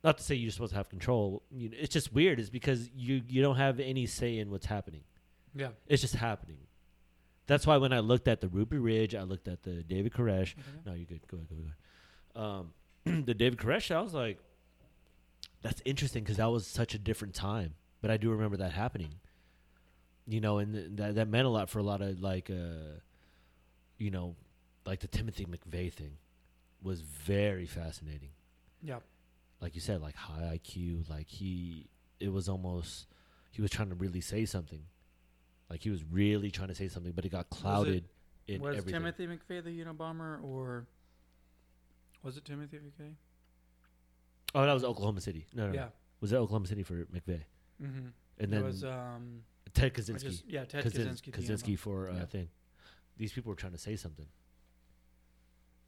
[0.04, 1.42] not to say you're supposed to have control.
[1.50, 2.38] You know, it's just weird.
[2.38, 5.02] Is because you you don't have any say in what's happening.
[5.54, 5.68] Yeah.
[5.86, 6.58] It's just happening.
[7.46, 10.54] That's why when I looked at the Ruby Ridge, I looked at the David Koresh.
[10.84, 11.26] No, you're good.
[11.26, 11.48] Go ahead.
[11.48, 11.74] Go ahead.
[12.34, 12.64] Go ahead.
[13.06, 14.38] Um, the David Koresh, I was like,
[15.62, 17.74] that's interesting because that was such a different time.
[18.02, 19.14] But I do remember that happening.
[20.28, 23.00] You know, and th- that that meant a lot for a lot of like, uh,
[23.96, 24.36] you know,
[24.84, 26.18] like the Timothy McVeigh thing
[26.82, 28.30] was very fascinating
[28.82, 28.98] Yeah.
[29.60, 31.08] like you said, like high IQ.
[31.08, 31.88] Like he,
[32.20, 33.06] it was almost
[33.50, 34.82] he was trying to really say something.
[35.70, 38.04] Like he was really trying to say something, but it got clouded
[38.46, 39.00] in was everything.
[39.00, 40.86] Timothy McVeigh the Unabomber, or
[42.22, 43.14] was it Timothy McVeigh?
[44.54, 45.46] oh, that was Oklahoma City.
[45.54, 45.88] No, no, no.
[46.20, 47.42] Was that Oklahoma City for McVeigh?
[47.82, 48.08] Mm-hmm.
[48.40, 49.42] And it was um,
[49.74, 50.22] Ted Kaczynski.
[50.22, 51.30] just, yeah, Ted Kaczynski.
[51.32, 52.24] Kaczynski for uh, Yeah.
[52.26, 52.48] thing.
[53.16, 54.26] These people were trying to say something,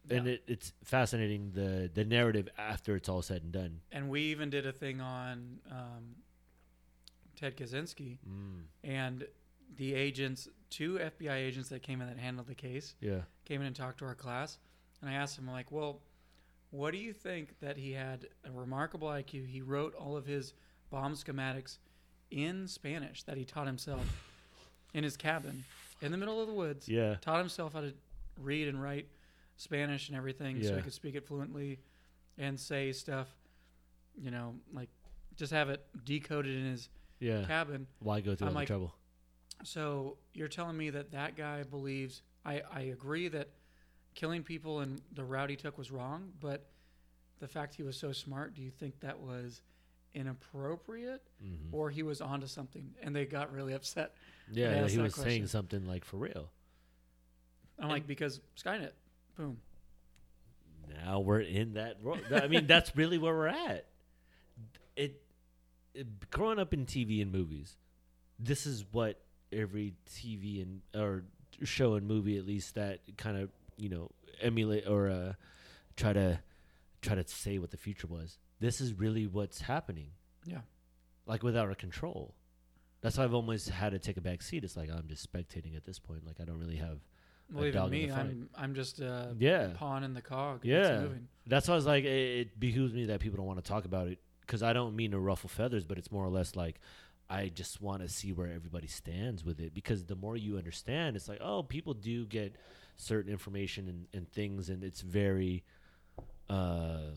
[0.09, 0.17] Yeah.
[0.19, 3.81] and it, it's fascinating the the narrative after it's all said and done.
[3.93, 6.17] and we even did a thing on um,
[7.37, 8.63] Ted Kaczynski Mm.
[8.85, 9.27] and
[9.77, 13.67] the agents, two FBI agents that came in that handled the case, Yeah, came in
[13.69, 14.59] and talked to our class,
[15.01, 16.03] and I asked him I'm like, well,
[16.71, 19.47] what do you think that he had a remarkable IQ?
[19.47, 20.55] He wrote all of his
[20.91, 21.79] bomb schematics
[22.31, 24.05] in Spanish that he taught himself
[24.95, 25.65] in his cabin
[26.03, 26.89] in the middle of the woods.
[26.89, 27.93] yeah, Taught himself how to
[28.41, 29.07] read and write
[29.57, 31.79] Spanish and everything, so he could speak it fluently
[32.39, 33.29] and say stuff.
[34.21, 34.89] You know, like
[35.37, 36.89] just have it decoded in his
[37.21, 37.45] yeah.
[37.47, 37.87] cabin.
[38.01, 38.95] Why go through I'm all like- the trouble?
[39.63, 42.23] So you're telling me that that guy believes?
[42.47, 43.49] I I agree that
[44.15, 46.67] killing people and the route he took was wrong, but
[47.41, 49.61] the fact he was so smart, do you think that was
[50.15, 51.73] inappropriate Mhm.
[51.73, 54.15] or he was onto something and they got really upset?
[54.51, 56.51] Yeah, he was saying something like for real.
[57.79, 58.93] I'm like because Skynet,
[59.37, 59.59] boom.
[60.89, 63.87] now we're in that ro- i mean that's really where we're at
[64.97, 65.23] it,
[65.95, 67.77] it growing up in tv and movies
[68.41, 69.21] this is what
[69.53, 71.23] every tv and or
[71.63, 74.11] show and movie at least that kind of you know
[74.41, 75.33] emulate or uh
[75.97, 76.41] try to
[77.03, 80.11] try to say what the future was this is really what's happening
[80.47, 80.61] Yeah.
[81.27, 82.35] like without our control
[83.01, 85.77] that's why i've almost had to take a back seat it's like i'm just spectating
[85.77, 86.99] at this point like i don't really have
[87.53, 88.11] Well, a even me.
[88.13, 90.61] I'm I'm just a yeah pawn in the cog.
[90.65, 91.01] Yeah.
[91.01, 91.29] Moving.
[91.47, 93.85] That's why I was like, it, it behooves me that people don't want to talk
[93.87, 96.79] about it because I don't mean to ruffle feathers, but it's more or less like
[97.29, 101.17] I just want to see where everybody stands with it because the more you understand,
[101.17, 102.55] it's like, oh, people do get
[102.97, 105.65] certain information and, and things, and it's very,
[106.49, 107.15] uh,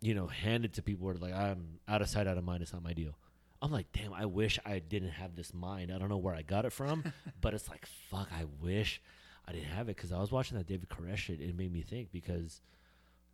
[0.00, 2.62] you know, handed to people where like I'm out of sight, out of mind.
[2.62, 3.16] It's not my deal.
[3.62, 5.92] I'm like, damn, I wish I didn't have this mind.
[5.92, 9.02] I don't know where I got it from, but it's like, fuck, I wish
[9.46, 11.40] I didn't have it because I was watching that David Koresh shit.
[11.40, 12.60] It made me think because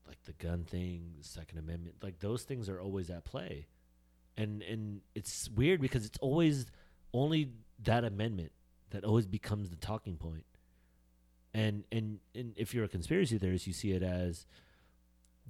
[0.07, 3.67] like the gun thing, the Second Amendment, like those things are always at play,
[4.37, 6.67] and and it's weird because it's always
[7.13, 7.51] only
[7.85, 8.53] that amendment
[8.91, 10.45] that always becomes the talking point.
[11.55, 14.47] And and and if you're a conspiracy theorist, you see it as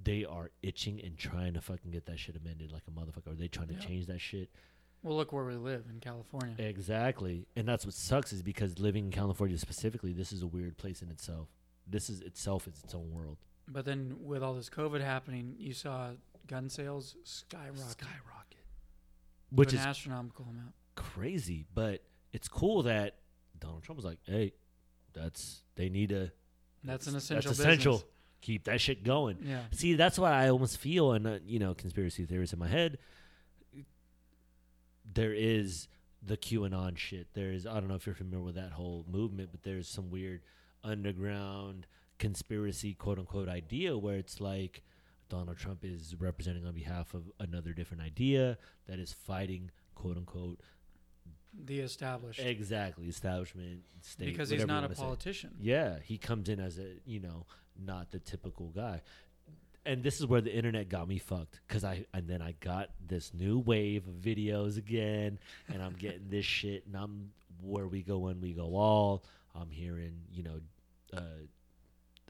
[0.03, 3.33] they are itching and trying to fucking get that shit amended like a motherfucker.
[3.33, 3.81] Are they trying to Yeah.
[3.81, 4.51] change that shit?
[5.03, 6.55] Well, look where we live in California.
[6.59, 7.47] Exactly.
[7.57, 11.03] And that's what sucks is because living in California specifically, this is a weird place
[11.03, 11.49] in itself.
[11.87, 13.39] This is itself is its own world.
[13.69, 16.13] But then with all this COVID happening, you saw
[16.47, 18.65] gun sales skyrocket, Skyrocket.
[19.51, 20.75] Which an is astronomical amount.
[20.97, 22.03] crazy, but
[22.33, 23.19] it's cool that
[23.59, 24.55] Donald Trump was like, "Hey,
[25.13, 26.33] that's they need to
[26.85, 27.51] That's an essential.
[27.51, 27.95] That's essential.
[27.95, 27.99] essential.
[27.99, 28.13] business.
[28.47, 29.63] Keep that shit going." Yeah.
[29.73, 32.99] See, that's what I almost feel, and uh, you know, conspiracy theories in my head.
[35.13, 35.89] There is
[36.23, 37.29] the QAnon shit.
[37.35, 40.43] There's I don't know if you're familiar with that whole movement, but there's some weird
[40.85, 41.87] underground
[42.19, 44.83] conspiracy quote unquote idea where it's like
[45.29, 48.59] Donald Trump is representing on behalf of another different idea
[48.89, 50.61] that is fighting quote unquote
[51.65, 52.41] The established.
[52.41, 55.03] exactly establishment state because he's not a wanna say.
[55.03, 55.55] politician.
[55.61, 57.47] Yeah, he comes in as a you know
[57.85, 59.03] not the typical guy,
[59.85, 62.91] and this is where the internet got me fucked because I and then I got
[63.07, 65.39] this new wave of videos again,
[65.73, 69.25] and I'm getting this shit, and I'm where we go when we go all.
[69.55, 70.61] I'm hearing you know,
[71.15, 71.21] uh,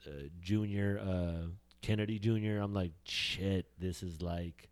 [0.07, 1.47] uh, Junior uh,
[1.81, 2.61] Kennedy Jr.
[2.61, 3.65] I'm like shit.
[3.79, 4.69] This is like.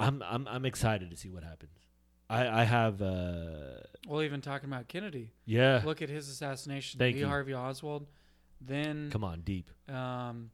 [0.00, 1.78] I'm I'm I'm excited to see what happens.
[2.28, 5.82] I I have uh Well, even talking about Kennedy, yeah.
[5.84, 6.98] look at his assassination.
[6.98, 7.26] Thank Lee you.
[7.26, 8.06] Harvey Oswald.
[8.60, 9.68] Then, Come on, deep.
[9.90, 10.50] um,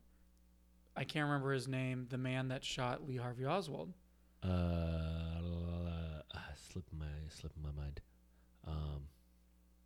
[0.97, 2.07] I can't remember his name.
[2.11, 3.93] The man that shot Lee Harvey Oswald.
[4.43, 4.49] Uh,
[6.35, 6.39] uh
[6.73, 8.01] slip my slip in my mind.
[8.67, 9.03] Um,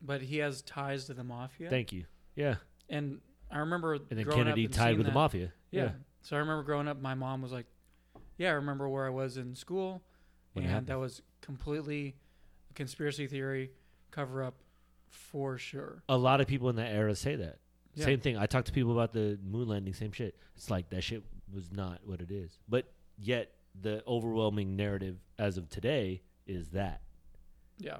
[0.01, 1.68] But he has ties to the mafia.
[1.70, 2.05] thank you.
[2.35, 2.56] Yeah,
[2.89, 3.20] and
[3.51, 5.52] I remember and then growing up Kennedy tied with the mafia.
[5.70, 5.82] Yeah.
[5.82, 5.90] Yeah,
[6.22, 7.66] So I remember growing up, my mom was like,
[8.36, 10.02] "Yeah, I remember where I was in school,
[10.52, 10.86] When and happened.
[10.89, 12.16] that was completely
[12.70, 13.73] a conspiracy theory
[14.11, 14.55] cover up
[15.09, 17.59] for sure." a lot of people in that era say that.
[17.94, 18.05] Yeah.
[18.06, 18.36] Same thing.
[18.36, 19.94] I talk to people about the moon landing.
[19.94, 20.36] Same shit.
[20.56, 22.59] It's like that shit was not what it is.
[22.69, 27.02] But yet the overwhelming narrative as of today is that.
[27.78, 27.98] Yeah.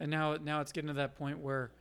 [0.00, 1.72] And now, now it's getting to that point where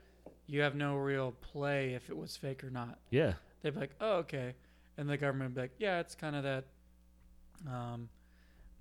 [0.47, 2.99] you have no real play if it was fake or not.
[3.09, 3.33] Yeah.
[3.61, 4.55] They'd be like, "Oh, okay,"
[4.97, 6.65] and the government would be like, "Yeah, it's kind of that."
[7.67, 8.09] Um,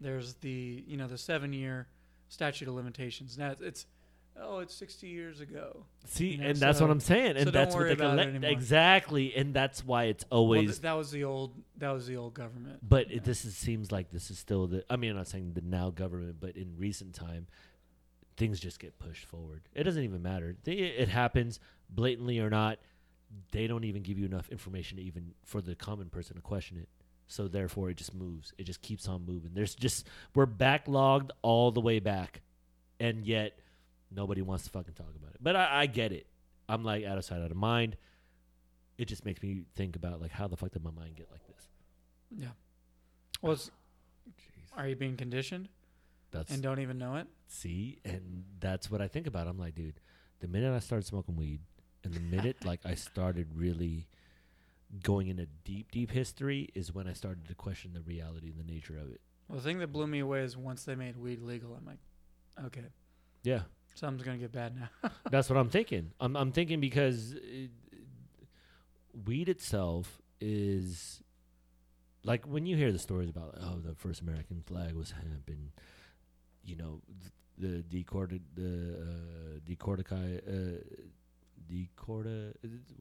[0.00, 1.86] there's the you know the seven year
[2.28, 3.36] statute of limitations.
[3.36, 3.86] Now it's, it's
[4.40, 5.84] oh it's sixty years ago.
[6.06, 8.32] See, You know, and that's what I'm saying, and so that's what they about it
[8.32, 12.06] collect- exactly, and that's why it's Well, always th- that was the old that was
[12.06, 12.78] the old government.
[12.88, 13.16] But Yeah.
[13.18, 14.84] it, this is, seems like this is still the.
[14.88, 17.46] I mean, I'm not saying the now government, but in recent time,
[18.38, 19.62] things just get pushed forward.
[19.74, 20.56] It doesn't even matter.
[20.64, 22.78] They, it happens blatantly or not.
[23.52, 26.78] They don't even give you enough information to even for the common person to question
[26.78, 26.88] it.
[27.30, 28.52] So therefore, it just moves.
[28.58, 29.52] It just keeps on moving.
[29.54, 32.40] There's just we're backlogged all the way back,
[32.98, 33.56] and yet
[34.10, 35.36] nobody wants to fucking talk about it.
[35.40, 36.26] But I, I get it.
[36.68, 37.96] I'm like out of sight, out of mind.
[38.98, 41.46] It just makes me think about like how the fuck did my mind get like
[41.46, 41.68] this?
[42.36, 42.48] Yeah.
[43.40, 43.70] Well, it's,
[44.76, 45.68] are you being conditioned
[46.32, 47.28] That's and don't even know it?
[47.46, 49.46] see, and that's what I think about.
[49.46, 50.00] I'm like, dude,
[50.40, 51.60] the minute I started smoking weed,
[52.02, 54.08] and the minute like I started really
[55.02, 58.72] going into deep, deep history, is when I started to question the reality and the
[58.72, 59.20] nature of it.
[59.48, 61.98] Well, the thing that blew me away is once they made weed legal, I'm like,
[62.66, 62.86] okay,
[63.42, 63.62] Yeah,
[63.94, 65.10] something's gonna get bad now.
[65.30, 66.12] that's what I'm thinking.
[66.20, 67.70] I'm I'm thinking because it,
[69.26, 71.22] weed itself is
[72.24, 75.70] like when you hear the stories about oh the first American flag was hemp and
[76.64, 77.00] you know
[77.58, 80.80] the decorted the uh, decorticai uh,
[81.70, 82.54] decorta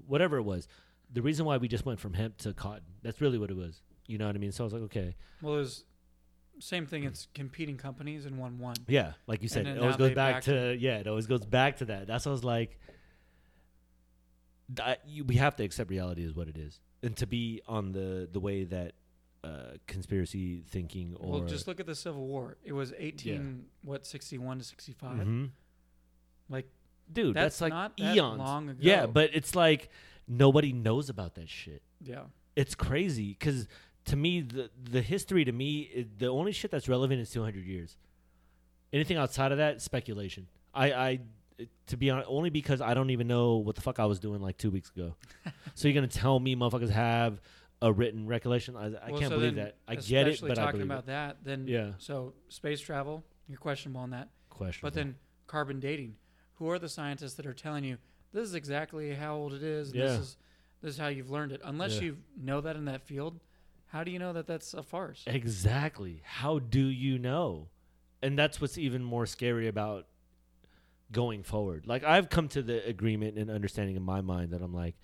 [0.08, 0.68] whatever it was
[1.12, 3.82] the reason why we just went from hemp to cotton that's really what it was
[4.08, 5.84] you know what I mean so I was like okay well, it was
[6.60, 7.06] same thing.
[7.06, 8.76] It's competing companies and one one.
[8.88, 11.78] Yeah, like you said, it always goes back back to yeah, it always goes back
[11.78, 12.08] to that.
[12.08, 12.80] That's what I was like.
[14.76, 17.92] That, you, we have to accept reality as what it is, and to be on
[17.92, 18.94] the the way that
[19.44, 22.58] uh, conspiracy thinking or well, just look at the Civil War.
[22.64, 25.18] It was 18, what, 61 to 65.
[25.18, 25.50] Mhm.
[26.50, 26.68] Like,
[27.12, 28.38] dude, that's, that's like not that eons.
[28.38, 28.80] long ago.
[28.82, 29.90] Yeah, but it's like
[30.30, 31.82] nobody knows about that shit.
[32.02, 32.22] yeah,
[32.56, 33.68] It's crazy because
[34.06, 37.66] to me the the history to me is, the only shit that's relevant is 200
[37.66, 37.98] years.
[38.94, 40.48] Anything outside of that speculation.
[40.74, 41.20] I I
[41.88, 44.40] to be honest only because I don't even know what the fuck I was doing
[44.42, 45.16] like 2 weeks ago.
[45.76, 47.42] so you're going to tell me motherfuckers have
[47.82, 48.76] a written recollection?
[48.76, 49.76] I, I Well, can't so believe that.
[49.88, 51.06] I get it, but I talking about it.
[51.08, 51.92] that, then Yeah.
[51.98, 54.30] So space travel, you're questionable on that.
[54.50, 54.82] Question.
[54.84, 55.16] But then
[55.48, 56.16] carbon dating.
[56.56, 57.98] Who are the scientists that are telling you
[58.34, 59.94] this is exactly how old it is?
[59.94, 60.06] Yeah.
[60.06, 60.38] This is
[60.82, 61.62] this is how you've learned it.
[61.64, 62.02] Unless Yeah.
[62.04, 63.40] you know that in that field,
[63.88, 65.24] how do you know that that's a farce?
[65.28, 66.22] Exactly.
[66.24, 67.68] How do you know?
[68.22, 70.06] And that's what's even more scary about
[71.12, 71.88] going forward.
[71.88, 74.96] Like I've come to the agreement and understanding in my mind that I'm like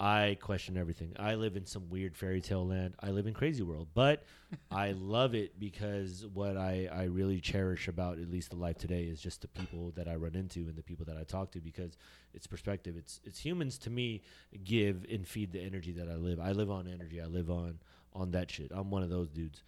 [0.00, 1.12] I question everything.
[1.18, 2.94] I live in some weird fairy tale land.
[3.00, 4.24] I live in crazy world, but
[4.70, 9.02] I love it because what I, I really cherish about at least the life today
[9.02, 11.60] is just the people that I run into and the people that I talk to
[11.60, 11.98] because
[12.32, 12.96] it's perspective.
[12.96, 14.22] It's it's humans to me
[14.64, 16.40] give and feed the energy that I live.
[16.40, 17.20] I live on energy.
[17.20, 17.78] I live on
[18.14, 18.72] on that shit.
[18.74, 19.62] I'm one of those dudes.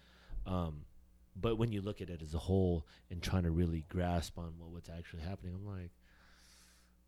[0.47, 0.85] Um,
[1.35, 4.53] but when you look at it as a whole and trying to really grasp on
[4.57, 5.91] what, what's actually happening, I'm like,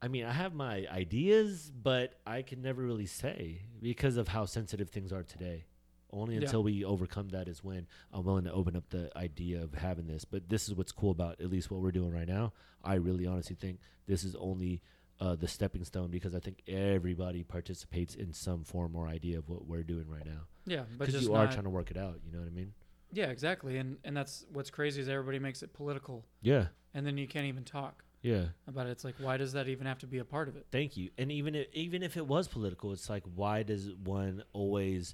[0.05, 4.45] I mean, I have my ideas, but I can never really say because of how
[4.45, 5.65] sensitive things are today.
[6.11, 6.41] Only Yeah.
[6.41, 10.05] until we overcome that is when I'm willing to open up the idea of having
[10.05, 10.23] this.
[10.23, 12.53] But this is what's cool about at least what we're doing right now.
[12.83, 14.83] I really honestly think this is only
[15.19, 19.49] uh, the stepping stone because I think everybody participates in some form or idea of
[19.49, 20.41] what we're doing right now.
[20.67, 22.19] Yeah, but Because just you are trying to work it out.
[22.23, 22.73] You know what I mean?
[23.11, 23.77] Yeah, exactly.
[23.77, 26.67] And and that's what's crazy is everybody makes it political, Yeah.
[26.93, 28.45] and then you can't even talk Yeah.
[28.67, 28.91] about it.
[28.91, 30.65] It's like, why does that even have to be a part of it?
[30.71, 31.09] Thank you.
[31.17, 35.13] And even if, even if it was political, it's like why does one always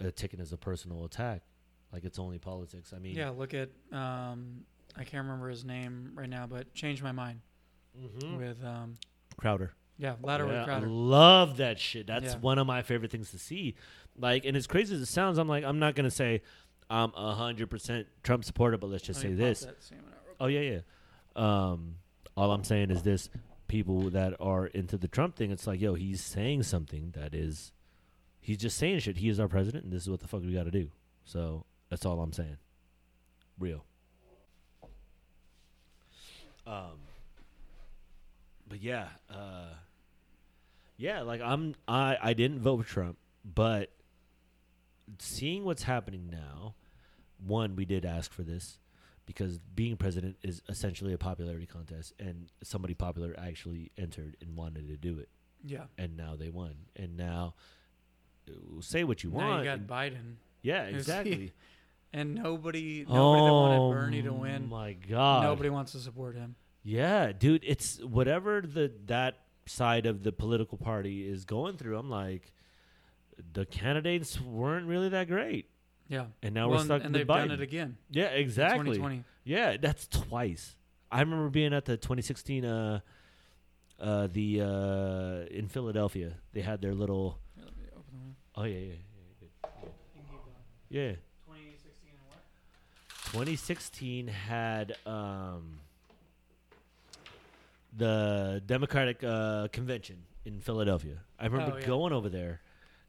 [0.00, 1.42] uh, take it as a personal attack?
[1.92, 2.92] Like it's only politics.
[2.94, 4.64] I mean, Yeah, look at um,
[4.96, 7.40] I can't remember his name right now, but change my mind
[7.98, 8.36] Mhm.
[8.36, 8.98] with um,
[9.36, 9.72] Crowder.
[9.98, 10.86] yeah, louder Yeah, Crowder.
[10.86, 12.06] I love that shit.
[12.06, 12.38] That's Yeah.
[12.40, 13.74] one of my favorite things to see.
[14.16, 16.42] Like, and as crazy as it sounds, I'm like, I'm not gonna say
[16.88, 19.60] I'm hundred percent Trump supporter, but let's just me say this.
[19.60, 20.80] that salmon out real Oh yeah, yeah.
[21.36, 21.96] Um,
[22.36, 23.28] all I'm saying is this:
[23.68, 27.72] people that are into the Trump thing, it's like, yo, he's saying something that is,
[28.40, 29.18] he's just saying shit.
[29.18, 30.90] He is our president, and this is what the fuck we got to do.
[31.24, 32.56] So that's all I'm saying.
[33.58, 33.84] Real.
[36.66, 36.98] Um.
[38.68, 39.74] But yeah, uh,
[40.96, 43.90] yeah, like I'm, I, I didn't vote for Trump, but
[45.18, 46.76] seeing what's happening now,
[47.44, 48.78] one, we did ask for this
[49.30, 54.88] because being president is essentially a popularity contest, and somebody popular actually entered and wanted
[54.88, 55.28] to do it,
[55.64, 55.84] Yeah.
[55.96, 57.54] and now they won, and now
[58.80, 59.64] say what you now want.
[59.64, 61.52] you got Biden, yeah, exactly.
[62.12, 63.12] and nobody, nobody that
[63.52, 65.44] oh wanted Bernie to win, my god!
[65.44, 66.56] nobody wants to support him.
[66.82, 71.96] Yeah, dude, it's whatever the that side of the political party is going through.
[71.98, 72.50] I'm like,
[73.52, 75.66] the candidates weren't really that great,
[76.10, 76.26] Yeah.
[76.42, 77.48] and now well, we're stuck and, and they've Biden.
[77.48, 77.96] done it again.
[78.10, 78.96] Yeah, exactly.
[78.98, 79.24] 2020.
[79.44, 80.74] Yeah, that's twice.
[81.10, 83.00] I remember being at the 2016 uh
[83.98, 86.34] uh the uh in Philadelphia.
[86.52, 88.36] They had their little Here, let me open the one.
[88.56, 88.92] Oh yeah, yeah.
[88.92, 88.92] Yeah.
[89.82, 90.56] You can keep going.
[90.90, 91.12] yeah.
[91.46, 92.42] 2016 and what?
[93.32, 95.80] 2016 had um
[97.96, 101.18] the Democratic uh convention in Philadelphia.
[101.38, 101.86] I remember Oh, yeah.
[101.86, 102.60] going over there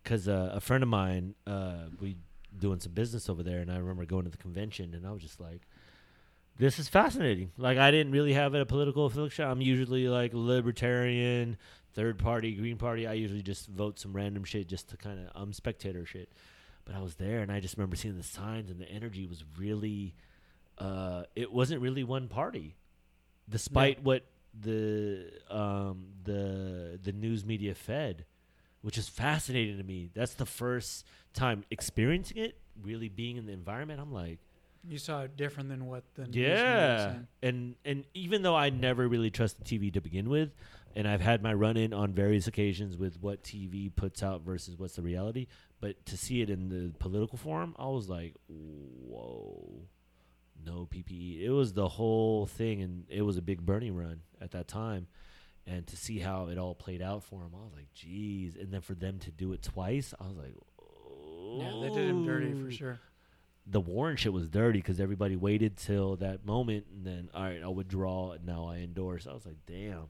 [0.04, 2.18] cuz uh, a friend of mine uh we
[2.58, 5.22] doing some business over there and I remember going to the convention and I was
[5.22, 5.62] just like
[6.58, 7.52] this is fascinating.
[7.58, 9.46] Like I didn't really have a political affiliation.
[9.46, 11.58] I'm usually like libertarian,
[11.94, 13.08] third party, green party.
[13.08, 16.32] I usually just vote some random shit just to kind of I'm spectator shit.
[16.86, 19.44] But I was there and I just remember seeing the signs and the energy was
[19.58, 20.16] really
[20.78, 22.76] uh it wasn't really one party.
[23.50, 24.26] Despite what
[24.60, 28.26] the um the the news media fed,
[28.82, 30.10] which is fascinating to me.
[30.14, 34.00] That's the first time experiencing it, really being in the environment.
[34.00, 34.40] I'm like
[34.88, 37.14] You saw it different than what the news yeah,
[37.44, 40.52] and and even though I never really trusted TV to begin with,
[40.96, 44.78] and I've had my run in on various occasions with what TV puts out versus
[44.78, 45.48] what's the reality,
[45.80, 49.84] but to see it in the political form, I was like, whoa,
[50.66, 51.42] no PPE.
[51.42, 55.08] It was the whole thing, and it was a big Bernie run at that time.
[55.68, 58.56] And to see how it all played out for him, I was like, geez.
[58.56, 60.56] And then for them to do it twice, I was like,
[61.60, 63.00] Yeah, they did him dirty for "Oh." sure.
[63.68, 67.62] the Warren shit was dirty because everybody waited till that moment and then all right,
[67.62, 69.28] I'll withdraw and now I endorse.
[69.28, 70.06] I was like, damn,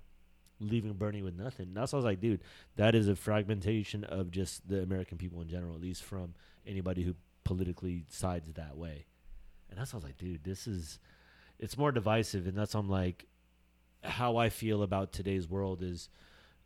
[0.62, 1.68] leaving Bernie with nothing.
[1.68, 2.42] And That's I was like, dude,
[2.78, 6.34] that is a fragmentation of just the American people in general, at least from
[6.66, 9.06] anybody who politically sides that way.
[9.70, 11.00] And that's I was like, dude, this is
[11.60, 13.26] it's more divisive, and that's I'm like,
[14.04, 16.10] how I feel about today's world is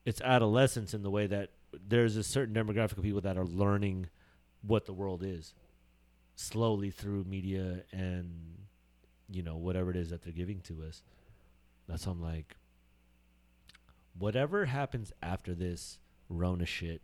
[0.05, 1.51] it's adolescence in the way that
[1.87, 4.07] there's a certain demographic of people that are learning
[4.61, 5.53] what the world is
[6.35, 8.57] slowly through media and
[9.29, 11.01] you know whatever it is that they're giving to us.
[11.87, 12.55] That's why i'm like
[14.17, 15.99] whatever happens after this
[16.29, 17.01] rona shit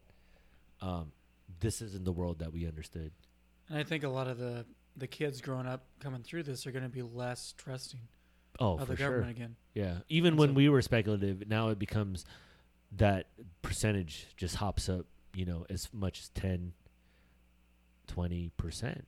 [0.81, 1.11] um
[1.59, 3.11] this isn't the world that we understood.
[3.69, 4.65] And I think a lot of the
[4.97, 8.01] the kids growing up coming through this are going to be less trusting
[8.61, 9.55] oh of for the sure government again.
[9.73, 12.25] yeah even And when so- we were speculative now it becomes
[12.93, 13.27] that
[13.61, 16.73] percentage just hops up you know as much as 10
[18.07, 19.01] 20%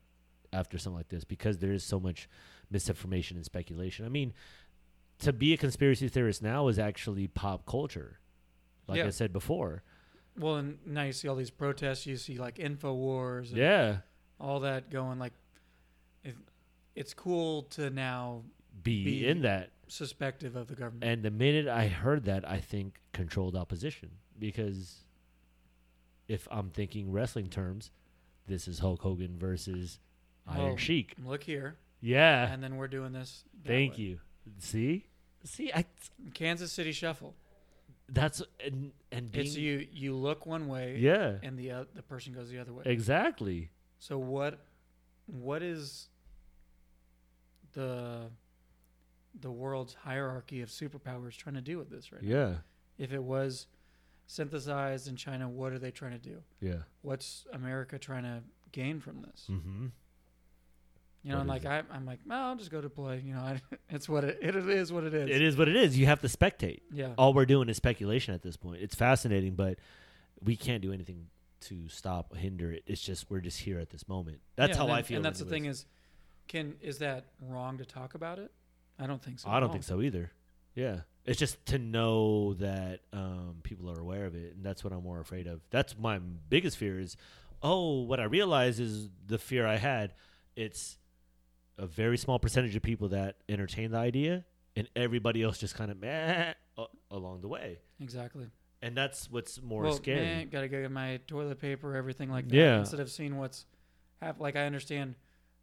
[0.52, 2.30] after something like this because there is so much
[2.72, 4.34] misinformation and speculation i mean
[5.20, 8.20] to be a conspiracy theorist now is actually pop culture
[8.88, 9.84] like i said before
[10.36, 12.08] well, and now you see all these protests.
[12.08, 13.50] You see like Infowars.
[13.50, 13.98] And Yeah.
[14.40, 15.34] all that going like
[16.24, 16.36] it,
[16.96, 18.42] it's cool to now
[18.82, 19.70] Be, Be- in that.
[19.88, 21.04] suspective of the government.
[21.04, 24.10] And the minute I heard that, I think controlled opposition
[24.40, 25.04] because
[26.28, 27.92] if I'm thinking wrestling terms,
[28.48, 30.00] this is Hulk Hogan versus
[30.48, 31.16] Iron Oh, Sheik.
[31.24, 32.52] Look here, Yeah.
[32.52, 33.44] and then we're doing this.
[33.66, 34.00] Thank way.
[34.04, 34.20] you.
[34.58, 35.06] See?
[35.46, 35.86] See, I
[36.34, 37.36] Kansas City Shuffle.
[38.10, 39.88] that's and and being, It's you.
[39.92, 41.38] You look one way, Yeah.
[41.44, 42.84] and the uh, the person goes the other way.
[42.86, 43.70] Exactly.
[44.00, 44.60] So what
[45.28, 46.10] what is
[47.74, 48.30] the
[49.40, 52.36] the world's hierarchy of superpowers trying to do with this right now?
[52.36, 52.54] Yeah.
[52.98, 53.68] If it was
[54.28, 56.38] synthesized in China, what are they trying to do?
[56.62, 56.84] Yeah.
[57.02, 58.42] What's America trying to
[58.72, 59.48] gain from this?
[59.50, 59.88] Mm-hmm.
[61.24, 63.22] You know, What and like I, I'm like, well, I'll just go to play.
[63.26, 64.92] You know, I, it's what it, it is.
[64.92, 65.30] What it is.
[65.30, 65.98] It is what it is.
[65.98, 66.82] You have to spectate.
[66.92, 67.14] Yeah.
[67.18, 68.82] All we're doing is speculation at this point.
[68.82, 69.78] It's fascinating, but
[70.44, 71.28] we can't do anything
[71.62, 72.84] to stop, hinder it.
[72.86, 74.42] It's just we're just here at this moment.
[74.58, 75.16] That's Yeah, how and I feel.
[75.18, 75.86] And that's the thing is,
[76.50, 78.52] can is that wrong to talk about it?
[79.00, 79.50] I don't think so.
[79.50, 80.32] I don't think so either.
[80.76, 81.02] Yeah.
[81.26, 85.04] It's just to know that um, people are aware of it, and that's what I'm
[85.04, 85.62] more afraid of.
[85.70, 87.16] That's my biggest fear is,
[87.62, 90.14] oh, what I realize is the fear I had.
[90.56, 90.98] It's
[91.78, 94.44] a very small percentage of people that entertain the idea,
[94.76, 96.54] and everybody else just kind of meh
[97.10, 98.48] along the way, Exactly.
[98.82, 100.20] and that's what's more well, scary.
[100.22, 102.56] man, gotta go get my toilet paper, everything like that.
[102.56, 102.80] Yeah.
[102.80, 103.66] Instead of seeing what's
[104.22, 105.16] hap- like I understand.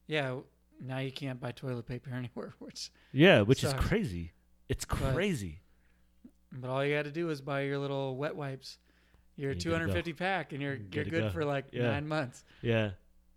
[0.07, 0.37] Yeah.
[0.81, 3.81] Now you can't buy toilet paper anywhere, which Yeah, which Sucks.
[3.83, 4.33] is crazy.
[4.69, 5.61] It's crazy.
[6.53, 8.79] but all you got to do is buy your little wet wipes,
[9.37, 9.77] your you're good to go.
[9.79, 11.31] 250 pack, and you're Good you're good go.
[11.31, 11.91] for like Yeah.
[11.91, 12.45] nine months.
[12.63, 12.91] Yeah.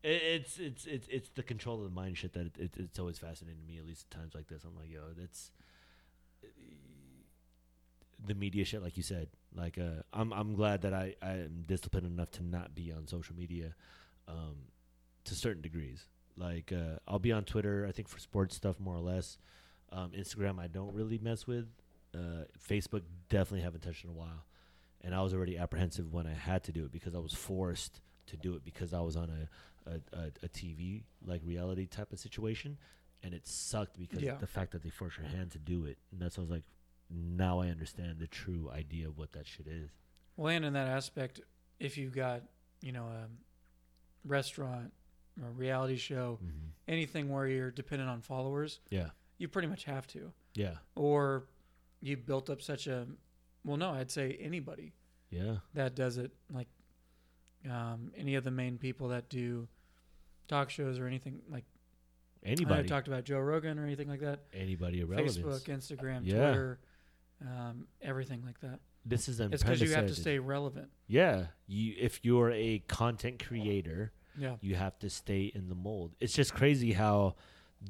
[0.04, 3.00] It, it's it's it's it's the control of the mind shit that it, it, it's
[3.00, 3.78] always fascinating to me.
[3.78, 5.52] At least at times like this, I'm like, yo, that's
[8.26, 9.28] the media shit, like you said.
[9.56, 13.08] Like, uh, I'm I'm glad that I I am disciplined enough to not be on
[13.08, 13.76] social media,
[14.28, 14.56] um,
[15.26, 16.06] to certain degrees.
[16.38, 19.38] Like, uh, I'll be on Twitter, I think for sports stuff more or less.
[19.92, 21.68] Um, Instagram, I don't really mess with.
[22.16, 24.46] Uh, Facebook, definitely haven't touched in a while.
[25.02, 28.02] And I was already apprehensive when I had to do it because I was forced
[28.28, 29.50] to do it because I was on a
[29.86, 32.78] a, a, a TV like reality type of situation,
[33.22, 34.36] and it sucked because Yeah.
[34.36, 36.52] the fact that they forced your hand to do it, and that's why I was
[36.52, 36.64] like,
[37.10, 39.90] now I understand the true idea of what that shit is.
[40.38, 41.42] Well, and in that aspect,
[41.82, 42.44] if you got
[42.82, 43.28] you know a
[44.26, 44.94] restaurant
[45.42, 46.68] or reality show, Mm-hmm.
[46.88, 50.32] anything where you're dependent on followers, Yeah, you pretty much have to.
[50.54, 51.46] yeah, Or
[52.02, 53.08] you built up such a
[53.66, 54.94] well, no, I'd say anybody
[55.30, 56.68] yeah, that does it, like
[57.70, 59.68] um, any of the main people that do
[60.48, 61.64] talk shows or anything like
[62.46, 64.42] I anybody, talked about Joe Rogan or anything like that.
[64.54, 65.38] anybody of relevance.
[65.38, 66.34] Facebook, Instagram, Yeah.
[66.48, 66.80] Twitter,
[67.42, 68.80] um, everything like that.
[69.06, 70.90] This is It's because you have to stay relevant.
[71.08, 74.56] Yeah, you if you're a content creator, Yeah.
[74.62, 76.16] you have to stay in the mold.
[76.20, 77.36] It's just crazy how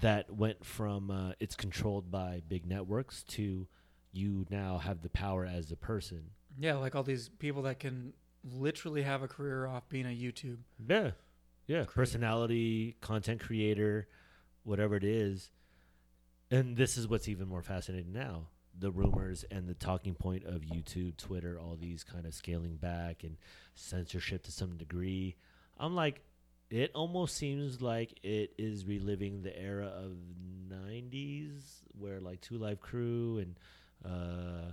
[0.02, 3.68] that went from uh, it's controlled by big networks to
[4.11, 6.24] you now have the power as a person.
[6.60, 8.14] Yeah, like all these people that can
[8.44, 10.57] literally have a career off being a YouTube.
[10.88, 11.11] Yeah,
[11.65, 11.91] yeah, Crazy.
[11.95, 14.07] personality, content creator,
[14.64, 15.49] whatever it is.
[16.52, 18.48] And this is what's even more fascinating now.
[18.78, 23.24] The rumors and the talking point of YouTube, Twitter, all these kind of scaling back
[23.24, 23.38] and
[23.76, 25.36] censorship to some degree.
[25.80, 26.22] I'm like,
[26.69, 30.14] it almost seems like it is reliving the era of
[30.69, 33.56] 90s where like Two Live Crew and
[34.06, 34.72] uh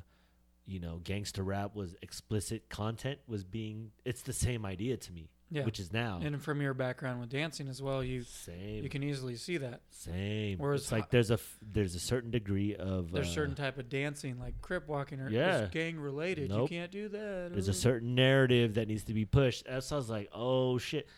[0.67, 5.29] you know, gangster rap was explicit content was being it's the same idea to me,
[5.51, 5.65] Yeah.
[5.65, 9.03] which is now and from your background with dancing as well, you same you can
[9.03, 9.81] easily see that.
[9.91, 10.59] same.
[10.59, 13.79] Whereas it's like there's a f- there's a certain degree of There's uh, certain type
[13.79, 15.67] of dancing like crip walking or Yeah.
[15.73, 16.51] gang related.
[16.51, 16.71] Nope.
[16.71, 17.51] You can't do that.
[17.53, 19.67] there's a certain narrative that needs to be pushed.
[19.81, 21.09] So I was like, oh shit.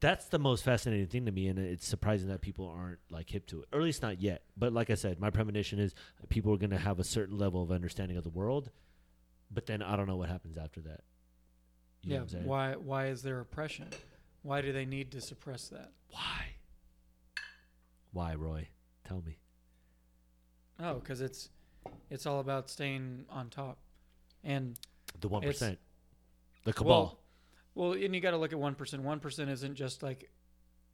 [0.00, 3.46] That's the most fascinating thing to me, and it's surprising that people aren't like hip
[3.48, 4.42] to it, or at least not yet.
[4.56, 5.94] But like I said, my premonition is
[6.28, 8.70] people are going to have a certain level of understanding of the world,
[9.50, 11.00] but then I don't know what happens after that.
[12.02, 12.38] You yeah.
[12.44, 13.88] Why why is there oppression?
[14.42, 15.92] Why do they need to suppress that?
[16.08, 16.46] Why?
[18.12, 18.68] Why, Roy?
[19.06, 19.38] Tell me.
[20.80, 21.48] Oh, because it's
[22.10, 23.78] it's all about staying on top,
[24.42, 24.76] and
[25.20, 25.42] The one
[26.64, 26.90] the cabal.
[26.90, 27.18] well,
[27.74, 29.02] well, and you got to look at one percent.
[29.02, 30.30] One percent isn't just like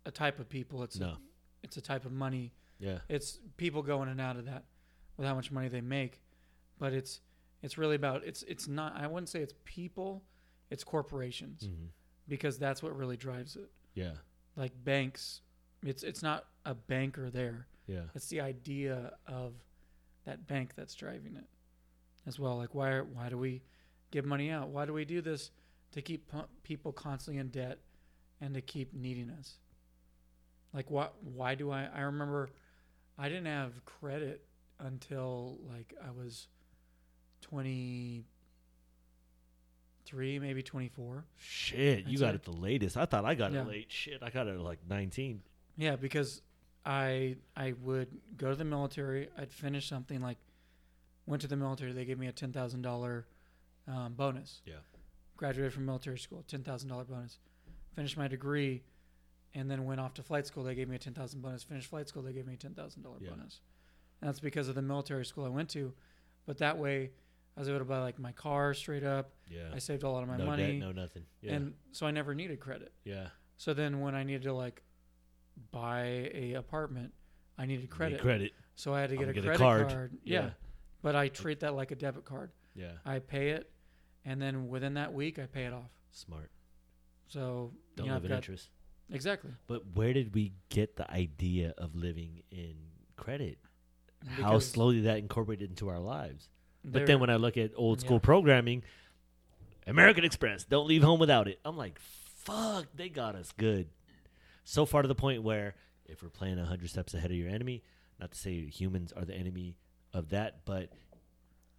[0.07, 0.83] a type of people.
[0.83, 1.19] It's no, a,
[1.63, 2.53] it's a type of money.
[2.79, 4.65] yeah, It's people going in and out of that
[5.17, 6.23] with how much money they make,
[6.79, 7.21] but it's
[7.63, 8.97] it's really about it's it's not.
[8.97, 10.23] I wouldn't say it's people.
[10.71, 11.87] It's corporations hmm
[12.29, 13.71] because that's what really drives it.
[13.95, 14.11] yeah,
[14.55, 15.41] Like banks,
[15.83, 17.67] it's it's not a banker there.
[17.87, 19.55] yeah, It's the idea of
[20.27, 21.47] that bank that's driving it
[22.27, 22.59] as well.
[22.59, 23.63] Like why are, why do we
[24.11, 24.69] give money out.
[24.69, 25.51] Why do we do this?
[25.93, 26.31] To keep
[26.63, 27.79] people constantly in debt
[28.41, 29.55] and to keep needing us.
[30.73, 31.15] Like what?
[31.23, 31.89] Why do I?
[31.95, 32.51] I remember
[33.19, 34.45] I didn't have credit
[34.79, 36.47] until like I was
[37.41, 38.27] twenty
[40.05, 41.25] three, maybe twenty four.
[41.37, 42.35] Shit, you got right.
[42.35, 42.97] it the latest.
[42.97, 43.63] I thought I got Yeah.
[43.63, 43.87] it late.
[43.91, 45.43] Shit, I got it at like 19.
[45.77, 46.43] Yeah, because
[46.85, 49.29] I I would go to the military.
[49.39, 50.39] I'd finish something like
[51.27, 51.93] went to the military.
[51.93, 53.27] They gave me a ten thousand dollar
[53.87, 54.61] um, bonus.
[54.67, 54.75] Yeah.
[55.39, 57.39] Graduated from military school, ten thousand dollar bonus.
[57.95, 58.83] Finished my degree,
[59.55, 60.65] and then went off to flight school.
[60.65, 61.63] They gave me a ten thousand bonus.
[61.63, 62.23] Finished flight school.
[62.23, 63.31] They gave me a ten thousand dollar Yeah.
[63.31, 63.61] bonus.
[64.21, 65.95] And that's because of the military school I went to.
[66.45, 67.13] But that way,
[67.57, 69.31] I was able to buy like my car straight up.
[69.49, 69.71] Yeah.
[69.73, 71.23] I saved a lot of my no money, debt, no nothing.
[71.41, 71.53] Yeah.
[71.55, 72.93] and so I never needed credit.
[73.05, 73.29] yeah.
[73.59, 74.83] So then when I needed to like
[75.71, 77.13] buy a apartment,
[77.57, 78.21] I needed Need credit.
[78.21, 78.53] Credit.
[78.77, 79.89] So I had to get a get a credit card.
[79.89, 80.19] card.
[80.25, 80.51] Yeah.
[81.03, 82.51] But I treat that like a debit card.
[82.75, 82.93] Yeah.
[83.05, 83.71] I pay it
[84.25, 85.91] and then within that week I pay it off.
[86.13, 86.51] Smart.
[87.29, 88.69] So Don't you know, live I've in interest.
[89.11, 89.51] exactly.
[89.67, 92.75] But where did we get the idea of living in
[93.17, 93.59] credit?
[94.27, 96.49] How slowly that incorporated into our lives.
[96.85, 98.21] But then when I look at old school Yeah.
[98.21, 98.83] programming,
[99.87, 101.61] American Express, don't leave home without it.
[101.65, 103.89] I'm like, fuck, they got us good.
[104.65, 105.75] So far to the point where
[106.07, 107.83] if we're playing 100 steps ahead of your enemy,
[108.19, 109.77] not to say humans are the enemy
[110.13, 110.91] of that, but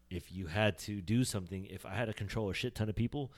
[0.10, 2.96] if you had to do something, if I had to control a shit ton of
[2.96, 3.32] people,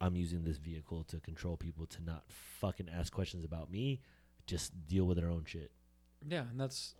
[0.00, 4.00] I'm using this vehicle to control people to not fucking ask questions about me,
[4.46, 5.70] just deal with their own shit.
[6.26, 6.94] yeah, and that's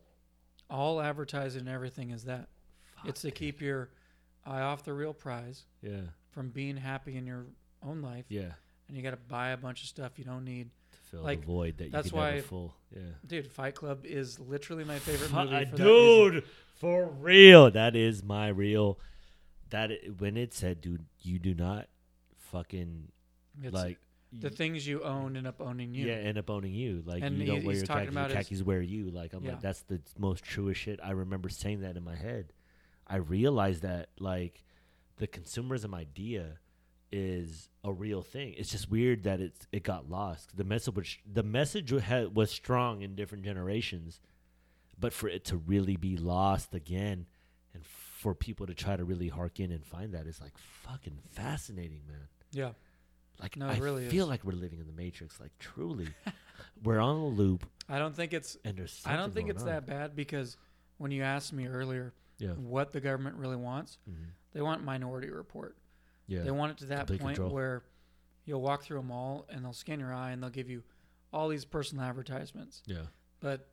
[0.69, 2.49] all advertising and everything is that.
[3.05, 3.35] it's to Fuck.
[3.37, 3.91] keep your
[4.47, 7.47] eye off the real prize yeah, from being happy in your
[7.83, 8.53] own life yeah,
[8.89, 10.71] and you got to buy a bunch of stuff you don't need.
[11.11, 12.75] Fill Like, the void that you that's can never why- full.
[12.95, 13.03] Yeah.
[13.27, 16.45] Dude, Fight Club is literally my favorite movie uh, for dude,
[16.77, 17.71] for real.
[17.71, 18.99] That is my real.
[19.71, 21.89] That when it said, dude, you do not
[22.37, 23.13] fucking
[23.63, 23.99] It's like
[24.33, 26.07] the things you own end up owning you.
[26.07, 27.03] yeah, end up owning you.
[27.07, 29.11] Like And you he- don't wear your khakis, your khakis wear you.
[29.11, 29.53] Like I'm Yeah.
[29.53, 30.99] like that's the most truest shit.
[31.03, 32.53] I remember saying that in my head.
[33.07, 34.65] I realized that like
[35.19, 36.59] the consumerism idea
[37.13, 38.55] is a real thing.
[38.57, 40.57] It's just weird that it's it got lost.
[40.57, 44.21] The message was the message had, was strong in different generations,
[44.99, 47.27] but for it to really be lost again,
[47.75, 51.19] and for people to try to really hark in and find that is like fucking
[51.31, 52.29] fascinating, man.
[52.53, 52.71] Yeah.
[53.41, 54.31] Like No, I really feel is.
[54.31, 55.41] like we're living in the matrix.
[55.41, 56.09] Like truly,
[56.85, 59.03] we're on a loop, I don't think it's and there's.
[59.07, 59.69] I don't think it's on.
[59.69, 60.57] that bad because
[60.99, 62.51] when you asked me earlier Yeah.
[62.51, 64.27] what the government really wants, Mhm.
[64.53, 65.77] they want Minority Report.
[66.31, 66.43] Yeah.
[66.43, 67.55] They want it to that Complete point control.
[67.55, 67.83] where
[68.47, 70.83] you'll walk through a mall and they'll scan your eye and they'll give you
[71.33, 72.83] all these personal advertisements.
[72.87, 73.03] yeah.
[73.41, 73.69] But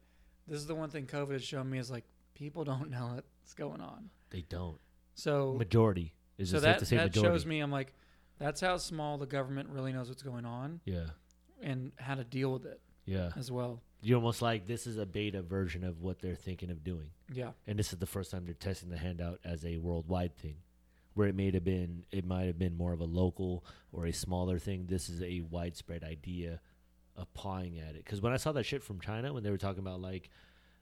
[0.48, 2.04] this is the one thing COVID has shown me is like
[2.36, 4.10] people don't know what's going on.
[4.32, 4.78] They don't.
[5.16, 7.34] So Majority is so that to say that majority?
[7.34, 7.94] shows me I'm like
[8.40, 11.06] that's how small the government really knows what's going on Yeah.
[11.62, 13.32] and how to deal with it Yeah.
[13.36, 13.82] as well.
[14.02, 17.10] You're almost like this is a beta version of what they're thinking of doing.
[17.34, 17.52] Yeah.
[17.66, 20.58] And this is the first time they're testing the handout as a worldwide thing.
[21.18, 24.14] Where it may have been it might have been more of a local or a
[24.14, 24.85] smaller thing.
[24.88, 26.61] This is a widespread idea
[27.15, 28.03] applying at it.
[28.06, 30.30] Because when I saw that shit from China when they were talking about like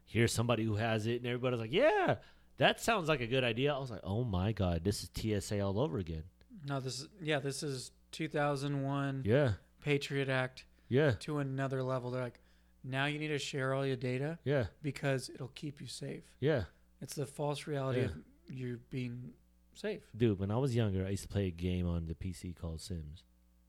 [0.06, 2.16] here's somebody who has it and everybody's like, Yeah,
[2.58, 3.74] that sounds like a good idea.
[3.74, 5.10] I was like, Oh my god, this is
[5.44, 6.24] TSA all over again.
[6.68, 9.54] No, this is yeah, this is 2001 Yeah.
[9.82, 11.12] Patriot Act Yeah.
[11.22, 12.12] to another level.
[12.12, 12.40] They're like,
[12.84, 14.66] now you need to share all your data Yeah.
[14.82, 16.24] because it'll keep you safe.
[16.40, 16.66] Yeah.
[17.02, 18.06] It's the false reality Yeah.
[18.08, 18.14] of
[18.50, 19.32] you being
[19.78, 20.02] safe.
[20.16, 22.82] Dude, when I was younger, I used to play a game on the PC called
[22.82, 23.24] Sims.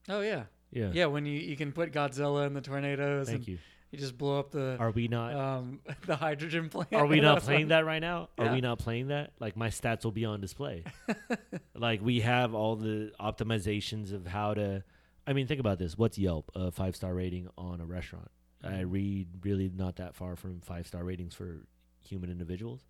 [0.09, 0.91] Oh yeah, Yeah.
[0.93, 1.07] yeah.
[1.07, 3.59] When you you can put Godzilla in the tornadoes Thank and you.
[3.91, 6.93] you just blow up the Are we not um the hydrogen plant.
[6.93, 8.28] Are we not playing that right now?
[8.39, 8.53] Are Yeah.
[8.55, 9.33] we not playing that?
[9.41, 10.85] Like my stats will be on display.
[11.74, 14.85] like we have all the optimizations of how to.
[15.27, 15.99] I mean, think about this.
[15.99, 16.51] What's Yelp?
[16.55, 18.31] A five star rating on a restaurant.
[18.62, 18.93] I Mhm.
[18.93, 21.66] read really not that far from five star ratings for
[22.01, 22.85] human individuals.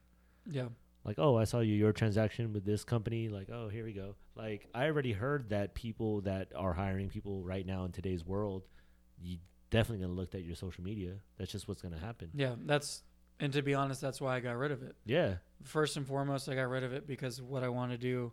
[0.49, 0.69] Yeah,
[1.07, 3.29] Like, oh, I saw you your transaction with this company.
[3.29, 4.17] Like, oh, here we go.
[4.35, 8.65] Like, I already heard that people that are hiring people right now in today's world,
[9.23, 9.39] you
[9.71, 11.15] definitely gonna look at your social media.
[11.39, 12.31] That's just what's gonna happen.
[12.35, 12.57] yeah.
[12.65, 13.03] That's
[13.39, 14.97] and to be honest, that's why I got rid of it.
[15.05, 18.33] Yeah, First and foremost, I got rid of it because what I want to do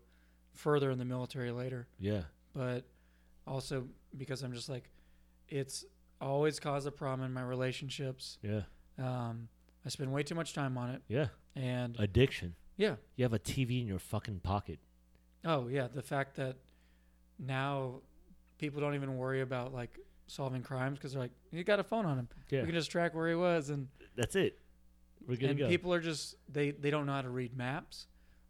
[0.54, 1.88] further in the military later.
[2.00, 2.22] yeah,
[2.54, 2.86] but
[3.46, 3.88] also
[4.18, 4.90] because I'm just like,
[5.50, 5.86] it's
[6.22, 8.38] always caused a problem in my relationships.
[8.42, 8.62] yeah,
[8.98, 9.50] Um,
[9.86, 11.28] I spend way too much time on it, yeah.
[11.56, 12.56] and Addiction.
[12.78, 14.80] Yeah, You have a TV in your fucking pocket.
[15.46, 16.56] oh yeah, the fact that
[17.40, 18.02] now
[18.58, 22.06] people don't even worry about like solving crimes because they're like, you got a phone
[22.06, 24.60] on him, Yeah, we can just track where he was, and that's it.
[25.28, 25.68] We're gonna and go.
[25.70, 28.08] people are just they they don't know how to read maps,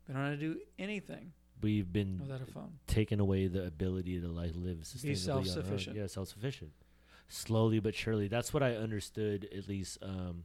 [0.08, 1.34] they don't know how to do anything.
[1.62, 2.74] we've been without a phone.
[2.88, 5.26] taken away the ability to like live sustainably.
[5.28, 5.46] on our own.
[5.46, 5.96] self-sufficient.
[5.98, 6.72] Yeah, self sufficient.
[7.30, 8.28] Slowly but surely.
[8.28, 9.48] That's what I understood.
[9.56, 10.44] At least, um,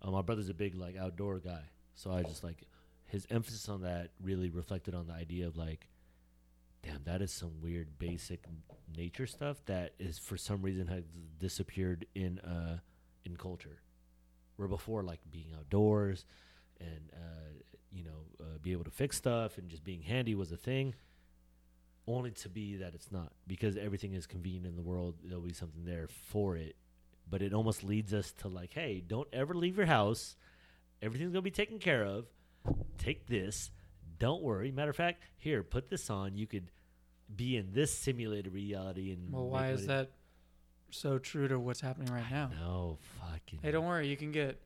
[0.00, 1.62] uh, my brother's a big like outdoor guy,
[1.94, 2.62] so I just like
[3.08, 5.88] his emphasis on that really reflected on the idea of like,
[6.82, 8.44] damn, that is some weird basic
[8.96, 11.04] nature stuff that is for some reason has
[11.38, 12.78] disappeared in uh
[13.24, 13.80] in culture.
[14.56, 16.26] Where before, like being outdoors
[16.80, 20.52] and uh, you know uh, be able to fix stuff and just being handy was
[20.52, 20.94] a thing
[22.06, 23.32] only to be that it's not.
[23.46, 26.76] Because everything is convenient in the world there'll be something there for it.
[27.30, 30.36] But it almost leads us to like hey don't ever leave your house.
[31.00, 32.26] Everything's to be taken care of
[32.98, 33.70] take this
[34.18, 36.70] don't worry matter of fact here put this on you could
[37.34, 40.10] be in this simulated reality and Well, why is that
[40.90, 42.50] so true to what's happening right now?
[42.58, 44.08] no fucking Hey, don't worry.
[44.08, 44.58] You can get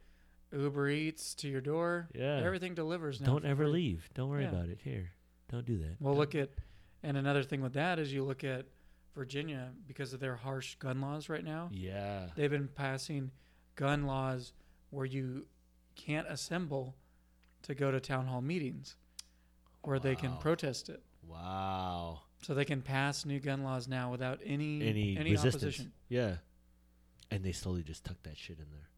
[0.53, 2.09] Uber Eats to your door.
[2.15, 3.27] yeah Everything delivers now.
[3.27, 3.73] don't ever free.
[3.73, 4.51] leave don't worry Yeah.
[4.51, 5.11] about it here
[5.51, 6.51] don't do that Well, Don't- look at,
[7.03, 8.67] and another thing with that is you look at
[9.15, 11.69] Virginia because of their harsh gun laws right now.
[11.73, 13.31] yeah They've been passing
[13.75, 14.53] gun laws
[14.91, 15.47] where you
[15.97, 16.95] can't assemble
[17.63, 18.97] to go to town hall meetings
[19.83, 21.03] where they can protest it.
[21.27, 25.55] wow So they can pass new gun laws now without any any, any resistance.
[25.65, 25.93] opposition.
[26.09, 26.37] Yeah.
[27.31, 28.89] And they slowly just tuck that shit in there.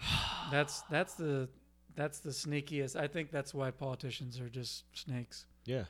[0.00, 0.10] Yeah.
[0.50, 1.48] that's that's the
[1.94, 2.96] that's the sneakiest.
[2.96, 5.46] I think that's why politicians are just snakes.
[5.64, 5.84] Yeah.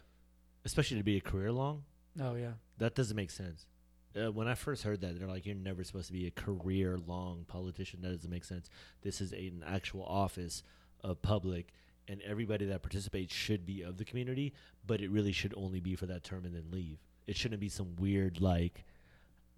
[0.65, 1.85] Especially to be a career long,
[2.20, 2.53] Oh yeah.
[2.78, 3.66] that doesn't make sense.
[4.16, 6.98] Uh, when I first heard that, they're like, "You're never supposed to be a career
[7.06, 8.70] long politician." That doesn't make sense.
[9.02, 10.62] This is a, an actual office
[11.02, 11.72] of public,
[12.09, 14.55] and everybody that participates should be of the community.
[14.86, 16.98] But it really should only be for that term and then leave.
[17.26, 18.84] It shouldn't be some weird like,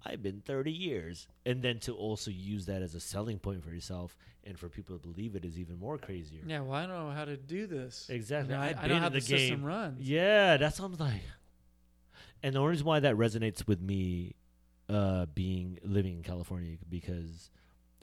[0.04, 3.70] "I've been 30 years," and then to also use that as a selling point for
[3.70, 6.42] yourself and for people to believe it is even more crazier.
[6.46, 6.60] Yeah.
[6.60, 8.08] Well, I don't know how to do this.
[8.10, 8.54] Exactly.
[8.54, 9.64] You know, I, I know in how the the, system game.
[9.64, 10.08] runs.
[10.08, 11.22] Yeah, that sounds like.
[12.42, 14.34] And the reason why that resonates with me,
[14.88, 17.50] uh, being living in California, because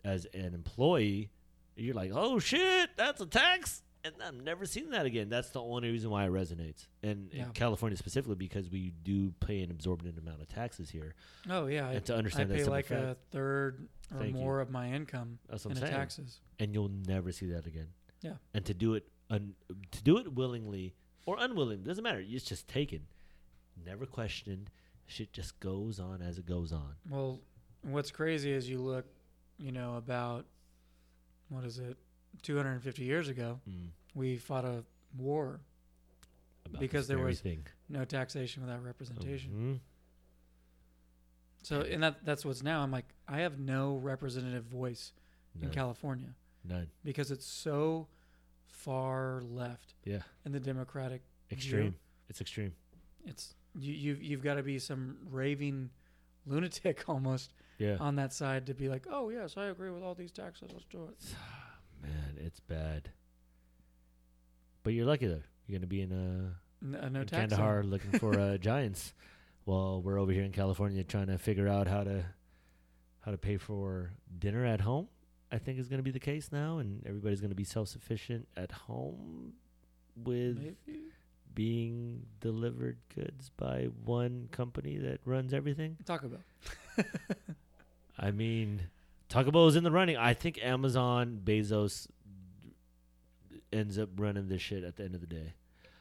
[0.03, 1.31] as an employee,
[1.75, 5.29] you're like, oh shit, that's a tax, and I've never seen that again.
[5.29, 6.85] That's the only reason why it resonates.
[7.03, 7.45] And Yeah.
[7.45, 11.15] in California specifically, because we do pay an absorbent amount of taxes here,
[11.49, 11.87] Oh yeah.
[11.89, 14.41] I, and to I understand that pay like fact, a third or Thank you.
[14.41, 16.39] more of my income that's in taxes.
[16.59, 17.87] and you'll never see that again.
[18.21, 18.33] Yeah.
[18.53, 19.55] And to do it, un-
[19.91, 20.93] to do it willingly
[21.25, 22.23] or unwilling doesn't matter.
[22.23, 23.07] It's just taken,
[23.83, 24.69] never questioned.
[25.07, 26.95] Shit just goes on as it goes on.
[27.09, 27.39] Well,
[27.83, 29.05] what's crazy is you look,
[29.59, 30.45] you know, about
[31.49, 31.97] what is it,
[32.41, 33.89] 250 years ago, Mm.
[34.13, 34.83] we fought a
[35.17, 35.59] war,
[36.65, 37.67] About Because there was thing.
[37.89, 39.51] no taxation without representation.
[39.51, 39.79] Mhm.
[41.63, 42.81] So, and that that's what's now.
[42.81, 45.13] I'm like, I have no representative voice
[45.61, 46.33] in California
[46.63, 46.89] None.
[47.03, 48.07] because it's so
[48.65, 50.23] far left Yeah.
[50.43, 51.21] in the Democratic.
[51.49, 51.57] view.
[51.57, 51.95] Extreme.
[52.29, 52.75] It's extreme.
[53.25, 53.93] It's you.
[53.93, 55.89] You've you've got to be some raving
[56.45, 57.97] lunatic almost Yeah.
[57.99, 60.69] on that side to be like, oh yes, I agree with all these taxes.
[60.73, 61.23] Let's do it.
[62.03, 63.09] Man, it's bad.
[64.83, 65.41] But you're lucky though.
[65.67, 67.27] You're gonna be in a N- uh, no in.
[67.27, 67.91] Kandahar zone.
[67.91, 69.13] looking for uh, giants,
[69.63, 72.23] while we're over here in California trying to figure out how to
[73.21, 75.07] how to pay for dinner at home.
[75.51, 77.87] I think is going to be the case now, and everybody's going to be self
[77.87, 79.53] sufficient at home
[80.15, 80.99] with Maybe.
[81.55, 85.97] Being delivered goods by one company that runs everything.
[86.05, 87.05] Taco Bell.
[88.19, 88.83] I mean,
[89.29, 90.17] Taco Bell is in the running.
[90.17, 92.07] I think Amazon Bezos
[93.73, 95.53] ends up running this shit at the end of the day.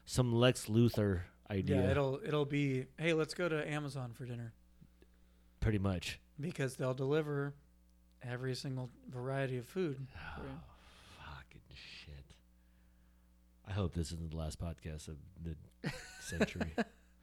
[0.06, 4.52] Some Lex Luthor idea, Yeah, it'll it'll be hey, let's go to Amazon for dinner
[5.60, 6.20] pretty much.
[6.38, 7.54] because they'll deliver
[8.22, 10.06] every single variety of food.
[10.16, 10.50] Oh, Right.
[11.36, 12.34] fucking shit.
[13.68, 15.56] I hope this isn't the last podcast of the
[16.20, 16.74] century.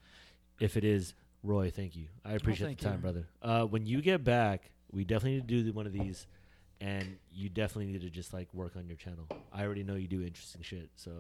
[0.59, 1.13] if it is,
[1.43, 2.05] Roy, thank you.
[2.25, 2.99] I appreciate thank the time, you.
[3.01, 3.27] brother.
[3.41, 6.27] Uh, when you get back, we definitely need to do the- one of these,
[6.79, 9.27] and you definitely need to just like work on your channel.
[9.53, 11.11] I already know you do interesting shit, so.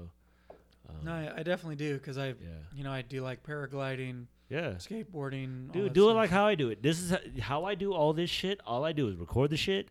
[0.89, 2.33] Um, No, I, I definitely do because I, yeah,
[2.73, 4.71] you know, I do like paragliding, yeah.
[4.73, 5.71] skateboarding.
[5.71, 6.81] Dude, do it like how I do it.
[6.81, 8.59] This is how I do all this shit.
[8.65, 9.89] All I do is record the shit,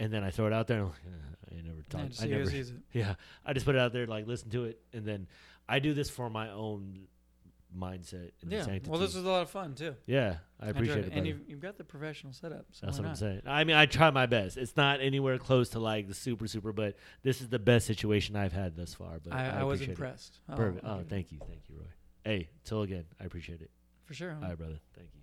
[0.00, 0.78] and then I throw it out there.
[0.78, 2.22] And I'm like, "Uh, I never Yeah, talk.
[2.22, 2.50] I never.
[2.92, 3.14] Yeah,
[3.46, 5.28] I just put it out there, like listen to it, and then
[5.68, 7.06] I do this for my own
[7.76, 8.32] mindset.
[8.42, 8.64] And Yeah.
[8.64, 8.90] sanctity.
[8.90, 9.94] Well, this was a lot of fun too.
[10.06, 11.12] yeah, I appreciate it.
[11.12, 12.66] And you've, you've got the professional setup.
[12.72, 13.42] So That's what I'm saying.
[13.46, 14.56] I mean, I try my best.
[14.56, 18.34] It's not anywhere close to like the super super, but this is the best situation
[18.34, 19.20] I've had thus far.
[19.22, 19.90] But I, I, I was appreciate it.
[19.90, 20.38] impressed.
[20.48, 20.84] Oh, Perfect.
[20.84, 21.86] Oh, thank you, thank you, Roy.
[22.24, 23.70] Hey, till again, I appreciate it.
[24.04, 24.32] For sure.
[24.32, 24.80] All right, brother.
[24.96, 25.20] Thank you.